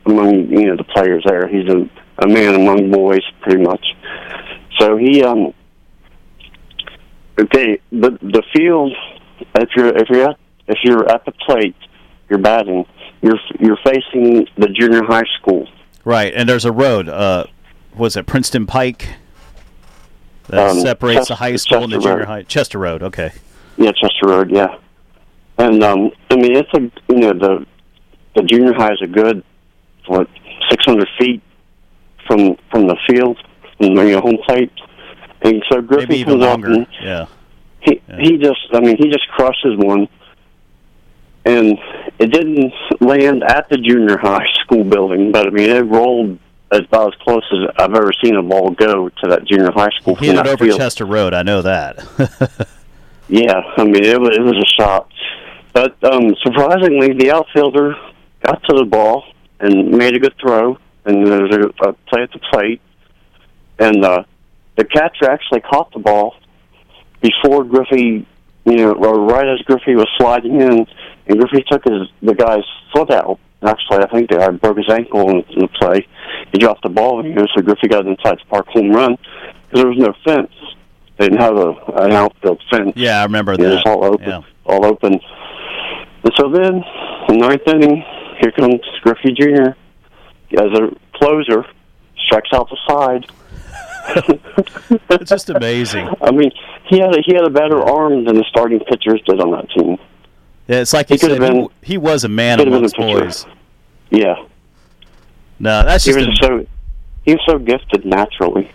among 0.07 0.51
you 0.51 0.67
know 0.67 0.77
the 0.77 0.85
players 0.85 1.25
there. 1.27 1.49
He's 1.49 1.69
a 1.69 1.89
a 2.19 2.29
man 2.29 2.55
among 2.55 2.91
boys, 2.91 3.23
pretty 3.41 3.63
much. 3.63 3.85
So 4.79 4.97
he 4.97 5.23
um, 5.23 5.53
okay, 7.39 7.81
the 7.91 8.11
the 8.23 8.43
field. 8.55 8.93
If 9.55 9.71
you're 9.77 9.89
if 9.89 10.09
you're 10.09 10.31
at, 10.31 10.39
if 10.69 10.79
you're 10.85 11.09
at 11.11 11.25
the 11.25 11.33
plate, 11.33 11.77
you're 12.29 12.39
batting. 12.39 12.85
You're 13.21 13.39
you're 13.61 13.79
facing 13.85 14.47
the 14.57 14.69
junior 14.69 15.03
high 15.05 15.25
school. 15.41 15.69
Right, 16.05 16.33
and 16.35 16.49
there's 16.49 16.65
a 16.65 16.73
road. 16.73 17.09
Uh, 17.09 17.45
was 17.97 18.17
it 18.17 18.27
Princeton 18.27 18.67
Pike 18.67 19.09
that 20.49 20.71
Um, 20.71 20.81
separates 20.81 21.29
the 21.29 21.37
high 21.37 21.57
school 21.57 21.85
and 21.85 21.93
the 21.93 21.99
junior 21.99 22.19
Road. 22.19 22.27
high? 22.27 22.43
Chester 22.43 22.79
Road. 22.79 23.03
Okay. 23.03 23.31
Yeah, 23.77 23.93
Chester 23.93 24.27
Road. 24.27 24.51
Yeah, 24.51 24.77
and 25.59 25.83
um, 25.83 26.11
I 26.31 26.37
mean 26.37 26.57
it's 26.57 26.69
a 26.75 26.81
you 27.13 27.21
know 27.21 27.33
the 27.33 27.67
the 28.35 28.43
junior 28.43 28.75
high 28.75 28.93
is 28.93 29.01
a 29.03 29.07
good 29.07 29.45
what 30.07 30.29
six 30.71 30.85
hundred 30.85 31.09
feet 31.19 31.43
from 32.27 32.57
from 32.71 32.87
the 32.89 32.97
field 33.09 33.39
from 33.79 33.95
the 33.95 34.03
you 34.03 34.13
know, 34.13 34.21
home 34.21 34.39
plate, 34.47 34.73
and 35.43 35.63
so 35.71 35.81
Griffey 35.81 36.07
Maybe 36.07 36.19
even 36.21 36.41
comes 36.41 36.45
up 36.45 36.65
and 36.65 36.87
Yeah. 37.03 37.27
he 37.81 38.01
Yeah. 38.09 38.17
he 38.21 38.37
just 38.39 38.61
I 38.73 38.81
mean 38.81 38.97
he 38.99 39.09
just 39.11 39.29
crushes 39.29 39.77
one, 39.77 40.09
and 41.45 41.79
it 42.19 42.33
didn't 42.33 42.73
land 43.01 43.43
at 43.43 43.69
the 43.69 43.77
junior 43.77 44.19
high 44.19 44.47
school 44.63 44.85
building, 44.85 45.33
but 45.33 45.47
I 45.47 45.51
mean 45.51 45.71
it 45.71 45.83
rolled 45.83 46.39
about 46.71 47.15
as 47.15 47.21
close 47.21 47.45
as 47.53 47.75
I've 47.79 47.95
ever 47.95 48.13
seen 48.25 48.37
a 48.37 48.43
ball 48.43 48.71
go 48.71 49.09
to 49.09 49.29
that 49.29 49.45
junior 49.45 49.71
high 49.73 49.91
school. 50.01 50.15
He 50.17 50.27
hit 50.27 50.37
it 50.37 50.47
over 50.47 50.65
field. 50.65 50.79
Chester 50.79 51.05
Road. 51.05 51.35
I 51.35 51.43
know 51.43 51.63
that. 51.63 52.69
Yeah, 53.29 53.63
I 53.79 53.85
mean 53.85 54.05
it 54.05 54.21
was 54.21 54.37
it 54.37 54.43
was 54.43 54.59
a 54.59 54.83
shot, 54.83 55.09
but 55.73 55.97
um, 56.05 56.35
surprisingly, 56.43 57.15
the 57.15 57.31
outfielder 57.31 57.95
got 58.45 58.63
to 58.65 58.77
the 58.77 58.85
ball 58.85 59.25
and 59.59 59.91
made 59.91 60.15
a 60.15 60.19
good 60.19 60.35
throw, 60.39 60.77
and 61.07 61.27
there 61.27 61.41
was 61.41 61.55
a, 61.55 61.89
a 61.89 61.93
play 62.09 62.23
at 62.25 62.33
the 62.33 62.41
plate, 62.51 62.83
and 63.79 64.05
uh, 64.05 64.25
the 64.77 64.85
catcher 64.85 65.31
actually 65.31 65.61
caught 65.61 65.93
the 65.95 65.99
ball 65.99 66.35
before 67.23 67.65
Griffey, 67.65 68.27
you 68.67 68.77
know, 68.77 68.93
or 68.93 69.21
right 69.21 69.49
as 69.49 69.61
Griffey 69.63 69.95
was 69.95 70.09
sliding 70.19 70.61
in, 70.61 70.87
and 71.27 71.39
Griffey 71.39 71.65
took 71.71 71.85
his 71.85 72.09
the 72.23 72.35
guy's 72.35 72.65
foot 72.93 73.11
out. 73.11 73.39
Actually, 73.65 74.03
I 74.05 74.09
think 74.09 74.29
the 74.31 74.39
guy 74.39 74.49
broke 74.51 74.77
his 74.79 74.89
ankle 74.91 75.31
in, 75.31 75.37
in 75.51 75.61
the 75.61 75.69
play. 75.81 76.07
He 76.53 76.59
dropped 76.59 76.83
the 76.83 76.89
ball, 76.89 77.25
you 77.25 77.33
know, 77.35 77.47
so 77.55 77.63
Griffey 77.63 77.87
got 77.89 78.07
inside 78.07 78.39
the 78.39 78.45
park 78.51 78.67
home 78.69 78.91
run 78.91 79.17
because 79.17 79.83
there 79.83 79.87
was 79.89 79.99
no 79.99 80.13
fence. 80.25 80.51
They 81.19 81.29
didn't 81.29 81.41
have 81.41 81.57
a 81.57 81.71
an 82.03 82.13
outfield 82.13 82.61
fence. 82.71 82.93
yeah, 82.97 83.21
I 83.21 83.25
remember 83.25 83.53
It 83.53 83.59
that. 83.61 83.69
was 83.69 83.83
all 83.87 84.05
open, 84.05 84.29
Yeah. 84.29 84.41
all 84.67 84.85
open. 84.85 85.13
And 86.25 86.33
so 86.37 86.49
then, 86.51 86.83
the 87.29 87.37
ninth 87.37 87.63
inning, 87.69 88.05
here 88.41 88.51
comes 88.53 88.81
Griffey 89.03 89.33
Jr. 89.33 89.75
as 90.59 90.79
a 90.79 90.91
closer, 91.15 91.65
strikes 92.27 92.51
out 92.53 92.69
the 92.69 92.79
side. 92.89 93.27
It's 95.11 95.31
just 95.31 95.51
amazing. 95.51 96.09
I 96.21 96.31
mean, 96.33 96.51
he 96.89 96.99
had 96.99 97.15
a, 97.17 97.23
he 97.25 97.35
had 97.35 97.45
a 97.47 97.51
better 97.51 97.81
arm 97.81 98.25
than 98.25 98.35
the 98.37 98.45
starting 98.49 98.81
pitchers 98.81 99.21
did 99.27 99.41
on 99.41 99.53
that 99.53 99.69
team. 99.71 99.97
Yeah, 100.73 100.81
it's 100.81 100.93
like 100.95 101.11
you 101.11 101.15
He 101.15 101.19
could've 101.21 101.37
said. 101.39 101.53
Been- 101.53 101.69
he 101.83 101.99
was 101.99 102.25
a 102.25 102.29
man 102.29 102.57
could've 102.59 102.73
been 102.73 102.79
amongst 102.79 102.97
a 102.97 103.01
boys. 103.01 103.47
Yeah, 104.11 104.37
No, 105.59 105.83
that's 105.85 106.05
he 106.05 106.13
just 106.13 106.27
was 106.27 106.39
a- 106.41 106.45
so 106.45 106.67
he 107.25 107.33
was 107.33 107.41
so 107.47 107.59
gifted 107.59 108.05
naturally. 108.07 108.71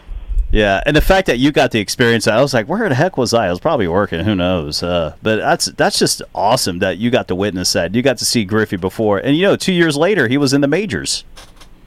yeah, 0.52 0.82
and 0.86 0.95
the 0.95 1.02
fact 1.02 1.26
that 1.28 1.38
you 1.39 1.52
got 1.52 1.72
the 1.72 1.80
experience, 1.80 2.28
I 2.28 2.39
was 2.41 2.54
like, 2.54 2.68
where 2.68 2.88
the 2.88 2.95
heck 2.95 3.18
was 3.18 3.34
I? 3.34 3.48
I 3.48 3.50
was 3.50 3.60
probably 3.60 3.88
working. 3.88 4.24
Who 4.26 4.36
knows? 4.36 4.82
Uh, 4.84 5.16
but 5.24 5.38
that's 5.38 5.66
that's 5.66 5.98
just 6.00 6.22
awesome 6.36 6.80
that 6.80 6.98
you 6.98 7.10
got 7.10 7.28
to 7.30 7.36
witness 7.36 7.74
that. 7.74 7.95
You 7.95 8.02
got 8.04 8.18
to 8.20 8.26
see 8.26 8.45
Griffey 8.45 8.78
before, 8.78 9.18
and 9.18 9.36
you 9.36 9.43
know, 9.43 9.56
two 9.56 9.74
years 9.74 9.98
later, 9.98 10.28
he 10.28 10.38
was 10.38 10.54
in 10.54 10.62
the 10.62 10.68
majors. 10.68 11.24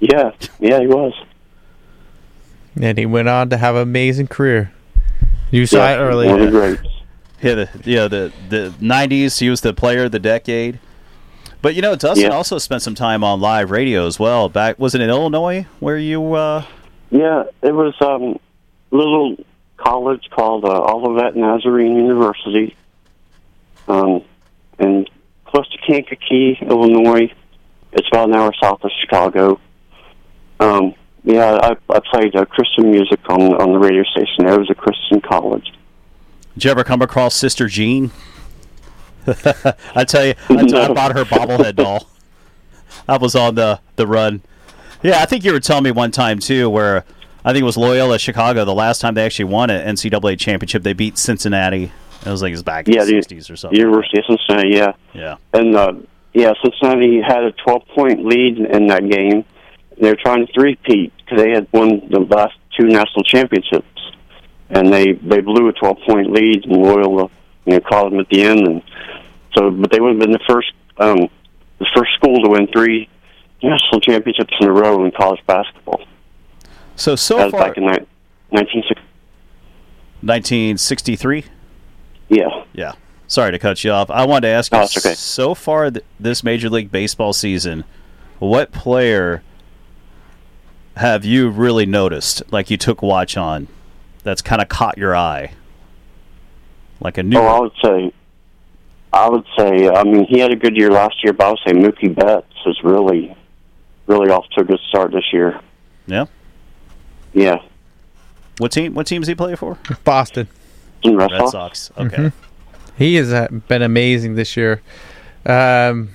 Yeah, 0.00 0.32
yeah, 0.58 0.80
he 0.80 0.86
was. 0.88 1.12
And 2.80 2.98
he 2.98 3.06
went 3.06 3.28
on 3.28 3.48
to 3.50 3.56
have 3.56 3.74
an 3.76 3.82
amazing 3.82 4.26
career. 4.28 4.72
You 5.50 5.66
saw 5.66 5.78
Yeah, 5.78 5.94
it 5.94 5.98
earlier. 5.98 6.82
One 7.42 7.58
of 7.58 7.72
the 7.72 7.78
greats. 7.78 7.86
Yeah, 7.86 7.88
the 7.88 7.90
yeah 7.90 8.08
the 8.08 8.32
the 8.48 8.74
'90s. 8.80 9.38
He 9.40 9.48
was 9.50 9.60
the 9.60 9.72
player 9.74 10.04
of 10.04 10.12
the 10.12 10.18
decade. 10.18 10.78
But 11.62 11.74
you 11.74 11.82
know, 11.82 11.94
Dustin 11.94 12.30
Yeah. 12.30 12.36
also 12.36 12.56
spent 12.58 12.82
some 12.82 12.94
time 12.94 13.22
on 13.22 13.40
live 13.40 13.70
radio 13.70 14.06
as 14.06 14.18
well. 14.18 14.48
Back 14.48 14.78
was 14.78 14.94
it 14.94 15.00
in 15.00 15.10
Illinois 15.10 15.66
where 15.78 15.98
you? 15.98 16.32
Uh, 16.34 16.64
Yeah, 17.10 17.44
it 17.62 17.72
was 17.74 17.94
um, 18.00 18.38
a 18.92 18.96
little 18.96 19.36
college 19.76 20.28
called 20.30 20.64
uh, 20.64 20.68
Olivet 20.84 21.36
Nazarene 21.36 21.96
University, 21.96 22.76
um, 23.88 24.22
and 24.78 25.08
close 25.44 25.68
to 25.70 25.78
Kankakee, 25.86 26.58
Illinois. 26.62 27.32
It's 27.92 28.08
about 28.08 28.28
an 28.28 28.36
hour 28.36 28.52
south 28.62 28.82
of 28.84 28.90
Chicago. 29.00 29.60
Um, 30.60 30.94
yeah, 31.24 31.58
I, 31.62 31.76
I 31.94 32.00
played 32.10 32.36
uh, 32.36 32.44
Christian 32.46 32.90
music 32.90 33.20
on 33.28 33.40
on 33.60 33.72
the 33.72 33.78
radio 33.78 34.04
station. 34.04 34.46
There 34.46 34.54
It 34.54 34.58
was 34.60 34.70
a 34.70 34.74
Christian 34.74 35.20
college. 35.20 35.72
Did 36.54 36.64
you 36.64 36.70
ever 36.70 36.84
come 36.84 37.02
across 37.02 37.34
Sister 37.34 37.66
Jean? 37.68 38.10
I 39.94 40.04
tell 40.04 40.24
you, 40.26 40.34
I, 40.48 40.62
t- 40.64 40.76
I 40.76 40.88
No. 40.88 40.94
bought 40.94 41.12
her 41.16 41.24
bobblehead 41.24 41.76
doll. 41.76 42.06
I 43.08 43.16
was 43.16 43.34
on 43.34 43.54
the 43.54 43.80
the 43.96 44.06
run. 44.06 44.42
Yeah, 45.02 45.20
I 45.22 45.26
think 45.26 45.44
you 45.44 45.52
were 45.52 45.60
telling 45.60 45.84
me 45.84 45.90
one 45.90 46.10
time 46.10 46.38
too, 46.38 46.68
where 46.68 47.04
I 47.44 47.52
think 47.52 47.62
it 47.62 47.66
was 47.66 47.76
Loyola 47.76 48.18
Chicago. 48.18 48.64
The 48.64 48.74
last 48.74 49.00
time 49.00 49.14
they 49.14 49.24
actually 49.24 49.46
won 49.46 49.70
an 49.70 49.94
NCAA 49.96 50.38
championship, 50.38 50.82
they 50.82 50.92
beat 50.92 51.16
Cincinnati. 51.18 51.92
It 52.24 52.28
was 52.30 52.42
like 52.42 52.50
it 52.50 52.54
was 52.54 52.62
back 52.62 52.86
in 52.88 52.94
Yeah, 52.94 53.04
the 53.04 53.12
'60s 53.14 53.50
or 53.50 53.56
something. 53.56 53.78
University 53.78 54.18
of 54.18 54.24
Cincinnati. 54.26 54.70
Yeah, 54.76 54.92
Yeah. 55.14 55.36
and 55.54 55.74
uh, 55.74 55.92
yeah, 56.34 56.52
Cincinnati 56.62 57.20
had 57.22 57.44
a 57.44 57.52
12 57.52 57.82
point 57.94 58.24
lead 58.26 58.58
in 58.58 58.86
that 58.88 59.08
game. 59.08 59.44
They 59.98 60.08
were 60.10 60.16
trying 60.22 60.46
to 60.46 60.52
three-peat 60.52 61.12
because 61.16 61.42
they 61.42 61.50
had 61.50 61.66
won 61.72 62.08
the 62.10 62.20
last 62.20 62.54
two 62.76 62.86
national 62.86 63.24
championships, 63.24 63.86
and 64.70 64.92
they 64.92 65.12
they 65.12 65.40
blew 65.40 65.68
a 65.68 65.72
12 65.72 65.98
point 66.06 66.32
lead, 66.32 66.64
and 66.64 66.76
Loyola 66.76 67.28
you 67.66 67.72
know 67.74 67.80
caught 67.80 68.10
them 68.10 68.20
at 68.20 68.28
the 68.28 68.42
end, 68.42 68.66
and 68.66 68.82
so 69.56 69.70
but 69.70 69.90
they 69.90 70.00
would 70.00 70.10
have 70.12 70.20
been 70.20 70.32
the 70.32 70.40
first 70.48 70.72
um, 70.98 71.28
the 71.78 71.86
first 71.94 72.12
school 72.14 72.42
to 72.42 72.50
win 72.50 72.66
three 72.68 73.08
national 73.62 74.00
championships 74.00 74.54
in 74.60 74.66
a 74.68 74.72
row 74.72 75.04
in 75.04 75.10
college 75.12 75.40
basketball. 75.46 76.02
So 76.96 77.16
so 77.16 77.36
that 77.36 77.44
was 77.46 77.52
far, 77.52 77.68
back 77.68 77.76
in 77.76 77.84
ni- 77.84 78.06
1960. 78.50 78.94
1963. 80.22 81.44
Yeah, 82.28 82.64
Yeah. 82.74 82.92
Sorry 83.26 83.52
to 83.52 83.58
cut 83.58 83.84
you 83.84 83.92
off. 83.92 84.10
I 84.10 84.24
wanted 84.26 84.48
to 84.48 84.54
ask 84.54 84.72
you. 84.72 84.78
Okay. 84.78 85.14
So 85.14 85.54
far, 85.54 85.90
th- 85.90 86.04
this 86.18 86.42
Major 86.42 86.68
League 86.68 86.90
Baseball 86.90 87.32
season, 87.32 87.84
what 88.40 88.72
player 88.72 89.42
have 90.96 91.24
you 91.24 91.48
really 91.48 91.86
noticed, 91.86 92.42
like 92.50 92.70
you 92.70 92.76
took 92.76 93.02
watch 93.02 93.36
on, 93.36 93.68
that's 94.22 94.42
kind 94.42 94.60
of 94.62 94.68
caught 94.68 94.98
your 94.98 95.14
eye, 95.16 95.52
like 97.00 97.18
a 97.18 97.22
new? 97.22 97.38
Oh, 97.38 97.46
I 97.46 97.60
would 97.60 97.72
say, 97.82 98.12
I 99.12 99.28
would 99.28 99.44
say, 99.58 99.88
I 99.88 100.04
mean, 100.04 100.24
he 100.26 100.38
had 100.38 100.50
a 100.52 100.56
good 100.56 100.76
year 100.76 100.90
last 100.90 101.22
year, 101.24 101.32
but 101.32 101.46
I 101.46 101.50
would 101.50 101.58
say 101.66 101.72
Mookie 101.72 102.14
Betts 102.14 102.46
is 102.66 102.78
really, 102.84 103.34
really 104.06 104.30
off 104.30 104.46
to 104.54 104.60
a 104.60 104.64
good 104.64 104.80
start 104.88 105.12
this 105.12 105.32
year. 105.32 105.60
yeah. 106.06 106.26
Yeah, 107.32 107.58
What 108.58 108.72
team? 108.72 108.94
What 108.94 109.06
team 109.06 109.18
teams 109.18 109.28
he 109.28 109.36
play 109.36 109.54
for? 109.54 109.78
Boston. 110.04 110.48
in 111.04 111.16
Red, 111.16 111.30
Red 111.30 111.48
Sox. 111.48 111.78
Sox. 111.82 111.90
Okay. 111.98 112.16
Mhm. 112.24 112.32
He 112.98 113.14
has 113.14 113.32
uh, 113.32 113.46
been 113.68 113.82
amazing 113.82 114.34
this 114.34 114.56
year. 114.56 114.82
Um, 115.46 116.10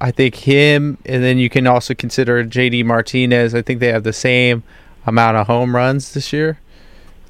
I 0.00 0.12
think 0.12 0.36
him, 0.36 0.96
and 1.04 1.24
then 1.24 1.38
you 1.38 1.50
can 1.50 1.66
also 1.66 1.92
consider 1.92 2.44
JD 2.44 2.84
Martinez. 2.84 3.52
I 3.52 3.62
think 3.62 3.80
they 3.80 3.88
have 3.88 4.04
the 4.04 4.12
same 4.12 4.62
amount 5.06 5.36
of 5.38 5.48
home 5.48 5.74
runs 5.74 6.12
this 6.14 6.32
year. 6.32 6.60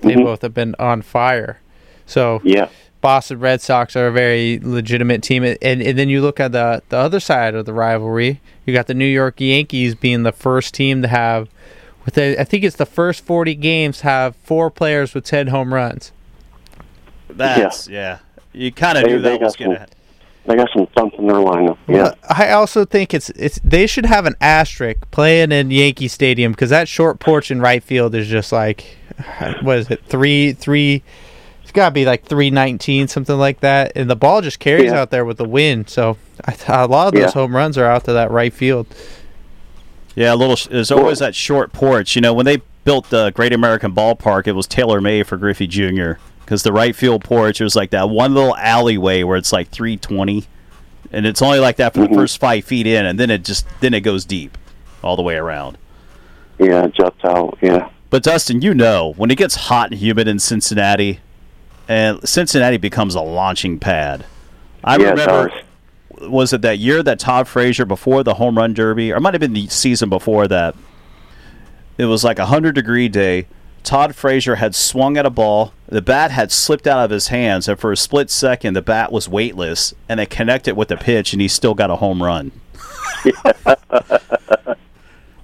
They 0.02 0.14
Mhm. 0.14 0.24
both 0.24 0.42
have 0.42 0.54
been 0.54 0.74
on 0.78 1.02
fire. 1.02 1.58
So 2.06 2.40
Yeah, 2.44 2.68
Boston 3.00 3.38
Red 3.40 3.60
Sox 3.60 3.94
are 3.96 4.06
a 4.08 4.12
very 4.12 4.58
legitimate 4.62 5.22
team, 5.22 5.44
and 5.44 5.58
and 5.62 5.98
then 5.98 6.08
you 6.08 6.20
look 6.22 6.40
at 6.40 6.52
the 6.52 6.82
the 6.88 6.96
other 6.98 7.20
side 7.20 7.54
of 7.54 7.66
the 7.66 7.72
rivalry. 7.72 8.40
You 8.66 8.74
got 8.74 8.86
the 8.86 8.94
New 8.94 9.04
York 9.06 9.40
Yankees 9.40 9.94
being 9.94 10.22
the 10.22 10.32
first 10.32 10.74
team 10.74 11.02
to 11.02 11.08
have, 11.08 11.48
with 12.04 12.14
the, 12.14 12.40
I 12.40 12.44
think 12.44 12.62
it's 12.64 12.76
the 12.76 12.86
first 12.86 13.24
forty 13.24 13.54
games 13.54 14.00
have 14.02 14.34
four 14.44 14.70
players 14.70 15.14
with 15.14 15.24
ten 15.24 15.48
home 15.48 15.72
runs. 15.74 16.12
That's 17.28 17.88
yeah. 17.88 18.18
You 18.52 18.72
kind 18.72 18.98
of 18.98 19.04
They- 19.04 19.10
knew 19.10 19.20
they 19.20 19.30
that 19.38 19.40
was 19.40 19.56
got 19.56 19.64
going 19.64 19.76
some- 19.78 19.86
to. 19.86 19.92
they 20.46 20.56
got 20.56 20.68
some 20.72 20.86
thump 20.96 21.14
in 21.18 21.26
their 21.26 21.36
lineup. 21.36 21.76
Yeah, 21.86 21.94
Well, 22.02 22.14
I 22.28 22.50
also 22.50 22.84
think 22.84 23.14
it's 23.14 23.30
it's 23.30 23.60
they 23.64 23.86
should 23.86 24.06
have 24.06 24.26
an 24.26 24.34
asterisk 24.40 24.98
playing 25.10 25.52
in 25.52 25.70
Yankee 25.70 26.08
Stadium 26.08 26.52
because 26.52 26.70
that 26.70 26.88
short 26.88 27.20
porch 27.20 27.50
in 27.50 27.60
right 27.60 27.82
field 27.82 28.14
is 28.14 28.26
just 28.26 28.50
like 28.52 28.96
what 29.62 29.78
is 29.78 29.90
it 29.90 30.04
three 30.06 30.52
three. 30.52 31.02
It's 31.62 31.72
got 31.72 31.90
to 31.90 31.94
be 31.94 32.04
like 32.04 32.24
three 32.24 32.50
nineteen 32.50 33.06
something 33.08 33.36
like 33.38 33.60
that, 33.60 33.92
and 33.94 34.10
the 34.10 34.16
ball 34.16 34.40
just 34.40 34.58
carries 34.58 34.86
Yeah. 34.90 35.00
out 35.00 35.10
there 35.10 35.24
with 35.24 35.36
the 35.36 35.44
wind. 35.44 35.88
So 35.88 36.16
I, 36.44 36.56
a 36.68 36.86
lot 36.88 37.08
of 37.08 37.12
those 37.14 37.22
Yeah. 37.22 37.30
home 37.30 37.54
runs 37.54 37.78
are 37.78 37.84
out 37.84 38.04
to 38.04 38.12
that 38.14 38.30
right 38.30 38.52
field. 38.52 38.86
Yeah, 40.16 40.34
a 40.34 40.36
little. 40.36 40.56
There's 40.70 40.90
always 40.90 41.20
that 41.20 41.34
short 41.34 41.72
porch. 41.72 42.16
You 42.16 42.22
know, 42.22 42.34
when 42.34 42.44
they 42.46 42.58
built 42.84 43.10
the 43.10 43.30
Great 43.30 43.52
American 43.52 43.94
Ballpark, 43.94 44.46
it 44.48 44.52
was 44.52 44.66
tailor 44.66 45.00
made 45.00 45.26
for 45.26 45.36
Griffey 45.36 45.66
Jr. 45.68 46.12
Because 46.40 46.64
the 46.64 46.72
right 46.72 46.96
field 46.96 47.22
porch, 47.22 47.60
it 47.60 47.64
was 47.64 47.76
like 47.76 47.90
that 47.90 48.10
one 48.10 48.34
little 48.34 48.56
alleyway 48.56 49.22
where 49.22 49.36
it's 49.36 49.52
like 49.52 49.68
320, 49.70 50.46
and 51.12 51.24
it's 51.26 51.40
only 51.40 51.60
like 51.60 51.76
that 51.76 51.94
for 51.94 52.00
the 52.00 52.08
Mhm. 52.08 52.14
first 52.14 52.38
five 52.40 52.64
feet 52.64 52.88
in, 52.88 53.06
and 53.06 53.20
then 53.20 53.30
it 53.30 53.44
just 53.44 53.64
then 53.80 53.94
it 53.94 54.00
goes 54.00 54.24
deep 54.24 54.58
all 55.04 55.14
the 55.14 55.22
way 55.22 55.36
around. 55.36 55.78
yeah, 56.58 56.88
juts 56.88 57.24
out. 57.24 57.56
Yeah, 57.62 57.88
But 58.10 58.24
Dustin, 58.24 58.60
you 58.60 58.74
know, 58.74 59.14
when 59.16 59.30
it 59.30 59.38
gets 59.38 59.54
hot 59.54 59.90
and 59.90 60.00
humid 60.00 60.26
in 60.26 60.40
Cincinnati, 60.40 61.20
and 61.88 62.28
Cincinnati 62.28 62.76
becomes 62.76 63.14
a 63.14 63.20
launching 63.20 63.78
pad. 63.78 64.26
I 64.82 64.96
yeah, 64.96 65.10
remember 65.10 65.52
was 66.20 66.52
it 66.52 66.62
that 66.62 66.78
year 66.78 67.02
that 67.02 67.18
Todd 67.18 67.48
Frazier 67.48 67.84
before 67.84 68.22
the 68.22 68.34
home 68.34 68.58
run 68.58 68.74
derby, 68.74 69.12
or 69.12 69.16
it 69.16 69.20
might 69.20 69.34
have 69.34 69.40
been 69.40 69.54
the 69.54 69.68
season 69.68 70.08
before 70.08 70.46
that. 70.48 70.74
It 71.98 72.04
was 72.06 72.24
like 72.24 72.38
a 72.38 72.46
hundred 72.46 72.74
degree 72.74 73.08
day. 73.08 73.46
Todd 73.82 74.14
Frazier 74.14 74.56
had 74.56 74.74
swung 74.74 75.16
at 75.16 75.24
a 75.24 75.30
ball. 75.30 75.72
The 75.86 76.02
bat 76.02 76.30
had 76.30 76.52
slipped 76.52 76.86
out 76.86 77.04
of 77.04 77.10
his 77.10 77.28
hands, 77.28 77.66
and 77.68 77.78
for 77.78 77.92
a 77.92 77.96
split 77.96 78.30
second, 78.30 78.74
the 78.74 78.82
bat 78.82 79.10
was 79.10 79.28
weightless, 79.28 79.94
and 80.08 80.20
it 80.20 80.30
connected 80.30 80.76
with 80.76 80.88
the 80.88 80.96
pitch, 80.96 81.32
and 81.32 81.40
he 81.40 81.48
still 81.48 81.74
got 81.74 81.90
a 81.90 81.96
home 81.96 82.22
run. 82.22 82.52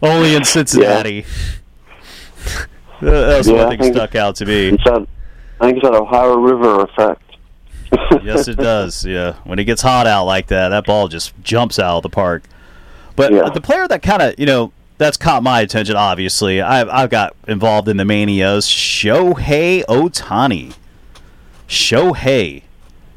Only 0.02 0.34
in 0.34 0.44
Cincinnati. 0.44 1.24
That 3.02 3.38
was 3.38 3.48
Yeah, 3.48 3.54
one 3.54 3.66
I 3.66 3.68
thing 3.70 3.78
think- 3.80 3.94
stuck 3.96 4.14
out 4.14 4.36
to 4.36 4.46
me. 4.46 4.70
That, 4.70 5.06
I 5.60 5.66
think 5.66 5.78
it's 5.78 5.86
that 5.86 5.94
Ohio 5.94 6.36
River 6.36 6.82
effect. 6.82 7.22
yes, 8.24 8.48
it 8.48 8.56
does. 8.56 9.04
Yeah, 9.04 9.34
when 9.44 9.58
it 9.58 9.64
gets 9.64 9.82
hot 9.82 10.06
out 10.06 10.24
like 10.24 10.48
that, 10.48 10.70
that 10.70 10.84
ball 10.86 11.08
just 11.08 11.32
jumps 11.42 11.78
out 11.78 11.98
of 11.98 12.02
the 12.02 12.08
park. 12.10 12.42
But 13.14 13.32
Yeah. 13.32 13.48
the 13.50 13.60
player 13.60 13.86
that 13.88 14.02
kind 14.02 14.22
of 14.22 14.34
you 14.38 14.46
know 14.46 14.72
that's 14.98 15.16
caught 15.16 15.42
my 15.42 15.60
attention. 15.60 15.94
Obviously, 15.96 16.60
I've 16.60 16.88
I've 16.88 17.10
got 17.10 17.34
involved 17.46 17.88
in 17.88 17.96
the 17.96 18.04
manias. 18.04 18.66
Shohei 18.66 19.84
Ohtani. 19.84 20.74
Shohei. 21.68 22.62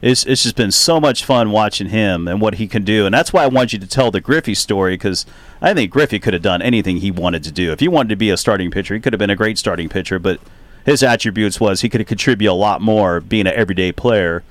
It's, 0.01 0.25
it's 0.25 0.43
just 0.43 0.55
been 0.55 0.71
so 0.71 0.99
much 0.99 1.25
fun 1.25 1.51
watching 1.51 1.89
him 1.89 2.27
and 2.27 2.39
what 2.39 2.55
he 2.55 2.67
can 2.67 2.83
do, 2.85 3.05
and 3.05 3.13
that's 3.13 3.33
why 3.33 3.43
I 3.43 3.47
want 3.47 3.73
you 3.73 3.79
to 3.79 3.87
tell 3.87 4.11
the 4.11 4.21
Griffey 4.21 4.53
story 4.53 4.93
because 4.93 5.25
I 5.61 5.73
think 5.73 5.91
Griffey 5.91 6.19
could 6.19 6.33
have 6.33 6.41
done 6.41 6.61
anything 6.61 6.97
he 6.97 7.11
wanted 7.11 7.43
to 7.43 7.51
do. 7.51 7.71
If 7.73 7.81
he 7.81 7.87
wanted 7.89 8.09
to 8.09 8.15
be 8.15 8.29
a 8.29 8.37
starting 8.37 8.71
pitcher, 8.71 8.93
he 8.93 8.99
could 9.01 9.11
have 9.13 9.19
been 9.19 9.29
a 9.29 9.35
great 9.35 9.57
starting 9.57 9.89
pitcher. 9.89 10.17
But 10.19 10.39
his 10.85 11.03
attributes 11.03 11.59
was 11.59 11.81
he 11.81 11.89
could 11.89 11.99
have 11.99 12.07
contributed 12.07 12.49
a 12.51 12.53
lot 12.53 12.81
more 12.81 13.19
being 13.19 13.45
an 13.47 13.53
everyday 13.53 13.91
player 13.91 14.43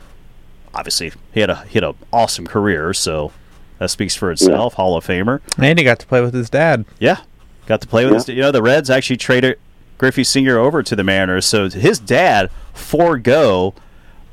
obviously 0.75 1.11
he 1.33 1.41
had 1.41 1.49
a 1.51 1.65
he 1.65 1.75
had 1.75 1.83
an 1.85 1.95
awesome 2.13 2.47
career, 2.47 2.93
so 2.93 3.33
that 3.79 3.89
speaks 3.89 4.15
for 4.15 4.31
itself. 4.31 4.75
Hall 4.75 4.97
of 4.97 5.05
Famer. 5.07 5.41
And 5.61 5.79
he 5.79 5.85
got 5.85 5.99
to 6.01 6.07
play 6.07 6.21
with 6.21 6.35
his 6.35 6.51
dad. 6.51 6.85
Yeah, 7.01 7.21
got 7.67 7.81
to 7.81 7.89
play 7.89 8.05
with 8.05 8.13
Yeah. 8.13 8.19
his. 8.19 8.29
You 8.29 8.43
know, 8.43 8.53
the 8.53 8.63
Reds 8.63 8.91
actually 8.91 9.17
traded 9.17 9.59
Griffey 9.97 10.23
Senior 10.25 10.59
over 10.59 10.83
to 10.83 10.95
the 10.95 11.03
Mariners, 11.03 11.47
so 11.47 11.69
his 11.71 11.99
dad 11.99 12.51
forego 12.75 13.75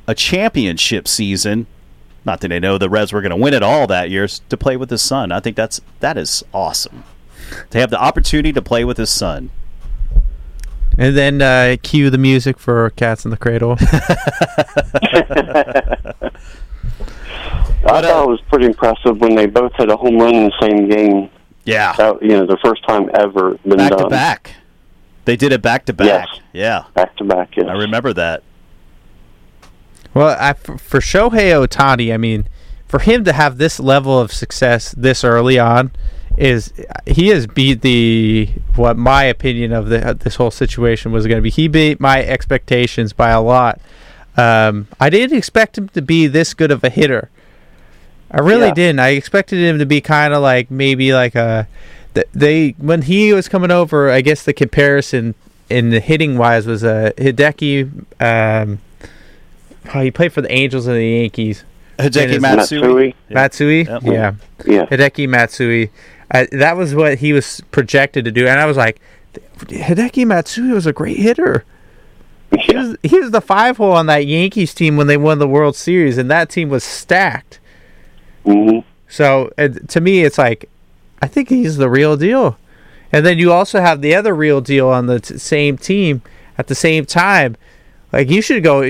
a 0.08 0.16
championship 0.16 1.08
season. 1.08 1.68
Not 2.26 2.42
that 2.42 2.52
I 2.52 2.60
know 2.60 2.78
the 2.78 2.90
Reds 2.90 3.14
were 3.14 3.22
going 3.22 3.30
to 3.32 3.36
win 3.36 3.54
it 3.54 3.62
all 3.64 3.86
that 3.88 4.10
year 4.10 4.28
to 4.28 4.58
play 4.58 4.78
with 4.78 4.90
his 4.90 5.02
son. 5.02 5.32
I 5.32 5.40
think 5.40 5.56
that's 5.56 5.80
that 6.00 6.18
is 6.18 6.44
awesome 6.54 7.04
to 7.70 7.78
have 7.80 7.92
the 7.92 8.02
opportunity 8.02 8.52
to 8.54 8.62
play 8.62 8.84
with 8.84 8.98
his 8.98 9.10
son. 9.12 9.52
And 10.98 11.16
then 11.16 11.42
uh, 11.42 11.76
cue 11.84 12.10
the 12.10 12.18
music 12.18 12.58
for 12.58 12.90
Cats 12.92 13.26
in 13.26 13.32
the 13.32 13.38
Cradle. 13.38 13.76
I 17.88 18.02
thought 18.02 18.24
it 18.24 18.28
was 18.30 18.42
pretty 18.50 18.66
impressive 18.66 19.20
when 19.20 19.36
they 19.36 19.46
both 19.46 19.74
had 19.74 19.90
a 19.90 19.98
home 19.98 20.18
run 20.18 20.34
in 20.36 20.44
the 20.46 20.54
same 20.62 20.90
game. 20.90 21.30
Yeah, 21.66 21.94
That, 21.94 22.22
you 22.22 22.30
know, 22.30 22.46
the 22.46 22.58
first 22.64 22.84
time 22.88 23.10
ever 23.14 23.56
been 23.64 23.78
back 23.78 23.92
done. 23.92 24.04
to 24.04 24.08
back. 24.10 24.52
They 25.26 25.36
did 25.36 25.52
it 25.52 25.62
back 25.64 25.86
to 25.86 25.94
back. 25.94 26.08
Yes. 26.08 26.40
Yeah, 26.54 26.84
Back 26.94 27.16
to 27.18 27.24
back. 27.24 27.56
Yes. 27.58 27.66
I 27.68 27.74
remember 27.74 28.14
that. 28.14 28.44
Well, 30.16 30.36
I, 30.40 30.54
for, 30.54 31.00
Shohei 31.00 31.52
Ohtani, 31.68 32.12
I 32.14 32.18
mean, 32.18 32.48
for 32.88 33.00
him 33.00 33.24
to 33.26 33.34
have 33.34 33.58
this 33.58 33.80
level 33.80 34.18
of 34.20 34.32
success 34.32 34.94
this 34.98 35.24
early 35.24 35.60
on 35.60 35.92
is 36.38 36.74
he 37.06 37.28
has 37.30 37.48
beat 37.48 37.82
the 37.82 38.50
what 38.76 38.98
my 38.98 39.24
opinion 39.24 39.72
of 39.72 39.88
the 39.90 40.18
this 40.22 40.36
whole 40.36 40.52
situation 40.52 41.12
was 41.12 41.28
going 41.28 41.38
to 41.38 41.42
be. 41.42 41.50
He 41.50 41.68
beat 41.68 42.00
my 42.00 42.24
expectations 42.24 43.14
by 43.14 43.30
a 43.30 43.42
lot. 43.42 43.80
Um, 44.38 44.88
I 45.00 45.10
didn't 45.10 45.38
expect 45.38 45.78
him 45.78 45.90
to 45.90 46.02
be 46.02 46.28
this 46.28 46.54
good 46.54 46.72
of 46.72 46.84
a 46.84 46.90
hitter. 46.90 47.30
I 48.32 48.40
really 48.40 48.68
Yeah. 48.68 48.74
didn't. 48.74 49.00
I 49.00 49.10
expected 49.10 49.60
him 49.60 49.80
to 49.80 49.86
be 49.86 50.02
kind 50.02 50.34
of 50.34 50.42
like 50.42 50.70
maybe 50.72 51.14
like 51.14 51.36
a 51.36 51.68
th- 52.14 52.28
they 52.34 52.76
when 52.78 53.04
he 53.04 53.32
was 53.34 53.48
coming 53.48 53.72
over. 53.72 54.10
I 54.10 54.22
guess 54.22 54.44
the 54.44 54.54
comparison 54.54 55.36
in 55.70 55.90
the 55.90 56.00
hitting 56.00 56.38
wise 56.38 56.68
was 56.68 56.84
a 56.84 57.14
Hideki. 57.18 58.06
Um, 58.20 58.80
oh, 59.94 60.02
he 60.02 60.12
played 60.12 60.34
for 60.34 60.42
the 60.42 60.52
Angels 60.52 60.88
and 60.88 60.96
the 60.96 61.06
Yankees. 61.06 61.64
Hideki 62.00 62.30
is 62.30 62.42
Matsui. 62.42 63.16
Matsui. 63.30 63.84
Matsui, 63.86 64.14
yeah. 64.14 64.34
Yeah. 64.66 64.86
Hideki 64.86 65.30
Matsui. 65.30 65.92
Uh, 66.32 66.46
that 66.52 66.76
was 66.76 66.94
what 66.96 67.20
he 67.20 67.34
was 67.34 67.62
projected 67.72 68.26
to 68.26 68.32
do, 68.32 68.48
and 68.48 68.60
I 68.60 68.66
was 68.66 68.78
like, 68.78 69.00
Hideki 69.60 70.26
Matsui 70.26 70.72
was 70.72 70.86
a 70.86 70.94
great 70.94 71.18
hitter. 71.18 71.64
He 72.60 72.76
was, 72.76 72.98
he 73.04 73.20
was 73.20 73.32
the 73.32 73.42
five 73.42 73.78
hole 73.78 73.92
on 73.92 74.06
that 74.08 74.26
Yankees 74.26 74.74
team 74.74 74.98
when 74.98 75.08
they 75.08 75.18
won 75.18 75.40
the 75.40 75.48
World 75.48 75.76
Series, 75.76 76.18
and 76.18 76.30
that 76.32 76.50
team 76.50 76.70
was 76.70 76.84
stacked. 76.84 77.60
hmm 78.44 78.80
So 79.08 79.52
uh, 79.58 79.70
to 79.88 80.02
me, 80.02 80.24
it's 80.24 80.38
like, 80.38 80.70
I 81.22 81.28
think 81.28 81.50
he's 81.50 81.78
the 81.78 81.90
real 81.90 82.18
deal. 82.18 82.58
And 83.12 83.26
then 83.26 83.38
you 83.38 83.52
also 83.52 83.80
have 83.82 84.02
the 84.02 84.16
other 84.16 84.36
real 84.36 84.62
deal 84.62 84.90
on 84.90 85.06
the 85.06 85.20
t- 85.20 85.38
same 85.38 85.78
team 85.78 86.22
at 86.58 86.68
the 86.68 86.76
same 86.76 87.06
time. 87.06 87.56
Like 88.16 88.30
you 88.30 88.42
should 88.42 88.64
go. 88.64 88.82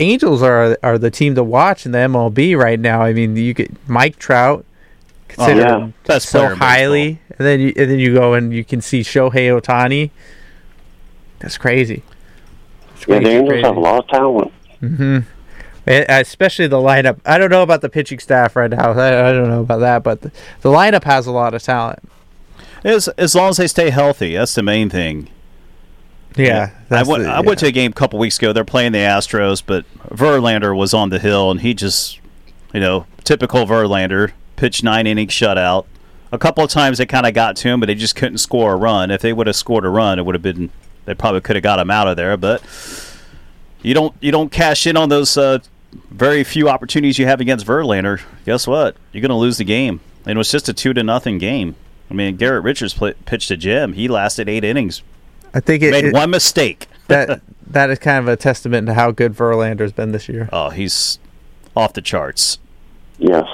Angels 0.00 0.42
are 0.42 0.76
are 0.82 0.98
the 0.98 1.10
team 1.10 1.36
to 1.36 1.44
watch 1.44 1.86
in 1.86 1.92
the 1.92 1.98
MLB 1.98 2.58
right 2.58 2.80
now. 2.80 3.00
I 3.00 3.12
mean, 3.12 3.36
you 3.36 3.54
get 3.54 3.70
Mike 3.88 4.18
Trout, 4.18 4.64
considered 5.28 5.68
yeah. 5.68 5.90
Best 6.04 6.30
so 6.30 6.40
player 6.40 6.54
highly, 6.56 7.20
and 7.28 7.46
then 7.46 7.60
you 7.60 7.68
and 7.76 7.88
then 7.88 8.00
you 8.00 8.12
go 8.12 8.34
and 8.34 8.52
you 8.52 8.64
can 8.64 8.80
see 8.80 9.02
Shohei 9.02 9.56
Ohtani. 9.56 10.10
That's 11.38 11.56
crazy. 11.56 12.02
It's 12.96 13.06
Yeah, 13.06 13.20
the 13.20 13.24
crazy, 13.26 13.36
Angels 13.36 13.64
have 13.64 13.76
a 13.76 13.80
lot 13.80 14.02
of 14.02 14.08
talent. 14.08 14.52
Mm-hmm. 14.82 15.18
Especially 15.86 16.66
the 16.66 16.78
lineup. 16.78 17.20
I 17.24 17.38
don't 17.38 17.50
know 17.50 17.62
about 17.62 17.82
the 17.82 17.88
pitching 17.88 18.18
staff 18.18 18.56
right 18.56 18.70
now. 18.70 18.90
I, 18.90 19.28
I 19.28 19.32
don't 19.32 19.48
know 19.48 19.60
about 19.60 19.78
that, 19.78 20.02
but 20.02 20.22
the, 20.22 20.32
the 20.62 20.70
lineup 20.70 21.04
has 21.04 21.28
a 21.28 21.32
lot 21.32 21.54
of 21.54 21.62
talent. 21.62 22.00
As 22.82 23.06
as 23.06 23.36
long 23.36 23.50
as 23.50 23.58
they 23.58 23.68
stay 23.68 23.90
healthy, 23.90 24.34
that's 24.34 24.56
the 24.56 24.64
main 24.64 24.90
thing. 24.90 25.28
Yeah, 26.36 26.70
I 26.90 27.02
went. 27.02 27.24
the- 27.24 27.30
I 27.30 27.40
went 27.40 27.58
to 27.60 27.66
a 27.66 27.72
game 27.72 27.90
a 27.90 27.94
couple 27.94 28.18
weeks 28.18 28.38
ago. 28.38 28.52
They're 28.52 28.64
playing 28.64 28.92
the 28.92 28.98
Astros, 28.98 29.62
but 29.64 29.84
Verlander 30.10 30.76
was 30.76 30.94
on 30.94 31.10
the 31.10 31.18
hill, 31.18 31.50
and 31.50 31.60
he 31.60 31.74
just, 31.74 32.18
you 32.72 32.80
know, 32.80 33.06
typical 33.24 33.66
Verlander, 33.66 34.32
pitched 34.56 34.84
nine 34.84 35.06
innings 35.06 35.32
shutout. 35.32 35.86
A 36.32 36.38
couple 36.38 36.62
of 36.62 36.70
times 36.70 36.98
they 36.98 37.06
kind 37.06 37.26
of 37.26 37.34
got 37.34 37.56
to 37.56 37.68
him, 37.68 37.80
but 37.80 37.86
they 37.86 37.94
just 37.96 38.14
couldn't 38.14 38.38
score 38.38 38.72
a 38.72 38.76
run. 38.76 39.10
If 39.10 39.20
they 39.22 39.32
would 39.32 39.48
have 39.48 39.56
scored 39.56 39.84
a 39.84 39.88
run, 39.88 40.18
it 40.18 40.24
would 40.24 40.34
have 40.36 40.42
been. 40.42 40.70
They 41.04 41.14
probably 41.14 41.40
could 41.40 41.56
have 41.56 41.62
got 41.64 41.80
him 41.80 41.90
out 41.90 42.06
of 42.06 42.16
there, 42.16 42.36
but 42.36 42.62
you 43.82 43.94
don't. 43.94 44.14
You 44.20 44.30
don't 44.30 44.52
cash 44.52 44.86
in 44.86 44.96
on 44.96 45.08
those 45.08 45.36
uh, 45.36 45.58
very 46.10 46.44
few 46.44 46.68
opportunities 46.68 47.18
you 47.18 47.26
have 47.26 47.40
against 47.40 47.66
Verlander. 47.66 48.20
Guess 48.46 48.66
what? 48.68 48.96
You're 49.12 49.22
going 49.22 49.30
to 49.30 49.34
lose 49.34 49.58
the 49.58 49.64
game. 49.64 50.00
And 50.26 50.36
it 50.36 50.38
was 50.38 50.50
just 50.50 50.68
a 50.68 50.72
two 50.72 50.92
to 50.94 51.02
nothing 51.02 51.38
game. 51.38 51.74
I 52.10 52.14
mean, 52.14 52.36
Garrett 52.36 52.62
Richards 52.62 52.92
pl- 52.94 53.14
pitched 53.24 53.50
a 53.50 53.56
gem. 53.56 53.94
He 53.94 54.06
lasted 54.06 54.48
eight 54.48 54.62
innings. 54.64 55.02
I 55.54 55.60
think 55.60 55.82
it, 55.82 55.90
Made 55.90 56.04
it- 56.06 56.14
one 56.14 56.30
mistake. 56.30 56.86
that 57.08 57.40
that 57.66 57.90
is 57.90 57.98
kind 57.98 58.18
of 58.18 58.28
a 58.28 58.36
testament 58.36 58.86
to 58.86 58.94
how 58.94 59.10
good 59.10 59.32
Verlander's 59.34 59.92
been 59.92 60.12
this 60.12 60.28
year. 60.28 60.48
Oh, 60.52 60.70
he's 60.70 61.18
off 61.76 61.92
the 61.92 62.02
charts. 62.02 62.58
Yes. 63.18 63.46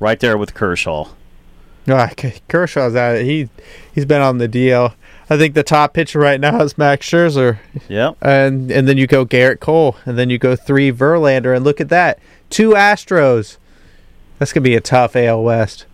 Right 0.00 0.18
there 0.20 0.36
with 0.38 0.54
Kershaw. 0.54 1.08
K- 2.16 2.40
Kershaw's 2.48 2.94
out. 2.96 3.20
He 3.22 3.48
he's 3.94 4.04
been 4.06 4.20
on 4.22 4.38
the 4.38 4.48
DL. 4.48 4.94
I 5.30 5.38
think 5.38 5.54
the 5.54 5.62
top 5.62 5.94
pitcher 5.94 6.18
right 6.18 6.38
now 6.40 6.60
is 6.60 6.76
Max 6.76 7.08
Scherzer, 7.08 7.58
Yep. 7.88 8.18
and 8.20 8.70
and 8.70 8.86
then 8.86 8.98
you 8.98 9.06
go 9.06 9.24
Gerrit 9.24 9.60
Cole, 9.60 9.96
and 10.04 10.18
then 10.18 10.28
you 10.28 10.38
go 10.38 10.54
three 10.56 10.92
Verlander, 10.92 11.54
and 11.56 11.64
look 11.64 11.80
at 11.80 11.88
that, 11.88 12.18
two 12.50 12.70
Astros. 12.70 13.56
That's 14.38 14.52
gonna 14.52 14.62
be 14.64 14.74
a 14.76 14.80
tough 14.80 15.16
AL 15.16 15.42
West. 15.42 15.86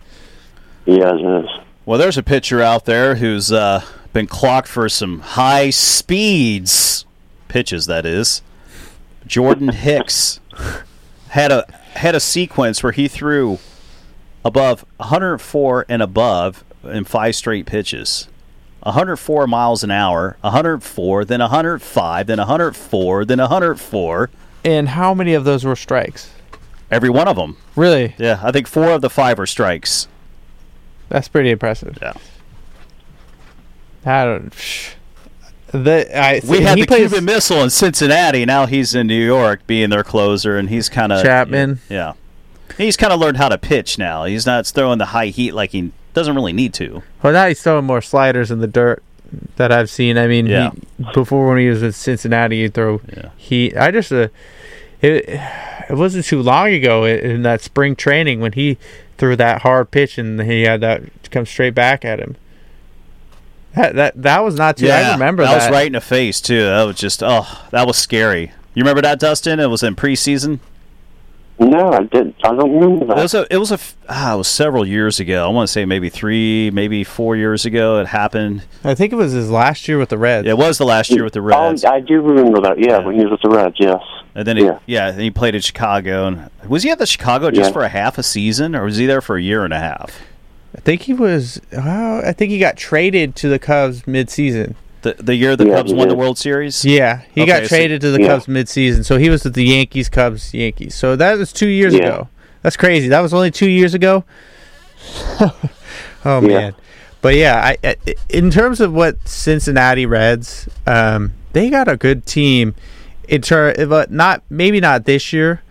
Yeah, 0.85 1.13
it 1.15 1.43
is. 1.43 1.49
Well, 1.85 1.97
there's 1.99 2.17
a 2.17 2.23
pitcher 2.23 2.61
out 2.61 2.85
there 2.85 3.15
who's 3.15 3.51
uh, 3.51 3.83
been 4.19 4.27
clocked 4.27 4.67
for 4.67 4.89
some 4.89 5.21
high 5.21 5.69
speeds 5.69 7.05
pitches. 7.47 7.85
That 7.85 8.05
is, 8.05 8.41
Jordan 9.25 9.69
Hicks 9.69 10.41
had 11.29 11.53
a 11.53 11.65
had 11.93 12.15
a 12.15 12.19
sequence 12.19 12.83
where 12.83 12.91
he 12.91 13.07
threw 13.07 13.59
above 14.43 14.83
104 14.97 15.85
and 15.87 16.01
above 16.01 16.65
in 16.83 17.05
five 17.05 17.33
straight 17.35 17.65
pitches. 17.65 18.27
104 18.83 19.47
miles 19.47 19.83
an 19.83 19.91
hour, 19.91 20.37
104, 20.41 21.25
then 21.25 21.39
105, 21.41 22.27
then 22.27 22.37
104, 22.39 23.25
then 23.25 23.39
104. 23.39 24.29
And 24.65 24.89
how 24.89 25.13
many 25.13 25.33
of 25.33 25.43
those 25.45 25.63
were 25.65 25.75
strikes? 25.75 26.29
Every 26.91 27.09
one 27.09 27.27
of 27.27 27.35
them. 27.37 27.55
Really, 27.75 28.15
Yeah, 28.17 28.39
I 28.43 28.51
think 28.51 28.67
four 28.67 28.91
of 28.91 29.01
the 29.01 29.09
five 29.09 29.37
were 29.37 29.45
strikes. 29.45 30.07
that's 31.09 31.27
pretty 31.29 31.51
impressive. 31.51 31.97
Yeah. 32.01 32.13
I 34.05 34.25
don't. 34.25 34.49
Psh. 34.51 34.93
The 35.71 36.17
I 36.19 36.41
We 36.47 36.61
had 36.61 36.77
he 36.77 36.83
the 36.83 36.87
plays- 36.87 37.09
Cuban 37.09 37.25
Missile 37.25 37.61
in 37.63 37.69
Cincinnati. 37.69 38.43
Now 38.45 38.65
he's 38.65 38.95
in 38.95 39.05
New 39.05 39.23
York, 39.23 39.61
being 39.67 39.91
their 39.91 40.03
closer, 40.03 40.57
and 40.57 40.67
he's 40.69 40.89
kind 40.89 41.11
of 41.11 41.23
Chapman. 41.23 41.79
Yeah, 41.89 42.13
he's 42.77 42.97
kind 42.97 43.13
of 43.13 43.19
learned 43.19 43.37
how 43.37 43.49
to 43.49 43.57
pitch 43.59 43.99
now. 43.99 44.23
He's 44.25 44.47
not 44.47 44.65
throwing 44.65 44.97
the 44.97 45.05
high 45.07 45.27
heat 45.27 45.51
like 45.53 45.69
he 45.71 45.91
doesn't 46.15 46.33
really 46.33 46.53
need 46.53 46.73
to. 46.75 47.03
Well, 47.21 47.33
now 47.33 47.47
he's 47.47 47.61
throwing 47.61 47.85
more 47.85 48.01
sliders 48.01 48.49
in 48.49 48.61
the 48.61 48.67
dirt 48.67 49.03
that 49.57 49.71
I've 49.71 49.91
seen. 49.91 50.17
I 50.17 50.25
mean, 50.25 50.47
Yeah. 50.47 50.71
he, 50.97 51.03
before 51.13 51.47
when 51.49 51.59
he 51.59 51.67
was 51.69 51.83
with 51.83 51.95
Cincinnati, 51.95 52.63
he'd 52.63 52.73
throw 52.73 52.99
Yeah. 53.15 53.29
he. 53.37 53.75
I 53.75 53.91
just 53.91 54.11
uh, 54.11 54.29
it 55.03 55.25
it 55.87 55.95
wasn't 55.97 56.25
too 56.25 56.41
long 56.41 56.69
ago 56.73 57.05
in, 57.05 57.19
in 57.19 57.41
that 57.43 57.61
spring 57.61 57.95
training 57.95 58.39
when 58.39 58.53
he 58.53 58.79
threw 59.19 59.35
that 59.35 59.61
hard 59.61 59.91
pitch 59.91 60.17
and 60.17 60.41
he 60.41 60.63
had 60.63 60.81
that 60.81 61.03
come 61.29 61.45
straight 61.45 61.75
back 61.75 62.03
at 62.03 62.17
him. 62.19 62.37
That 63.75 63.95
that 63.95 64.21
that 64.23 64.43
was 64.43 64.55
not 64.55 64.77
too. 64.77 64.89
I 64.89 65.13
remember 65.13 65.43
that, 65.43 65.51
that. 65.57 65.69
was 65.69 65.71
right 65.71 65.87
in 65.87 65.93
the 65.93 66.01
face 66.01 66.41
too. 66.41 66.63
That 66.63 66.83
was 66.83 66.95
just 66.97 67.21
oh, 67.23 67.65
that 67.71 67.85
was 67.87 67.97
scary. 67.97 68.51
You 68.73 68.81
remember 68.83 69.01
that, 69.01 69.19
Dustin? 69.19 69.59
It 69.59 69.67
was 69.67 69.83
in 69.83 69.95
preseason. 69.95 70.59
No, 71.61 71.91
I 71.91 72.03
didn't. 72.03 72.35
I 72.41 72.55
don't 72.55 72.71
remember 72.73 73.03
It 73.03 73.07
that. 73.09 73.17
was 73.17 73.33
a, 73.33 73.45
it 73.53 73.57
was 73.57 73.71
a, 73.71 73.73
f- 73.73 73.97
ah, 74.07 74.35
it 74.35 74.37
was 74.37 74.47
several 74.47 74.87
years 74.87 75.19
ago. 75.19 75.45
I 75.45 75.49
want 75.49 75.67
to 75.67 75.71
say 75.73 75.83
maybe 75.83 76.07
three, 76.07 76.71
maybe 76.71 77.03
four 77.03 77.35
years 77.35 77.65
ago. 77.65 77.99
It 77.99 78.07
happened. 78.07 78.63
I 78.85 78.95
think 78.95 79.11
it 79.11 79.17
was 79.17 79.33
his 79.33 79.49
last 79.51 79.85
year 79.89 79.97
with 79.97 80.07
the 80.07 80.17
Reds. 80.17 80.47
It 80.47 80.57
was 80.57 80.77
the 80.77 80.85
last 80.85 81.09
year 81.11 81.25
with 81.25 81.33
the 81.33 81.41
Reds. 81.41 81.83
Oh, 81.83 81.89
I 81.89 81.99
do 81.99 82.21
remember 82.21 82.61
that. 82.61 82.79
Yeah, 82.79 82.99
Yeah. 82.99 83.05
when 83.05 83.15
he 83.15 83.25
was 83.25 83.31
with 83.31 83.41
the 83.41 83.49
Reds. 83.49 83.75
Yes. 83.77 84.01
And 84.35 84.47
then 84.47 84.55
he, 84.55 84.63
yeah, 84.65 84.79
Yeah. 84.85 85.11
then 85.11 85.19
he 85.19 85.31
played 85.31 85.53
in 85.53 85.59
Chicago. 85.59 86.27
And 86.27 86.49
was 86.65 86.83
he 86.83 86.91
at 86.91 86.97
the 86.99 87.05
Chicago 87.05 87.51
just 87.51 87.69
Yeah. 87.71 87.73
for 87.73 87.83
a 87.83 87.89
half 87.89 88.17
a 88.17 88.23
season, 88.23 88.73
or 88.73 88.85
was 88.85 88.95
he 88.95 89.05
there 89.05 89.19
for 89.21 89.35
a 89.35 89.41
year 89.41 89.65
and 89.65 89.73
a 89.73 89.79
half? 89.79 90.17
I 90.75 90.81
think 90.81 91.01
he 91.03 91.13
was. 91.13 91.59
Uh, 91.75 92.21
I 92.23 92.31
think 92.33 92.51
he 92.51 92.59
got 92.59 92.77
traded 92.77 93.35
to 93.37 93.49
the 93.49 93.59
Cubs 93.59 94.05
mid-season. 94.07 94.75
The 95.01 95.15
the 95.17 95.35
year 95.35 95.55
the 95.55 95.65
Yeah, 95.67 95.75
Cubs 95.77 95.91
he 95.91 95.97
won 95.97 96.09
the. 96.09 96.15
World 96.15 96.37
Series. 96.37 96.83
Yeah, 96.85 97.21
he 97.33 97.41
Okay, 97.41 97.47
got 97.51 97.61
so- 97.63 97.69
traded 97.69 98.01
to 98.01 98.11
the 98.11 98.21
Yeah. 98.21 98.27
Cubs 98.27 98.47
mid-season, 98.47 99.03
so 99.03 99.17
he 99.17 99.29
was 99.29 99.43
with 99.43 99.53
the 99.55 99.63
Yankees, 99.63 100.09
Cubs, 100.09 100.53
Yankees. 100.53 100.93
So 100.95 101.15
that 101.15 101.37
was 101.37 101.51
two 101.53 101.67
years 101.67 101.93
Yeah. 101.93 101.99
ago. 102.01 102.27
That's 102.61 102.77
crazy. 102.77 103.07
That 103.07 103.21
was 103.21 103.33
only 103.33 103.49
two 103.51 103.69
years 103.69 103.93
ago. 103.93 104.23
oh 105.39 105.51
Yeah. 106.25 106.39
man, 106.41 106.75
but 107.21 107.35
yeah, 107.35 107.55
I, 107.63 107.77
I 107.83 107.95
in 108.29 108.51
terms 108.51 108.79
of 108.81 108.93
what 108.93 109.15
Cincinnati 109.27 110.05
Reds, 110.05 110.67
um, 110.85 111.33
they 111.53 111.69
got 111.69 111.87
a 111.87 111.97
good 111.97 112.25
team. 112.25 112.75
In 113.27 113.41
ter- 113.41 113.85
but 113.87 114.11
not 114.11 114.41
maybe 114.49 114.79
not 114.79 115.05
this 115.05 115.31
year, 115.31 115.61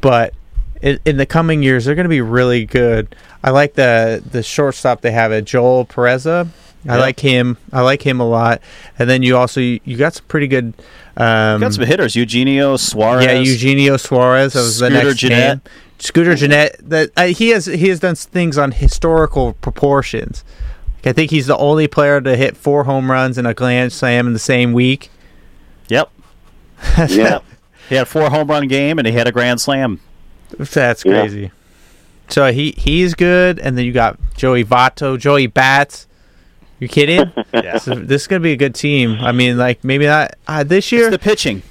but 0.00 0.32
in, 0.84 1.00
in 1.04 1.16
the 1.16 1.26
coming 1.26 1.64
years 1.64 1.84
they're 1.84 1.96
going 1.96 2.04
to 2.04 2.08
be 2.08 2.20
really 2.20 2.64
good. 2.64 3.16
I 3.42 3.50
like 3.50 3.74
the 3.74 4.22
the 4.30 4.42
shortstop 4.44 5.00
they 5.00 5.10
have 5.10 5.32
at 5.32 5.44
Joel 5.44 5.84
Peraza. 5.86 6.46
I 6.86 6.94
Yeah. 6.96 7.00
like 7.00 7.18
him. 7.20 7.56
I 7.72 7.80
like 7.80 8.02
him 8.02 8.20
a 8.20 8.28
lot. 8.28 8.60
And 8.98 9.08
then 9.10 9.22
you 9.22 9.36
also 9.36 9.60
you, 9.60 9.80
you 9.84 9.96
got 9.96 10.14
some 10.14 10.26
pretty 10.28 10.46
good. 10.46 10.74
Um, 11.16 11.60
Got 11.60 11.74
some 11.74 11.84
hitters: 11.86 12.14
Eugenio 12.14 12.76
Suarez. 12.76 13.24
yeah, 13.24 13.38
Eugenio 13.38 13.96
Suarez. 13.96 14.52
That 14.52 14.60
was 14.60 14.78
the 14.78 14.86
Scooter 14.90 15.04
next 15.04 15.18
Gennett. 15.18 15.38
name. 15.48 15.60
Scooter 15.98 16.34
Gennett. 16.34 16.76
That 16.82 17.10
uh, 17.16 17.24
he 17.26 17.48
has 17.50 17.66
he 17.66 17.88
has 17.88 18.00
done 18.00 18.16
things 18.16 18.58
on 18.58 18.72
historical 18.72 19.54
proportions. 19.54 20.44
I 21.06 21.12
think 21.12 21.30
he's 21.30 21.46
the 21.46 21.56
only 21.56 21.86
player 21.86 22.20
to 22.20 22.34
hit 22.36 22.56
four 22.56 22.84
home 22.84 23.10
runs 23.10 23.36
and 23.38 23.46
a 23.46 23.54
grand 23.54 23.92
slam 23.92 24.26
in 24.26 24.32
the 24.32 24.38
same 24.38 24.72
week. 24.72 25.10
Yep. 25.88 26.10
Yeah. 27.08 27.40
He 27.88 27.94
had 27.94 28.02
a 28.02 28.06
four 28.06 28.30
home 28.30 28.48
run 28.48 28.66
game 28.68 28.98
and 28.98 29.06
he 29.06 29.12
had 29.14 29.26
a 29.28 29.32
grand 29.32 29.60
slam. 29.60 30.00
That's 30.58 31.04
Yeah. 31.04 31.20
crazy. 31.20 31.50
So 32.28 32.50
he 32.52 32.72
he's 32.76 33.14
good, 33.14 33.58
and 33.58 33.76
then 33.76 33.84
you 33.84 33.92
got 33.92 34.18
Joey 34.36 34.64
Votto, 34.64 35.18
Joey 35.18 35.46
Bats. 35.46 36.06
You 36.80 36.88
kidding? 36.88 37.30
Yeah. 37.54 37.78
So 37.78 37.94
this 37.94 38.22
is 38.22 38.28
gonna 38.28 38.40
be 38.40 38.52
a 38.52 38.56
good 38.56 38.74
team. 38.74 39.18
I 39.20 39.32
mean, 39.32 39.56
like 39.58 39.84
maybe 39.84 40.06
not 40.06 40.34
uh, 40.48 40.64
this 40.64 40.90
year. 40.90 41.04
It's 41.08 41.10
the 41.12 41.18
pitching. 41.18 41.62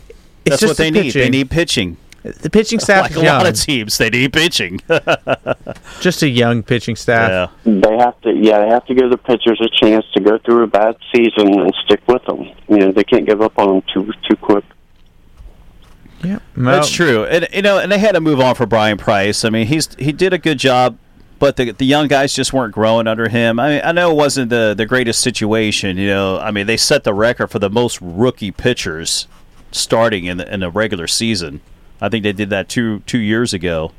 It's 0.45 0.51
That's 0.51 0.61
just 0.61 0.69
what 0.71 0.78
they 0.78 0.89
the 0.91 1.01
need. 1.01 1.13
They 1.13 1.19
pitching. 1.21 1.32
need 1.32 1.49
pitching. 1.49 1.97
The 2.24 2.49
pitching 2.49 2.80
staff 2.80 3.01
like 3.03 3.11
is 3.11 3.17
a 3.17 3.24
young. 3.24 3.38
lot 3.39 3.47
of 3.47 3.59
teams, 3.59 3.97
they 3.97 4.09
need 4.09 4.32
pitching. 4.32 4.80
Just 5.99 6.21
a 6.24 6.30
young 6.30 6.63
pitching 6.63 6.95
staff. 6.95 7.51
yeah. 7.65 7.74
They 7.82 7.97
have 7.97 8.19
to, 8.21 8.32
yeah, 8.34 8.59
they 8.61 8.69
have 8.69 8.86
to 8.86 8.93
give 8.95 9.09
the 9.09 9.17
pitchers 9.17 9.59
a 9.61 9.67
chance 9.86 10.05
to 10.13 10.21
go 10.21 10.38
through 10.38 10.63
a 10.63 10.67
bad 10.67 10.95
season 11.13 11.59
and 11.59 11.74
stick 11.86 12.01
with 12.07 12.24
them. 12.24 12.49
You 12.69 12.78
know, 12.78 12.91
they 12.93 13.03
can't 13.03 13.26
give 13.26 13.41
up 13.41 13.59
on 13.59 13.67
them 13.67 13.84
too 13.93 14.13
too 14.30 14.38
quick. 14.38 14.63
Yeah, 16.24 16.39
That's 16.55 16.89
true, 16.89 17.26
and 17.26 17.47
you 17.53 17.61
know, 17.61 17.80
and 17.80 17.91
they 17.91 17.99
had 17.99 18.13
to 18.13 18.21
move 18.21 18.39
on 18.39 18.55
for 18.55 18.65
Bryan 18.65 18.97
Price. 18.97 19.43
I 19.43 19.49
mean, 19.49 19.67
he's 19.67 19.93
he 19.95 20.11
did 20.11 20.32
a 20.34 20.38
good 20.38 20.57
job, 20.57 20.97
but 21.39 21.57
the 21.57 21.71
the 21.71 21.86
young 21.86 22.07
guys 22.07 22.34
just 22.34 22.53
weren't 22.53 22.74
growing 22.74 23.07
under 23.07 23.28
him. 23.28 23.59
I 23.59 23.69
mean, 23.69 23.82
I 23.84 23.91
know 23.91 24.11
it 24.11 24.15
wasn't 24.15 24.49
the 24.49 24.74
the 24.76 24.86
greatest 24.86 25.19
situation. 25.21 25.97
You 25.97 26.07
know, 26.07 26.39
I 26.39 26.51
mean, 26.51 26.65
they 26.67 26.78
set 26.78 27.03
the 27.03 27.13
record 27.13 27.47
for 27.47 27.59
the 27.59 27.69
most 27.69 27.99
rookie 28.01 28.51
pitchers 28.51 29.28
starting 29.71 30.26
in 30.26 30.38
the, 30.38 30.53
in 30.53 30.63
a 30.63 30.69
regular 30.69 31.07
season. 31.07 31.59
I 31.99 32.09
think 32.09 32.24
they 32.24 32.34
did 32.34 32.49
that 32.51 32.69
two 32.69 32.99
two 33.01 33.19
years 33.19 33.53
ago. 33.53 33.91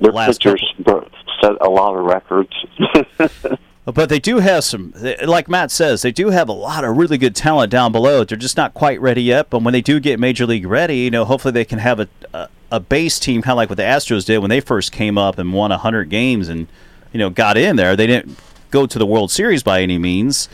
Their 0.00 0.12
Last 0.12 0.40
pitchers 0.40 0.74
bro- 0.78 1.08
set 1.40 1.52
a 1.60 1.68
lot 1.68 1.96
of 1.96 2.04
records. 2.04 2.52
But 3.86 4.08
they 4.08 4.18
do 4.18 4.38
have 4.38 4.64
some, 4.64 4.94
like 5.26 5.46
Matt 5.46 5.70
says, 5.70 6.00
they 6.00 6.12
do 6.12 6.30
have 6.30 6.48
a 6.48 6.52
lot 6.52 6.84
of 6.84 6.96
really 6.96 7.18
good 7.18 7.36
talent 7.36 7.70
down 7.70 7.92
below. 7.92 8.24
They're 8.24 8.38
just 8.38 8.56
not 8.56 8.72
quite 8.72 8.98
ready 8.98 9.22
yet. 9.22 9.50
But 9.50 9.62
when 9.62 9.72
they 9.72 9.82
do 9.82 10.00
get 10.00 10.18
major 10.18 10.46
league 10.46 10.66
ready, 10.66 10.98
you 10.98 11.10
know, 11.10 11.26
hopefully 11.26 11.52
they 11.52 11.66
can 11.66 11.78
have 11.80 12.00
a 12.00 12.08
a, 12.32 12.48
a 12.70 12.80
base 12.80 13.18
team, 13.18 13.42
kind 13.42 13.52
of 13.52 13.56
like 13.56 13.68
what 13.68 13.76
the 13.76 13.82
Astros 13.82 14.24
did 14.24 14.38
when 14.38 14.48
they 14.48 14.60
first 14.60 14.90
came 14.90 15.18
up 15.18 15.38
and 15.38 15.52
won 15.52 15.70
hundred 15.70 16.08
games 16.08 16.48
and 16.48 16.66
you 17.12 17.18
know 17.18 17.28
got 17.28 17.56
in 17.58 17.76
there. 17.76 17.94
They 17.94 18.06
didn't 18.06 18.38
go 18.70 18.86
to 18.86 18.98
the 18.98 19.06
World 19.06 19.30
Series 19.30 19.62
by 19.62 19.82
any 19.82 19.98
means, 19.98 20.48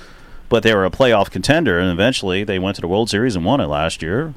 but 0.48 0.62
they 0.62 0.74
were 0.74 0.84
a 0.84 0.90
playoff 0.90 1.30
contender, 1.30 1.78
and 1.78 1.90
eventually 1.90 2.42
they 2.42 2.58
went 2.58 2.74
to 2.76 2.80
the 2.80 2.88
World 2.88 3.08
Series 3.10 3.36
and 3.36 3.44
won 3.44 3.60
it 3.60 3.66
last 3.66 4.02
year. 4.02 4.34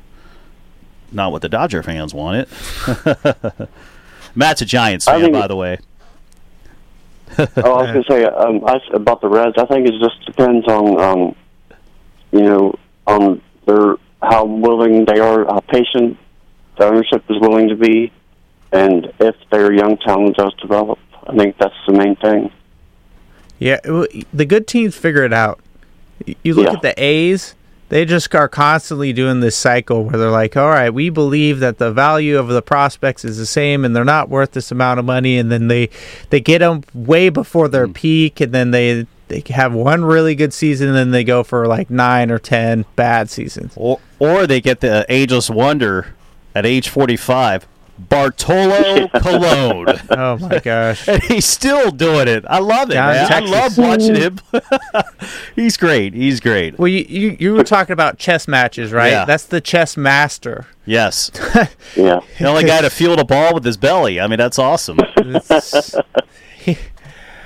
Not 1.11 1.31
what 1.31 1.41
the 1.41 1.49
Dodger 1.49 1.83
fans 1.83 2.13
wanted. 2.13 2.47
Matt's 4.35 4.61
a 4.61 4.65
Giants 4.65 5.07
I 5.07 5.19
fan, 5.19 5.31
by 5.31 5.47
the 5.47 5.55
way. 5.55 5.79
Oh, 7.37 7.73
I 7.73 7.81
was 7.81 7.91
going 7.91 8.03
to 8.03 8.11
say 8.11 8.23
um, 8.25 8.63
I, 8.65 8.79
about 8.93 9.21
the 9.21 9.27
Reds. 9.27 9.55
I 9.57 9.65
think 9.65 9.87
it 9.87 9.93
just 9.99 10.25
depends 10.25 10.67
on, 10.67 10.99
um, 10.99 11.35
you 12.31 12.41
know, 12.41 12.75
on 13.07 13.41
their 13.65 13.95
how 14.21 14.45
willing 14.45 15.05
they 15.05 15.19
are, 15.19 15.45
how 15.45 15.59
patient 15.61 16.17
the 16.77 16.85
ownership 16.85 17.23
is 17.29 17.39
willing 17.39 17.69
to 17.69 17.75
be, 17.75 18.11
and 18.71 19.11
if 19.19 19.35
their 19.51 19.71
young 19.73 19.97
talent 19.97 20.37
does 20.37 20.53
develop. 20.55 20.99
I 21.25 21.35
think 21.35 21.57
that's 21.57 21.75
the 21.87 21.93
main 21.93 22.15
thing. 22.17 22.51
Yeah, 23.59 23.79
the 23.83 24.45
good 24.45 24.67
teams 24.67 24.95
figure 24.97 25.23
it 25.23 25.33
out. 25.33 25.61
You 26.43 26.53
look 26.53 26.67
Yeah. 26.67 26.73
at 26.73 26.81
the 26.81 26.93
A's; 27.01 27.55
they 27.93 28.05
just 28.05 28.33
are 28.33 28.47
constantly 28.47 29.13
doing 29.13 29.39
this 29.39 29.55
cycle 29.55 30.03
where 30.03 30.17
they're 30.17 30.31
like, 30.31 30.57
"All 30.57 30.69
right, 30.69 30.89
we 30.89 31.11
believe 31.11 31.59
that 31.59 31.77
the 31.77 31.91
value 31.91 32.39
of 32.39 32.47
the 32.47 32.63
prospects 32.63 33.23
is 33.23 33.37
the 33.37 33.45
same, 33.45 33.85
and 33.85 33.95
they're 33.95 34.03
not 34.03 34.29
worth 34.29 34.53
this 34.53 34.71
amount 34.71 34.99
of 34.99 35.05
money." 35.05 35.37
And 35.37 35.51
then 35.51 35.67
they 35.67 35.91
they 36.31 36.39
get 36.39 36.57
them 36.57 36.81
way 36.95 37.29
before 37.29 37.67
their 37.67 37.85
hmm. 37.85 37.93
peak, 37.93 38.41
and 38.41 38.51
then 38.51 38.71
they 38.71 39.05
they 39.27 39.43
have 39.53 39.73
one 39.73 40.03
really 40.03 40.33
good 40.33 40.55
season, 40.55 40.87
and 40.87 40.97
then 40.97 41.11
they 41.11 41.23
go 41.23 41.43
for 41.43 41.67
like 41.67 41.91
nine 41.91 42.31
or 42.31 42.39
ten 42.39 42.85
bad 42.95 43.29
seasons. 43.29 43.73
Or, 43.75 43.99
or 44.17 44.47
they 44.47 44.59
get 44.59 44.79
the 44.79 45.05
ageless 45.07 45.51
wonder 45.51 46.15
at 46.55 46.65
age 46.65 46.89
45, 46.89 47.67
Bartolo 48.09 49.07
Colon. 49.19 49.99
Oh 50.09 50.37
my 50.37 50.59
gosh! 50.59 51.07
and 51.07 51.21
he's 51.23 51.45
still 51.45 51.91
doing 51.91 52.27
it. 52.27 52.45
I 52.47 52.59
love 52.59 52.89
it, 52.91 52.95
man. 52.95 53.31
I 53.31 53.39
love 53.39 53.77
watching 53.77 54.15
him. 54.15 54.39
he's 55.55 55.77
great. 55.77 56.13
He's 56.13 56.39
great. 56.39 56.77
Well, 56.77 56.87
you, 56.87 57.05
you 57.07 57.37
you 57.39 57.53
were 57.53 57.63
talking 57.63 57.93
about 57.93 58.17
chess 58.17 58.47
matches, 58.47 58.91
right? 58.91 59.11
Yeah. 59.11 59.25
That's 59.25 59.45
the 59.45 59.61
chess 59.61 59.97
master. 59.97 60.67
Yes. 60.85 61.31
Yeah. 61.95 62.19
The 62.39 62.47
only 62.47 62.65
guy 62.65 62.81
to 62.81 62.89
field 62.89 63.19
a 63.19 63.23
ball 63.25 63.53
with 63.53 63.63
his 63.63 63.77
belly. 63.77 64.19
I 64.19 64.27
mean, 64.27 64.37
that's 64.37 64.59
awesome. 64.59 64.99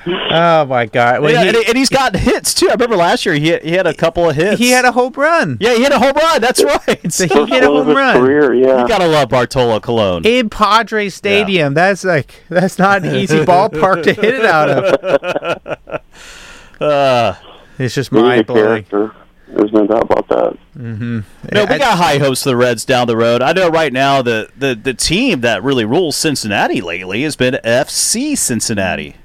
It's- 0.07 0.31
oh 0.31 0.65
my 0.65 0.85
god! 0.85 1.21
Well, 1.21 1.31
Yeah, 1.31 1.41
he- 1.43 1.47
and, 1.49 1.57
he, 1.57 1.65
and 1.67 1.77
he's 1.77 1.89
gotten 1.89 2.19
hits, 2.19 2.53
too. 2.53 2.67
I 2.69 2.73
remember 2.73 2.95
last 2.95 3.25
year 3.25 3.35
he, 3.35 3.57
he 3.57 3.71
had 3.71 3.87
a 3.87 3.93
couple 3.93 4.29
of 4.29 4.35
hits. 4.35 4.57
he 4.59 4.69
had 4.71 4.85
a 4.85 4.91
home 4.91 5.13
run. 5.15 5.57
Yeah, 5.59 5.75
he 5.75 5.83
had 5.83 5.91
a 5.91 5.99
home 5.99 6.13
run. 6.15 6.41
That's 6.41 6.63
right. 6.63 7.11
So 7.11 7.23
he 7.27 7.29
First 7.29 7.51
hit 7.51 7.63
a 7.63 7.67
home 7.67 7.87
run. 7.89 8.17
career, 8.19 8.53
yeah. 8.53 8.81
you 8.81 8.87
got 8.87 8.99
to 8.99 9.07
love 9.07 9.29
Bartolo 9.29 9.79
Colon. 9.79 10.25
in 10.25 10.49
Padre 10.49 11.09
Stadium. 11.09 11.73
That's 11.73 12.03
like 12.03 12.43
that's 12.49 12.77
not 12.79 13.03
an 13.05 13.15
easy 13.15 13.39
ballpark 13.39 14.03
to 14.03 14.13
hit 14.13 14.33
it 14.35 14.45
out 14.45 14.69
of. 14.69 16.01
Uh, 16.81 17.33
It's 17.79 17.95
just 17.95 18.11
He's 18.11 18.19
a 18.19 18.21
mind 18.23 18.45
blowing. 18.47 18.83
character. 18.83 19.11
There's 19.47 19.71
no 19.71 19.87
doubt 19.87 20.03
about 20.03 20.27
that. 20.27 20.57
Mm-hmm. 20.77 21.19
No, 21.53 21.61
we 21.65 21.77
got 21.77 21.97
high 21.97 22.17
hopes 22.17 22.43
for 22.43 22.49
the 22.49 22.55
Reds 22.57 22.85
down 22.85 23.07
the 23.07 23.15
road. 23.17 23.41
I 23.41 23.53
know 23.53 23.69
right 23.69 23.93
now 23.93 24.21
the, 24.21 24.49
the, 24.57 24.75
the 24.75 24.93
team 24.93 25.41
that 25.41 25.63
really 25.63 25.85
rules 25.85 26.15
Cincinnati 26.17 26.81
lately 26.81 27.23
has 27.23 27.35
been 27.35 27.57
FC 27.63 28.37
Cincinnati. 28.37 29.15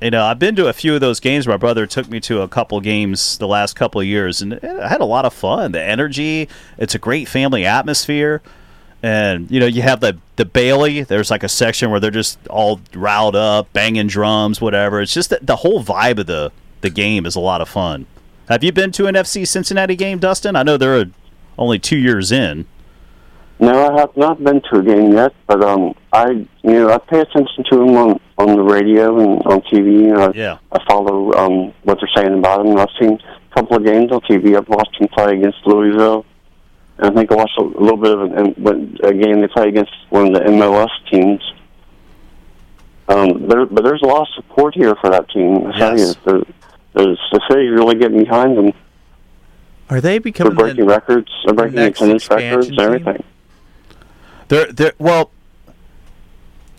You 0.00 0.10
know, 0.10 0.24
I've 0.24 0.38
been 0.38 0.56
to 0.56 0.68
a 0.68 0.72
few 0.72 0.94
of 0.94 1.00
those 1.00 1.20
games. 1.20 1.46
My 1.46 1.56
brother 1.56 1.86
took 1.86 2.08
me 2.08 2.20
to 2.20 2.42
a 2.42 2.48
couple 2.48 2.80
games 2.80 3.38
the 3.38 3.48
last 3.48 3.74
couple 3.74 4.00
of 4.00 4.06
years, 4.06 4.42
and 4.42 4.54
eh, 4.62 4.78
I 4.82 4.88
had 4.88 5.00
a 5.00 5.06
lot 5.06 5.24
of 5.24 5.32
fun. 5.32 5.72
The 5.72 5.82
energy, 5.82 6.48
it's 6.76 6.94
a 6.94 6.98
great 6.98 7.28
family 7.28 7.64
atmosphere. 7.64 8.42
And 9.02 9.50
you 9.50 9.60
know, 9.60 9.66
you 9.66 9.82
have 9.82 10.00
the 10.00 10.18
the 10.36 10.44
Bailey. 10.44 11.02
There's 11.02 11.30
like 11.30 11.42
a 11.42 11.48
section 11.48 11.90
where 11.90 12.00
they're 12.00 12.10
just 12.10 12.38
all 12.48 12.80
riled 12.94 13.36
up, 13.36 13.72
banging 13.72 14.06
drums, 14.06 14.60
whatever. 14.60 15.00
It's 15.00 15.12
just 15.14 15.30
that 15.30 15.46
the 15.46 15.56
whole 15.56 15.82
vibe 15.84 16.18
of 16.18 16.26
the 16.26 16.52
the 16.80 16.90
game 16.90 17.26
is 17.26 17.36
a 17.36 17.40
lot 17.40 17.60
of 17.60 17.68
fun. 17.68 18.06
Have 18.48 18.64
you 18.64 18.72
been 18.72 18.92
to 18.92 19.06
an 19.06 19.14
FC 19.14 19.46
Cincinnati 19.46 19.96
game, 19.96 20.18
Dustin? 20.18 20.56
I 20.56 20.62
know 20.62 20.76
they're 20.76 21.06
only 21.58 21.78
two 21.78 21.96
years 21.96 22.30
in. 22.32 22.66
No, 23.64 23.94
I 23.94 24.00
have 24.00 24.16
not 24.16 24.42
been 24.42 24.60
to 24.70 24.78
a 24.78 24.82
game 24.82 25.12
yet, 25.12 25.32
but 25.46 25.62
um, 25.64 25.94
I 26.12 26.30
you 26.30 26.46
know 26.62 26.90
I 26.90 26.98
pay 26.98 27.20
attention 27.20 27.64
to 27.70 27.76
them 27.78 27.96
on 27.96 28.20
on 28.38 28.56
the 28.56 28.62
radio 28.62 29.18
and 29.18 29.42
on 29.46 29.60
TV. 29.62 29.92
You 30.06 30.14
know, 30.14 30.32
Yeah. 30.34 30.58
I 30.72 30.78
follow 30.88 31.32
um 31.34 31.72
what 31.82 31.98
they're 32.00 32.10
saying 32.22 32.38
about 32.38 32.64
them. 32.64 32.76
I've 32.76 32.88
seen 33.00 33.18
a 33.50 33.54
couple 33.54 33.76
of 33.76 33.84
games 33.84 34.10
on 34.12 34.20
TV. 34.22 34.56
I've 34.56 34.68
watched 34.68 34.98
them 34.98 35.08
play 35.08 35.36
against 35.38 35.58
Louisville, 35.66 36.24
and 36.98 37.10
I 37.10 37.14
think 37.14 37.30
I 37.32 37.36
watched 37.36 37.58
a 37.58 37.62
little 37.62 37.96
bit 37.96 38.12
of 38.12 38.20
an, 38.22 38.98
a 39.04 39.12
game 39.12 39.40
they 39.40 39.48
play 39.48 39.68
against 39.68 39.92
one 40.10 40.28
of 40.28 40.34
the 40.34 40.40
MLS 40.50 40.90
teams. 41.10 41.40
Um, 43.08 43.48
there, 43.48 43.66
but 43.66 43.84
there's 43.84 44.02
a 44.02 44.06
lot 44.06 44.22
of 44.22 44.28
support 44.34 44.74
here 44.74 44.94
for 45.00 45.10
that 45.10 45.28
team. 45.30 45.66
I 45.66 45.78
tell 45.78 45.98
Yes. 45.98 46.16
you, 46.26 46.32
the, 46.32 46.46
the, 46.94 47.16
the 47.32 47.40
city's 47.50 47.70
really 47.70 47.96
getting 47.96 48.18
behind 48.24 48.56
them. 48.56 48.72
Are 49.90 50.00
they 50.00 50.12
They're 50.12 50.20
becoming 50.20 50.54
breaking 50.54 50.86
the, 50.86 50.90
records. 50.90 51.30
They're 51.44 51.54
breaking 51.54 51.78
attendance 51.80 52.30
records. 52.30 52.68
team? 52.68 52.80
Everything. 52.80 53.22
They're 54.48 54.92
well. 54.98 55.30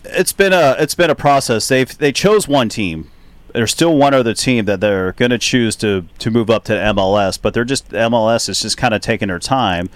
It's 0.04 0.32
been 0.32 0.52
a 0.52 0.76
it's 0.78 0.94
been 0.94 1.10
a 1.10 1.14
process. 1.14 1.68
They've 1.68 1.96
they 1.98 2.12
chose 2.12 2.46
one 2.46 2.68
team. 2.68 3.10
There's 3.52 3.70
still 3.70 3.96
one 3.96 4.12
other 4.12 4.34
team 4.34 4.66
that 4.66 4.80
they're 4.80 5.12
going 5.12 5.30
to 5.30 5.38
choose 5.38 5.76
to 5.76 6.06
to 6.18 6.30
move 6.30 6.50
up 6.50 6.64
to 6.64 6.72
MLS, 6.72 7.40
but 7.40 7.54
they're 7.54 7.64
just 7.64 7.88
MLS 7.90 8.48
is 8.48 8.62
just 8.62 8.76
kind 8.76 8.94
of 8.94 9.00
taking 9.00 9.28
their 9.28 9.38
time. 9.38 9.88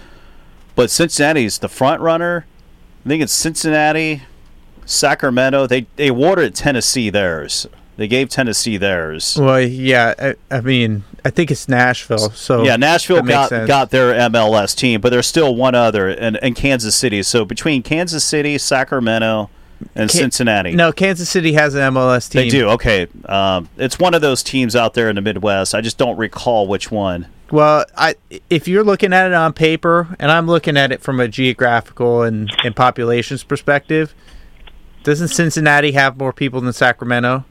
But 0.75 0.89
Cincinnati's 0.89 1.59
the 1.59 1.69
front 1.69 2.01
runner. 2.01 2.45
I 3.05 3.09
think 3.09 3.23
it's 3.23 3.33
Cincinnati, 3.33 4.23
Sacramento. 4.85 5.67
They 5.67 5.87
they 5.95 6.07
awarded 6.07 6.55
Tennessee 6.55 7.09
theirs. 7.09 7.67
They 8.01 8.07
gave 8.07 8.29
Tennessee 8.29 8.77
theirs. 8.77 9.37
well, 9.39 9.61
yeah. 9.61 10.15
I, 10.17 10.57
I 10.57 10.61
mean, 10.61 11.03
I 11.23 11.29
think 11.29 11.51
it's 11.51 11.69
Nashville. 11.69 12.31
So 12.31 12.63
Yeah, 12.63 12.75
Nashville 12.75 13.21
got 13.21 13.49
sense. 13.49 13.67
got 13.67 13.91
their 13.91 14.11
MLS 14.27 14.75
team, 14.75 15.01
but 15.01 15.09
there's 15.09 15.27
still 15.27 15.55
one 15.55 15.75
other 15.75 16.09
and, 16.09 16.35
in 16.37 16.55
Kansas 16.55 16.95
City. 16.95 17.21
So 17.21 17.45
between 17.45 17.83
Kansas 17.83 18.25
City, 18.25 18.57
Sacramento, 18.57 19.51
and 19.93 20.09
Ca- 20.09 20.17
Cincinnati, 20.17 20.71
No, 20.73 20.91
Kansas 20.91 21.29
City 21.29 21.53
has 21.53 21.75
an 21.75 21.93
MLS 21.93 22.27
team. 22.27 22.41
they 22.41 22.49
do. 22.49 22.69
Okay, 22.69 23.05
um, 23.25 23.69
it's 23.77 23.99
one 23.99 24.15
of 24.15 24.21
those 24.23 24.41
teams 24.41 24.75
out 24.75 24.95
there 24.95 25.07
in 25.07 25.15
the 25.15 25.21
Midwest. 25.21 25.75
I 25.75 25.81
just 25.81 25.99
don't 25.99 26.17
recall 26.17 26.67
which 26.67 26.89
one. 26.89 27.27
Well, 27.51 27.85
I 27.95 28.15
if 28.49 28.67
you're 28.67 28.83
looking 28.83 29.13
at 29.13 29.27
it 29.27 29.33
on 29.33 29.53
paper, 29.53 30.15
and 30.19 30.31
I'm 30.31 30.47
looking 30.47 30.75
at 30.75 30.91
it 30.91 31.03
from 31.03 31.19
a 31.19 31.27
geographical 31.27 32.23
and, 32.23 32.51
and 32.63 32.75
populations 32.75 33.43
perspective, 33.43 34.15
doesn't 35.03 35.27
Cincinnati 35.27 35.91
have 35.91 36.17
more 36.17 36.33
people 36.33 36.61
than 36.61 36.73
Sacramento? 36.73 37.45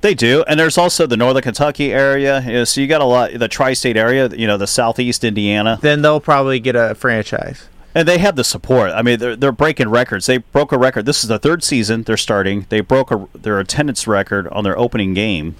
They 0.00 0.14
do, 0.14 0.42
and 0.48 0.58
there's 0.58 0.78
also 0.78 1.06
the 1.06 1.16
Northern 1.16 1.42
Kentucky 1.42 1.92
area. 1.92 2.64
So 2.64 2.80
you 2.80 2.86
got 2.86 3.00
a 3.02 3.04
lot, 3.04 3.32
the 3.38 3.48
tri-state 3.48 3.96
area. 3.96 4.28
You 4.28 4.46
know, 4.46 4.56
the 4.56 4.66
Southeast 4.66 5.24
Indiana, 5.24 5.78
Then 5.82 6.00
they'll 6.02 6.20
probably 6.20 6.58
get 6.58 6.74
a 6.74 6.94
franchise. 6.94 7.68
and 7.94 8.08
they 8.08 8.18
have 8.18 8.34
the 8.36 8.44
support. 8.44 8.92
I 8.92 9.02
mean, 9.02 9.18
they're 9.18 9.36
they're 9.36 9.52
breaking 9.52 9.90
records. 9.90 10.26
They 10.26 10.38
broke 10.38 10.72
a 10.72 10.78
record. 10.78 11.04
This 11.04 11.22
is 11.22 11.28
the 11.28 11.38
third 11.38 11.62
season 11.62 12.02
they're 12.04 12.16
starting. 12.16 12.66
They 12.70 12.80
broke 12.80 13.10
a, 13.10 13.26
their 13.34 13.58
attendance 13.60 14.06
record 14.06 14.48
on 14.48 14.64
their 14.64 14.78
opening 14.78 15.12
game, 15.12 15.56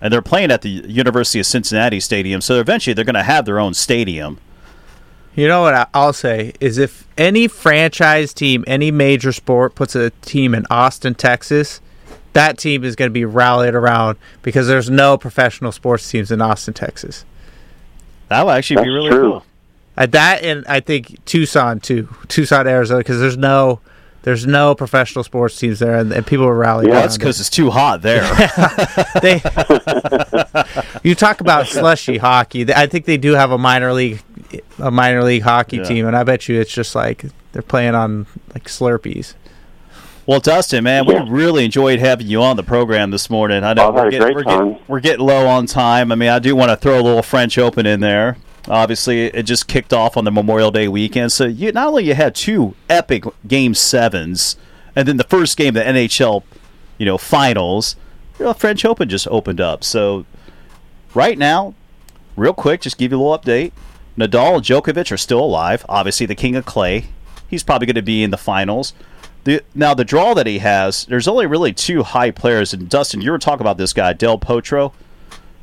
and 0.00 0.12
they're 0.12 0.22
playing 0.22 0.50
at 0.52 0.62
the 0.62 0.68
University 0.70 1.40
of 1.40 1.46
Cincinnati 1.46 1.98
Stadium. 1.98 2.40
So 2.40 2.60
eventually, 2.60 2.94
they're 2.94 3.04
going 3.04 3.14
to 3.14 3.22
have 3.24 3.46
their 3.46 3.58
own 3.58 3.74
stadium. 3.74 4.38
You 5.34 5.48
know 5.48 5.60
what 5.62 5.90
I'll 5.92 6.12
say 6.14 6.54
is 6.60 6.78
if 6.78 7.06
any 7.18 7.46
franchise 7.48 8.32
team, 8.32 8.64
any 8.66 8.90
major 8.90 9.32
sport 9.32 9.74
puts 9.74 9.94
a 9.94 10.10
team 10.22 10.54
in 10.54 10.64
Austin, 10.70 11.14
Texas, 11.14 11.80
that 12.36 12.58
team 12.58 12.84
is 12.84 12.94
going 12.96 13.08
to 13.10 13.12
be 13.14 13.24
rallied 13.24 13.74
around 13.74 14.16
because 14.42 14.68
there's 14.68 14.88
no 14.88 15.18
professional 15.18 15.72
sports 15.72 16.08
teams 16.10 16.30
in 16.30 16.40
Austin, 16.40 16.74
Texas. 16.74 17.24
That 18.28 18.44
would 18.46 18.52
actually 18.52 18.84
be 18.84 18.90
really 18.90 19.10
true. 19.10 19.30
cool. 19.32 19.44
At 19.96 20.12
that, 20.12 20.42
and 20.42 20.64
I 20.66 20.80
think 20.80 21.24
Tucson 21.24 21.80
too, 21.80 22.08
Tucson, 22.28 22.66
Arizona, 22.66 22.98
because 23.00 23.18
there's 23.20 23.36
no, 23.38 23.80
there's 24.22 24.46
no 24.46 24.74
professional 24.74 25.24
sports 25.24 25.58
teams 25.58 25.78
there, 25.78 25.96
and, 25.96 26.12
and 26.12 26.26
people 26.26 26.44
were 26.44 26.54
rallying. 26.56 26.90
Well, 26.90 26.98
around 26.98 27.02
that's 27.04 27.16
it. 27.16 27.18
because 27.20 27.40
it's 27.40 27.48
too 27.50 27.70
hot 27.70 28.02
there. 28.02 28.22
they 29.22 29.40
you 31.02 31.14
talk 31.14 31.40
about 31.40 31.66
slushy 31.66 32.18
hockey 32.18 32.64
th- 32.64 32.76
i 32.76 32.86
think 32.86 33.04
they 33.04 33.16
do 33.16 33.32
have 33.32 33.50
a 33.52 33.58
minor 33.58 33.92
league 33.92 34.20
a 34.78 34.90
minor 34.90 35.22
league 35.22 35.42
hockey 35.42 35.78
Yeah. 35.78 35.84
team 35.84 36.06
and 36.06 36.16
i 36.16 36.22
bet 36.24 36.48
you 36.48 36.60
it's 36.60 36.72
just 36.72 36.94
like 36.94 37.24
they're 37.52 37.62
playing 37.62 37.94
on 37.94 38.26
like 38.54 38.64
slurpees 38.64 39.34
Well, 40.26 40.40
Dustin, 40.40 40.82
man, 40.82 41.06
we 41.06 41.14
really 41.30 41.64
enjoyed 41.64 42.00
having 42.00 42.26
you 42.26 42.42
on 42.42 42.56
the 42.56 42.64
program 42.64 43.12
this 43.12 43.30
morning. 43.30 43.62
I 43.62 43.74
know 43.74 43.92
we're 43.92 44.10
getting, 44.10 44.34
we're, 44.34 44.42
getting, 44.42 44.78
we're 44.88 45.00
getting 45.00 45.24
low 45.24 45.46
on 45.46 45.66
time. 45.66 46.10
I 46.10 46.16
mean, 46.16 46.30
I 46.30 46.40
do 46.40 46.56
want 46.56 46.70
to 46.70 46.76
throw 46.76 46.98
a 46.98 47.00
little 47.00 47.22
French 47.22 47.56
Open 47.58 47.86
in 47.86 48.00
there. 48.00 48.36
Obviously, 48.66 49.26
it 49.26 49.44
just 49.44 49.68
kicked 49.68 49.92
off 49.92 50.16
on 50.16 50.24
the 50.24 50.32
Memorial 50.32 50.72
Day 50.72 50.88
weekend, 50.88 51.30
so 51.30 51.44
you 51.44 51.70
not 51.70 51.86
only 51.86 52.06
you 52.06 52.14
had 52.14 52.34
two 52.34 52.74
epic 52.90 53.22
Game 53.46 53.72
Sevens, 53.72 54.56
and 54.96 55.06
then 55.06 55.16
the 55.16 55.24
first 55.24 55.56
game, 55.56 55.74
the 55.74 55.80
NHL, 55.80 56.42
you 56.98 57.06
know, 57.06 57.18
finals. 57.18 57.94
You 58.40 58.46
know, 58.46 58.52
French 58.52 58.84
Open 58.84 59.08
just 59.08 59.28
opened 59.28 59.60
up. 59.60 59.84
So 59.84 60.26
right 61.14 61.38
now, 61.38 61.74
real 62.34 62.52
quick, 62.52 62.80
just 62.80 62.98
give 62.98 63.12
you 63.12 63.18
a 63.18 63.22
little 63.22 63.38
update. 63.38 63.70
Nadal 64.18 64.56
and 64.56 64.64
Djokovic 64.64 65.12
are 65.12 65.16
still 65.16 65.40
alive. 65.40 65.86
Obviously, 65.88 66.26
the 66.26 66.34
king 66.34 66.56
of 66.56 66.64
clay. 66.64 67.04
He's 67.46 67.62
probably 67.62 67.86
going 67.86 67.94
to 67.94 68.02
be 68.02 68.24
in 68.24 68.32
the 68.32 68.36
finals. 68.36 68.92
The, 69.46 69.62
now, 69.76 69.94
the 69.94 70.04
draw 70.04 70.34
that 70.34 70.48
he 70.48 70.58
has, 70.58 71.04
there's 71.04 71.28
only 71.28 71.46
really 71.46 71.72
two 71.72 72.02
high 72.02 72.32
players. 72.32 72.74
And 72.74 72.88
Dustin, 72.88 73.20
you 73.20 73.30
were 73.30 73.38
talking 73.38 73.60
about 73.60 73.78
this 73.78 73.92
guy, 73.92 74.12
Del 74.12 74.38
Potro, 74.40 74.92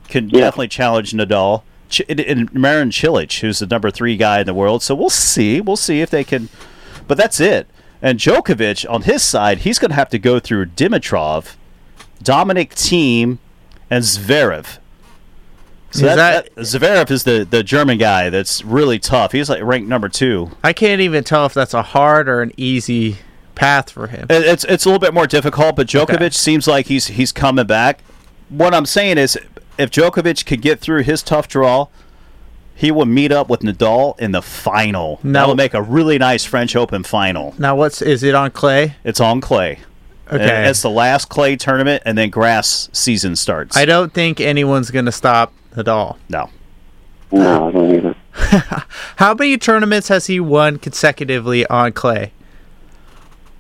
can 0.08 0.30
Yeah. 0.30 0.40
definitely 0.40 0.70
challenge 0.70 1.12
Nadal. 1.12 1.64
Ch- 1.90 2.02
and- 2.08 2.22
and 2.22 2.54
Marin 2.54 2.92
Cilic, 2.92 3.42
who's 3.42 3.60
the 3.60 3.66
number 3.68 3.92
three 3.92 4.16
guy 4.16 4.40
in 4.40 4.46
the 4.46 4.54
world. 4.54 4.84
So 4.84 4.96
we'll 4.96 5.10
see. 5.10 5.60
We'll 5.60 5.76
see 5.76 6.00
if 6.00 6.10
they 6.10 6.24
can. 6.24 6.48
But 7.10 7.18
that's 7.18 7.42
it. 7.42 7.68
And 8.02 8.20
Djokovic, 8.20 8.90
on 8.90 9.02
his 9.02 9.22
side, 9.22 9.60
he's 9.60 9.80
going 9.80 9.90
to 9.90 9.96
have 9.96 10.10
to 10.12 10.18
go 10.20 10.40
through 10.40 10.68
Dimitrov, 10.68 11.56
Dominic 12.24 12.74
Thiem, 12.76 13.38
and 13.90 14.04
Zverev. 14.06 14.78
So 15.92 15.98
Is 15.98 16.02
that, 16.04 16.16
that- 16.16 16.56
that- 16.56 16.62
Zverev 16.64 17.12
is 17.12 17.26
the, 17.26 17.46
the 17.50 17.64
German 17.64 17.98
guy 17.98 18.30
that's 18.30 18.64
really 18.64 18.98
tough. 18.98 19.34
He's 19.34 19.50
like 19.50 19.62
ranked 19.62 19.90
number 19.90 20.08
two. 20.08 20.52
i 20.64 20.72
can't 20.72 21.02
even 21.02 21.26
tell 21.26 21.46
if 21.46 21.54
that's 21.54 21.74
a 21.74 21.82
hard 21.82 22.30
or 22.30 22.42
an 22.42 22.54
easy 22.56 23.18
path 23.56 23.90
for 23.92 24.08
him 24.08 24.28
It's 24.30 24.64
it's 24.66 24.86
a 24.86 24.90
little 24.90 25.00
bit 25.00 25.14
more 25.14 25.28
difficult, 25.28 25.76
but 25.76 25.88
Djokovic 25.88 26.14
Okay. 26.16 26.30
seems 26.30 26.68
like 26.68 26.88
he's 26.88 27.08
he's 27.08 27.32
coming 27.32 27.66
back. 27.66 28.00
What 28.50 28.74
I'm 28.74 28.86
saying 28.86 29.18
is, 29.18 29.38
if 29.78 29.90
Djokovic 29.92 30.46
could 30.46 30.62
get 30.62 30.80
through 30.80 31.04
his 31.04 31.24
tough 31.24 31.48
draw, 31.48 31.88
he 32.76 32.92
will 32.92 33.06
meet 33.06 33.32
up 33.32 33.50
with 33.50 33.62
Nadal 33.62 34.20
in 34.20 34.32
the 34.32 34.42
final. 34.42 35.20
No. 35.24 35.32
That 35.40 35.48
will 35.48 35.56
make 35.56 35.74
a 35.74 35.82
really 35.82 36.18
nice 36.18 36.44
French 36.44 36.76
Open 36.76 37.04
final. 37.04 37.54
now 37.58 37.76
what's 37.76 38.02
is 38.02 38.24
it 38.24 38.36
on 38.36 38.52
clay 38.52 38.96
It's 39.04 39.20
on 39.20 39.42
clay. 39.42 39.80
okay 40.32 40.68
It's 40.70 40.82
the 40.82 40.90
last 40.90 41.30
clay 41.30 41.56
tournament, 41.56 42.02
and 42.06 42.18
then 42.18 42.30
grass 42.30 42.90
season 42.94 43.36
starts. 43.36 43.78
i 43.78 43.86
don't 43.86 44.14
think 44.14 44.40
anyone's 44.42 44.90
gonna 44.92 45.12
stop 45.12 45.54
nadal 45.76 46.18
no. 46.30 46.50
No, 47.32 47.68
I 47.70 47.72
don't 47.72 47.96
either. 47.96 48.16
how 49.18 49.34
many 49.34 49.58
tournaments 49.58 50.08
has 50.10 50.28
he 50.28 50.40
won 50.40 50.78
consecutively 50.78 51.66
on 51.68 51.92
clay 51.92 52.32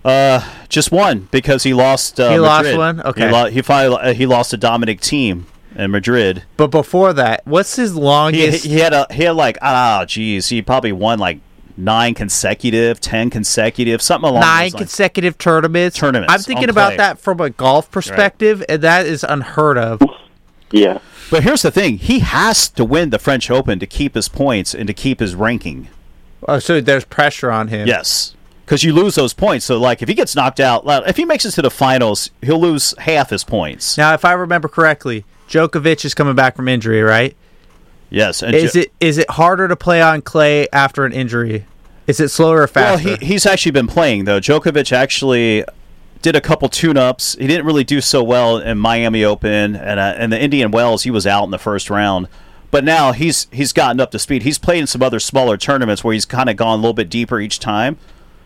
Uh, 0.03 0.41
just 0.69 0.91
one 0.91 1.27
because 1.31 1.63
he 1.63 1.73
lost. 1.73 2.19
Uh, 2.19 2.31
He 2.31 2.39
lost 2.39 2.75
one? 2.75 3.01
Okay. 3.01 3.27
He, 3.27 3.31
lo- 3.31 3.49
he 3.49 3.61
finally 3.61 3.97
uh, 4.01 4.13
he 4.13 4.25
lost 4.25 4.51
to 4.51 4.57
Dominic 4.57 4.99
Thiem 5.01 5.43
in 5.75 5.91
Madrid. 5.91 6.43
but 6.57 6.67
before 6.67 7.13
that 7.13 7.41
what's 7.45 7.75
his 7.77 7.93
He, 7.93 7.99
longest 7.99 8.65
he 8.65 8.79
had 8.79 8.93
a 8.93 9.07
he 9.11 9.23
had 9.23 9.31
like 9.35 9.57
ah 9.61 10.05
geez 10.07 10.49
he 10.49 10.61
probably 10.61 10.91
won 10.91 11.17
like 11.19 11.39
nine 11.77 12.13
consecutive, 12.13 12.99
ten 12.99 13.29
consecutive, 13.31 13.99
something 14.01 14.29
along 14.29 14.41
nine 14.41 14.65
those 14.65 14.73
lines. 14.73 14.81
consecutive 14.83 15.37
tournaments. 15.39 15.97
Tournaments 15.97 16.31
I'm 16.33 16.41
thinking 16.41 16.69
about 16.69 16.89
clay. 16.89 16.97
that 16.97 17.17
from 17.19 17.39
a 17.39 17.49
golf 17.49 17.89
perspective, 17.89 18.63
and 18.69 18.81
that 18.83 19.05
is 19.07 19.23
unheard 19.23 19.77
of. 19.79 20.01
Yeah. 20.69 20.99
But 21.31 21.43
here's 21.43 21.61
the 21.63 21.71
thing: 21.71 21.97
he 21.97 22.19
has 22.19 22.67
to 22.69 22.83
win 22.85 23.09
the 23.09 23.17
French 23.19 23.49
Open 23.49 23.79
to 23.79 23.87
keep 23.87 24.13
his 24.15 24.27
points 24.29 24.75
and 24.75 24.85
to 24.87 24.93
keep 24.93 25.19
his 25.21 25.33
ranking. 25.33 25.87
Oh, 26.47 26.59
so 26.59 26.79
there's 26.81 27.05
pressure 27.05 27.49
on 27.51 27.69
him. 27.69 27.87
Yes, 27.87 28.35
because 28.65 28.83
you 28.83 28.93
lose 28.93 29.15
those 29.15 29.33
points. 29.33 29.65
So 29.65 29.79
like 29.79 30.01
if 30.01 30.07
he 30.09 30.13
gets 30.15 30.35
knocked 30.35 30.59
out, 30.59 30.83
if 31.07 31.17
he 31.17 31.25
makes 31.25 31.45
it 31.45 31.51
to 31.51 31.61
the 31.61 31.71
finals, 31.71 32.29
he'll 32.41 32.59
lose 32.61 32.93
half 32.97 33.29
his 33.29 33.43
points. 33.43 33.97
Now, 33.97 34.13
if 34.13 34.23
I 34.25 34.33
remember 34.33 34.67
correctly, 34.67 35.25
Djokovic 35.49 36.03
is 36.05 36.13
coming 36.13 36.35
back 36.35 36.55
from 36.55 36.67
injury, 36.67 37.01
right? 37.01 37.35
Yes, 38.09 38.43
Is 38.43 38.73
Jo- 38.73 38.79
it 38.81 38.91
is 38.99 39.17
it 39.17 39.29
harder 39.31 39.67
to 39.67 39.75
play 39.75 40.01
on 40.01 40.21
clay 40.21 40.67
after 40.71 41.03
an 41.05 41.13
injury? 41.13 41.65
Is 42.05 42.19
it 42.19 42.29
slower 42.29 42.57
or 42.57 42.59
Well, 42.59 42.97
faster? 42.97 43.17
he, 43.17 43.25
he's 43.25 43.45
actually 43.45 43.71
been 43.71 43.87
playing 43.87 44.25
though. 44.25 44.39
Djokovic 44.39 44.91
actually 44.91 45.63
did 46.21 46.35
a 46.35 46.41
couple 46.41 46.69
tune-ups. 46.69 47.35
He 47.39 47.47
didn't 47.47 47.65
really 47.65 47.83
do 47.83 47.99
so 48.01 48.23
well 48.23 48.57
in 48.59 48.77
Miami 48.77 49.23
Open 49.25 49.75
and 49.75 49.99
uh, 49.99 50.13
and 50.17 50.31
the 50.31 50.41
Indian 50.41 50.71
Wells. 50.71 51.03
He 51.03 51.11
was 51.11 51.25
out 51.25 51.43
in 51.45 51.51
the 51.51 51.57
first 51.57 51.89
round, 51.89 52.27
but 52.71 52.83
now 52.83 53.13
he's 53.13 53.47
he's 53.51 53.73
gotten 53.73 53.99
up 53.99 54.11
to 54.11 54.19
speed. 54.19 54.43
He's 54.43 54.57
played 54.59 54.79
in 54.79 54.87
some 54.87 55.01
other 55.01 55.19
smaller 55.19 55.57
tournaments 55.57 56.03
where 56.03 56.13
he's 56.13 56.25
kind 56.25 56.49
of 56.49 56.55
gone 56.55 56.73
a 56.73 56.81
little 56.81 56.93
bit 56.93 57.09
deeper 57.09 57.39
each 57.39 57.57
time. 57.59 57.97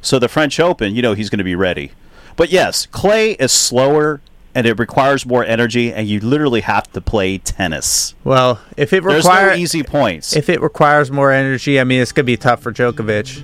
So 0.02 0.20
the 0.20 0.28
French 0.28 0.60
Open, 0.60 0.96
you 0.96 1.02
know, 1.02 1.14
he's 1.14 1.30
going 1.30 1.40
to 1.40 1.44
be 1.44 1.56
ready. 1.56 1.92
But 2.36 2.50
yes, 2.52 2.86
clay 2.86 3.32
is 3.32 3.52
slower 3.52 4.22
and 4.56 4.66
it 4.66 4.80
requires 4.80 5.24
more 5.26 5.44
energy, 5.46 5.94
and 5.94 6.08
you 6.08 6.20
literally 6.20 6.62
have 6.62 6.92
to 6.94 7.02
play 7.02 7.38
tennis. 7.38 8.16
well, 8.24 8.60
if 8.76 8.92
it 8.94 9.04
There's 9.04 9.24
requires 9.26 9.58
no 9.58 9.62
easy 9.62 9.84
points. 9.84 10.36
if 10.36 10.50
it 10.50 10.62
requires 10.62 11.12
more 11.12 11.32
energy, 11.32 11.80
I 11.80 11.84
mean, 11.84 12.02
it's 12.02 12.12
gonna 12.12 12.24
be 12.26 12.38
tough 12.38 12.62
for 12.64 12.72
Djokovic 12.74 13.44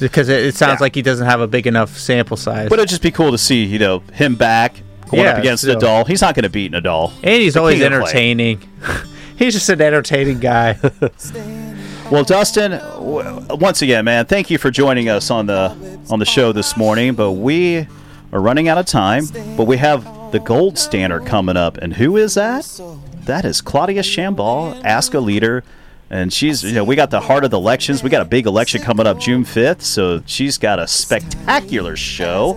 because 0.00 0.28
it, 0.30 0.46
it 0.46 0.54
sounds 0.54 0.78
Yeah. 0.80 0.84
like 0.84 0.94
he 0.94 1.02
doesn't 1.02 1.26
have 1.26 1.40
a 1.42 1.46
big 1.46 1.66
enough 1.66 1.98
sample 1.98 2.36
size. 2.38 2.68
but 2.70 2.78
it'd 2.78 2.88
just 2.88 3.02
be 3.02 3.10
cool 3.10 3.30
to 3.32 3.36
see, 3.38 3.64
you 3.64 3.78
know, 3.78 3.98
him 4.14 4.36
back 4.36 4.80
going 5.10 5.24
Yeah, 5.24 5.32
up 5.32 5.38
against 5.38 5.64
still. 5.64 5.78
Nadal. 5.78 6.06
He's 6.06 6.22
not 6.22 6.34
going 6.34 6.44
to 6.44 6.48
beat 6.50 6.72
Nadal. 6.72 7.12
and 7.22 7.42
he's 7.42 7.54
The 7.54 7.60
always 7.60 7.78
king 7.78 7.84
of 7.84 7.90
clay. 7.92 7.98
entertaining. 8.00 8.60
he's 9.36 9.52
just 9.54 9.68
an 9.68 9.82
entertaining 9.82 10.38
guy. 10.38 10.78
Well, 12.10 12.24
Dustin, 12.24 12.70
w- 12.72 13.46
once 13.50 13.82
again, 13.82 14.06
man, 14.06 14.24
thank 14.24 14.48
you 14.48 14.56
for 14.56 14.70
joining 14.70 15.10
us 15.10 15.30
on 15.30 15.44
the 15.44 15.76
on 16.08 16.18
the 16.18 16.24
show 16.24 16.52
this 16.52 16.74
morning. 16.74 17.14
But 17.14 17.32
we 17.32 17.86
are 18.32 18.40
running 18.40 18.66
out 18.68 18.78
of 18.78 18.86
time. 18.86 19.26
But 19.58 19.64
we 19.66 19.76
have 19.76 20.32
the 20.32 20.38
gold 20.40 20.78
standard 20.78 21.26
coming 21.26 21.58
up, 21.58 21.76
and 21.76 21.92
who 21.94 22.16
is 22.16 22.34
that? 22.34 22.80
That 23.26 23.44
is 23.44 23.60
Claudia 23.60 24.00
Chambal, 24.02 24.82
Ask 24.84 25.12
a 25.12 25.20
Leader, 25.20 25.64
and 26.08 26.32
she's 26.32 26.64
you 26.64 26.72
know 26.72 26.82
we 26.84 26.96
got 26.96 27.10
the 27.10 27.20
heart 27.20 27.44
of 27.44 27.50
the 27.50 27.58
elections. 27.58 28.02
We 28.02 28.08
got 28.08 28.22
a 28.22 28.28
big 28.28 28.46
election 28.46 28.80
coming 28.80 29.06
up 29.06 29.18
June 29.20 29.44
fifth, 29.44 29.82
so 29.82 30.22
she's 30.24 30.56
got 30.56 30.78
a 30.78 30.86
spectacular 30.86 31.94
show. 31.94 32.56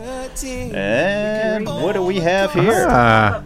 And 0.74 1.66
what 1.68 1.92
do 1.94 2.04
we 2.04 2.18
have 2.22 2.54
here? 2.54 2.86
Ah. 2.90 3.44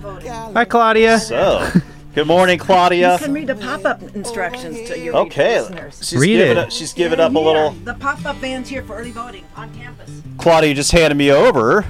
Hi, 0.53 0.65
Claudia. 0.65 1.17
So, 1.17 1.67
good 2.15 2.25
morning, 2.27 2.57
Claudia. 2.57 3.13
You 3.13 3.19
can 3.19 3.33
read 3.33 3.47
the 3.47 3.55
pop-up 3.55 4.01
instructions 4.15 4.87
to 4.89 4.97
your 4.97 5.15
Okay, 5.17 5.59
listeners. 5.61 5.97
she's 6.01 6.19
Read 6.19 6.37
giving 6.37 6.51
it. 6.51 6.57
Up, 6.57 6.71
she's 6.71 6.93
giving 6.93 7.19
up 7.19 7.33
a 7.35 7.39
little. 7.39 7.71
The 7.71 7.93
pop-up 7.93 8.37
van's 8.37 8.69
here 8.69 8.83
for 8.83 8.95
early 8.95 9.11
voting 9.11 9.43
on 9.55 9.73
campus. 9.75 10.09
Claudia 10.37 10.73
just 10.73 10.91
handed 10.91 11.15
me 11.17 11.31
over. 11.31 11.85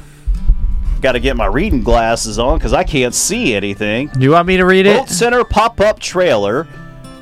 Got 1.01 1.13
to 1.13 1.19
get 1.19 1.37
my 1.37 1.45
reading 1.45 1.81
glasses 1.83 2.39
on 2.39 2.57
because 2.57 2.73
I 2.73 2.83
can't 2.83 3.13
see 3.13 3.53
anything. 3.55 4.09
You 4.19 4.31
want 4.31 4.47
me 4.47 4.57
to 4.57 4.65
read 4.65 4.85
Bolt 4.85 5.09
it? 5.09 5.13
Center 5.13 5.43
pop 5.43 5.79
up 5.79 5.99
trailer 5.99 6.67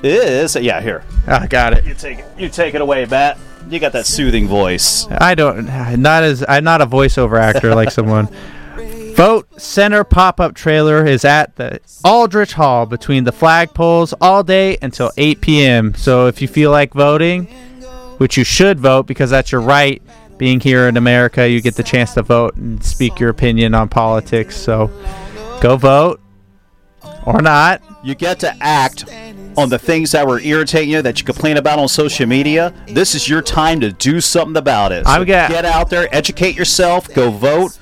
is 0.04 0.56
yeah. 0.56 0.80
Here, 0.82 1.04
Ah, 1.28 1.46
got 1.50 1.74
it. 1.74 1.86
you 1.86 1.94
take 1.94 2.20
it. 2.20 2.26
You 2.38 2.50
take 2.50 2.76
it 2.76 2.82
away, 2.82 3.06
Matt. 3.06 3.38
You 3.70 3.80
got 3.80 3.94
that 3.94 4.06
soothing 4.06 4.48
voice. 4.48 5.08
I 5.10 5.36
don't. 5.36 5.66
Not 6.02 6.24
as. 6.24 6.44
I'm 6.48 6.64
not 6.64 6.82
a 6.82 6.86
voiceover 6.86 7.40
actor 7.40 7.74
like 7.76 7.92
someone. 7.92 8.28
Vote 9.16 9.62
Center 9.62 10.04
pop 10.04 10.40
up 10.40 10.56
trailer 10.56 11.06
is 11.06 11.24
at 11.24 11.56
the 11.56 11.80
Aldrich 12.04 12.54
Hall 12.54 12.86
between 12.86 13.24
the 13.24 13.32
flagpoles 13.32 14.14
all 14.20 14.44
day 14.44 14.78
until 14.82 15.12
8 15.18 15.42
p.m. 15.42 15.94
So 15.94 16.28
if 16.28 16.42
you 16.42 16.48
feel 16.48 16.72
like 16.72 16.94
voting, 16.94 17.46
which 18.18 18.38
you 18.38 18.44
should 18.44 18.80
vote 18.80 19.04
because 19.06 19.30
that's 19.30 19.52
your 19.52 19.62
right, 19.62 20.02
being 20.38 20.60
here 20.60 20.88
in 20.88 20.98
America, 20.98 21.48
you 21.48 21.62
get 21.62 21.76
the 21.76 21.84
chance 21.84 22.14
to 22.16 22.24
vote 22.24 22.56
and 22.56 22.84
speak 22.84 23.20
your 23.20 23.30
opinion 23.30 23.76
on 23.76 23.88
politics. 23.88 24.58
So 24.58 24.88
go 25.62 25.78
vote 25.78 26.20
or 27.26 27.42
not. 27.42 27.82
You 28.04 28.16
get 28.16 28.40
to 28.40 28.56
act 28.62 29.06
on 29.56 29.70
the 29.70 29.78
things 29.78 30.12
that 30.12 30.28
were 30.28 30.40
irritating 30.40 30.90
you 30.90 31.02
that 31.04 31.20
you 31.20 31.26
complain 31.26 31.58
about 31.58 31.78
on 31.78 31.88
social 31.88 32.26
media. 32.26 32.74
This 32.88 33.14
is 33.14 33.30
your 33.30 33.44
time 33.44 33.80
to 33.82 33.92
do 33.92 34.20
something 34.20 34.58
about 34.58 34.92
it. 34.92 35.06
So 35.06 35.12
I'm 35.12 35.24
gonna- 35.26 35.48
get 35.50 35.66
out 35.66 35.90
there, 35.92 36.14
educate 36.14 36.56
yourself, 36.56 37.14
go 37.14 37.30
vote. 37.30 37.78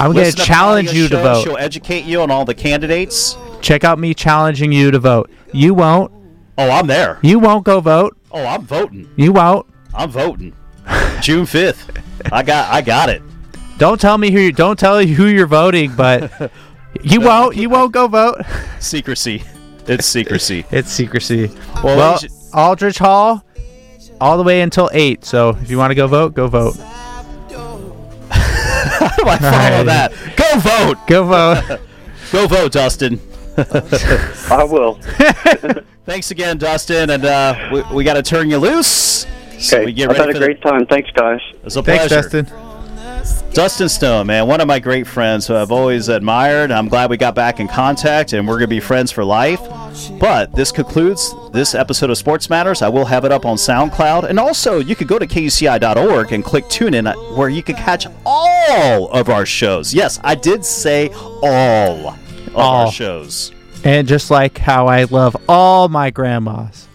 I'm 0.00 0.12
going 0.12 0.30
to 0.30 0.36
challenge 0.36 0.92
you 0.92 1.08
to 1.08 1.16
vote. 1.16 1.42
She'll 1.44 1.56
educate 1.56 2.04
you 2.04 2.22
on 2.22 2.30
all 2.30 2.44
the 2.44 2.54
candidates. 2.54 3.36
Check 3.60 3.84
out 3.84 3.98
me 3.98 4.14
challenging 4.14 4.72
you 4.72 4.90
to 4.90 4.98
vote. 4.98 5.30
You 5.52 5.74
won't. 5.74 6.12
Oh, 6.56 6.70
I'm 6.70 6.86
there. 6.86 7.18
You 7.22 7.38
won't 7.38 7.64
go 7.64 7.80
vote. 7.80 8.16
Oh, 8.30 8.44
I'm 8.44 8.62
voting. 8.62 9.08
You 9.16 9.32
won't. 9.32 9.66
I'm 9.94 10.10
voting. 10.10 10.54
June 11.20 11.46
fifth. 11.46 11.90
I 12.32 12.42
got 12.42 12.72
I 12.72 12.80
got 12.80 13.08
it. 13.08 13.22
Don't 13.78 14.00
tell 14.00 14.18
me 14.18 14.30
who 14.30 14.40
you 14.40 14.52
don't 14.52 14.78
tell 14.78 14.98
who 15.04 15.26
you're 15.26 15.46
voting, 15.46 15.94
but 15.94 16.50
you 17.02 17.20
won't. 17.20 17.56
You 17.56 17.68
won't 17.68 17.92
go 17.92 18.08
vote. 18.08 18.42
Secrecy. 18.80 19.42
It's 19.86 20.06
secrecy. 20.06 20.64
It's 20.70 20.90
secrecy. 20.90 21.50
Well, 21.82 21.96
Well, 21.96 22.20
Aldrich 22.52 22.98
Hall, 22.98 23.44
all 24.20 24.36
the 24.36 24.42
way 24.42 24.60
until 24.62 24.90
eight. 24.92 25.24
So 25.24 25.50
if 25.50 25.70
you 25.70 25.78
want 25.78 25.90
to 25.92 25.94
go 25.94 26.06
vote, 26.06 26.34
go 26.34 26.46
vote. 26.48 26.76
How 29.08 29.16
do 29.16 29.28
I 29.28 29.38
follow 29.38 29.84
Alrighty. 29.84 29.86
that? 29.86 30.12
Go 30.36 30.58
vote. 30.60 31.06
Go 31.06 31.24
vote. 31.24 31.80
Go 32.32 32.46
vote, 32.46 32.72
Dustin. 32.72 33.20
I 34.50 34.64
will. 34.68 34.94
Thanks 36.04 36.30
again, 36.30 36.58
Dustin, 36.58 37.10
and 37.10 37.24
uh, 37.24 37.68
we, 37.72 37.82
we 37.96 38.04
got 38.04 38.14
to 38.14 38.22
turn 38.22 38.50
you 38.50 38.58
loose. 38.58 39.26
So 39.58 39.78
Okay. 39.78 39.86
we 39.86 39.92
get 39.92 40.10
I've 40.10 40.16
had 40.16 40.28
a 40.30 40.32
for 40.34 40.38
great 40.38 40.62
time. 40.62 40.86
Thanks, 40.86 41.10
guys. 41.10 41.40
The, 41.62 41.66
it's 41.66 41.76
a 41.76 41.82
Thanks, 41.82 42.06
pleasure. 42.08 42.22
Dustin. 42.22 42.67
Dustin 43.52 43.88
Stone, 43.88 44.28
man, 44.28 44.46
one 44.46 44.60
of 44.60 44.68
my 44.68 44.78
great 44.78 45.06
friends 45.06 45.46
who 45.46 45.56
I've 45.56 45.72
always 45.72 46.08
admired. 46.08 46.70
I'm 46.70 46.86
glad 46.88 47.10
we 47.10 47.16
got 47.16 47.34
back 47.34 47.58
in 47.58 47.66
contact, 47.66 48.32
and 48.32 48.46
we're 48.46 48.54
going 48.54 48.62
to 48.62 48.66
be 48.68 48.78
friends 48.78 49.10
for 49.10 49.24
life. 49.24 49.60
But 50.20 50.52
this 50.54 50.70
concludes 50.70 51.34
this 51.50 51.74
episode 51.74 52.10
of 52.10 52.18
Sports 52.18 52.48
Matters. 52.48 52.82
I 52.82 52.88
will 52.88 53.04
have 53.06 53.24
it 53.24 53.32
up 53.32 53.44
on 53.44 53.56
SoundCloud. 53.56 54.24
And 54.28 54.38
also, 54.38 54.78
you 54.78 54.94
could 54.94 55.08
go 55.08 55.18
to 55.18 55.26
kuci.org 55.26 56.32
and 56.32 56.44
click 56.44 56.68
tune 56.68 56.94
in, 56.94 57.06
where 57.06 57.48
you 57.48 57.62
can 57.64 57.74
catch 57.74 58.06
all 58.24 59.08
of 59.10 59.28
our 59.28 59.44
shows. 59.44 59.92
Yes, 59.92 60.20
I 60.22 60.36
did 60.36 60.64
say 60.64 61.08
all 61.42 62.08
of 62.10 62.54
All. 62.54 62.86
our 62.86 62.92
shows. 62.92 63.50
And 63.82 64.06
just 64.06 64.30
like 64.30 64.58
how 64.58 64.86
I 64.86 65.04
love 65.04 65.36
all 65.48 65.88
my 65.88 66.10
grandmas. 66.10 66.86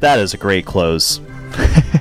That 0.00 0.18
is 0.18 0.34
a 0.34 0.38
great 0.38 0.66
close. 0.66 1.20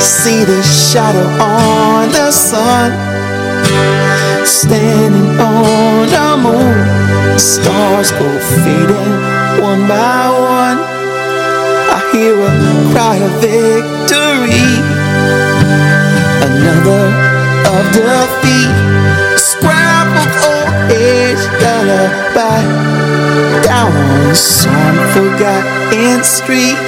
see 0.00 0.44
the 0.44 0.62
shadow 0.62 1.26
on 1.42 2.10
the 2.10 2.30
sun. 2.30 2.92
Standing 4.46 5.38
on 5.40 6.06
the 6.08 6.30
moon, 6.44 7.38
stars 7.38 8.10
go 8.12 8.28
fading 8.62 9.12
one 9.62 9.86
by 9.88 10.28
one. 10.30 10.78
I 11.96 11.98
hear 12.12 12.34
a 12.34 12.52
cry 12.92 13.16
of 13.16 13.32
victory, 13.40 14.68
another 16.48 17.04
of 17.74 17.84
defeat. 17.92 18.88
A 19.70 20.26
old 20.48 20.90
age 20.90 21.44
lullaby 21.62 22.62
down 23.62 23.92
on 23.92 24.34
some 24.34 24.98
forgotten 25.12 26.24
street, 26.24 26.78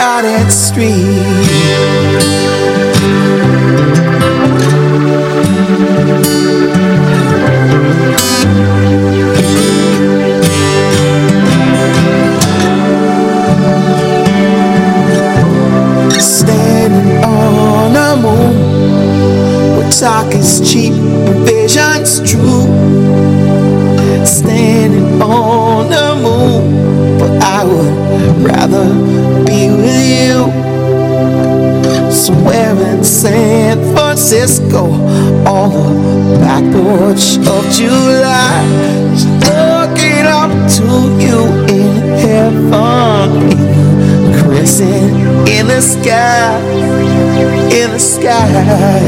forgotten 0.00 0.50
street. 0.50 1.20
Standing 16.18 17.22
on 17.22 17.94
a 17.94 18.16
moon 18.16 19.76
where 19.76 19.90
talk 19.90 20.34
is 20.34 20.60
cheap 20.72 20.94
and 20.94 21.46
vision's 21.46 22.20
true 22.30 23.09
Somewhere 32.30 32.78
in 32.92 33.02
San 33.02 33.92
Francisco, 33.92 34.92
on 35.50 35.70
the 36.30 36.38
back 36.38 36.62
porch 36.72 37.38
of 37.38 37.64
July, 37.74 38.62
looking 39.50 40.26
up 40.26 40.52
to 40.76 40.86
you 41.18 41.40
in 41.66 41.92
heaven, 42.20 43.50
in 43.50 43.58
the 44.30 44.42
crescent 44.44 45.48
in 45.48 45.66
the 45.66 45.80
sky, 45.80 46.56
in 47.72 47.90
the 47.90 47.98
sky. 47.98 49.00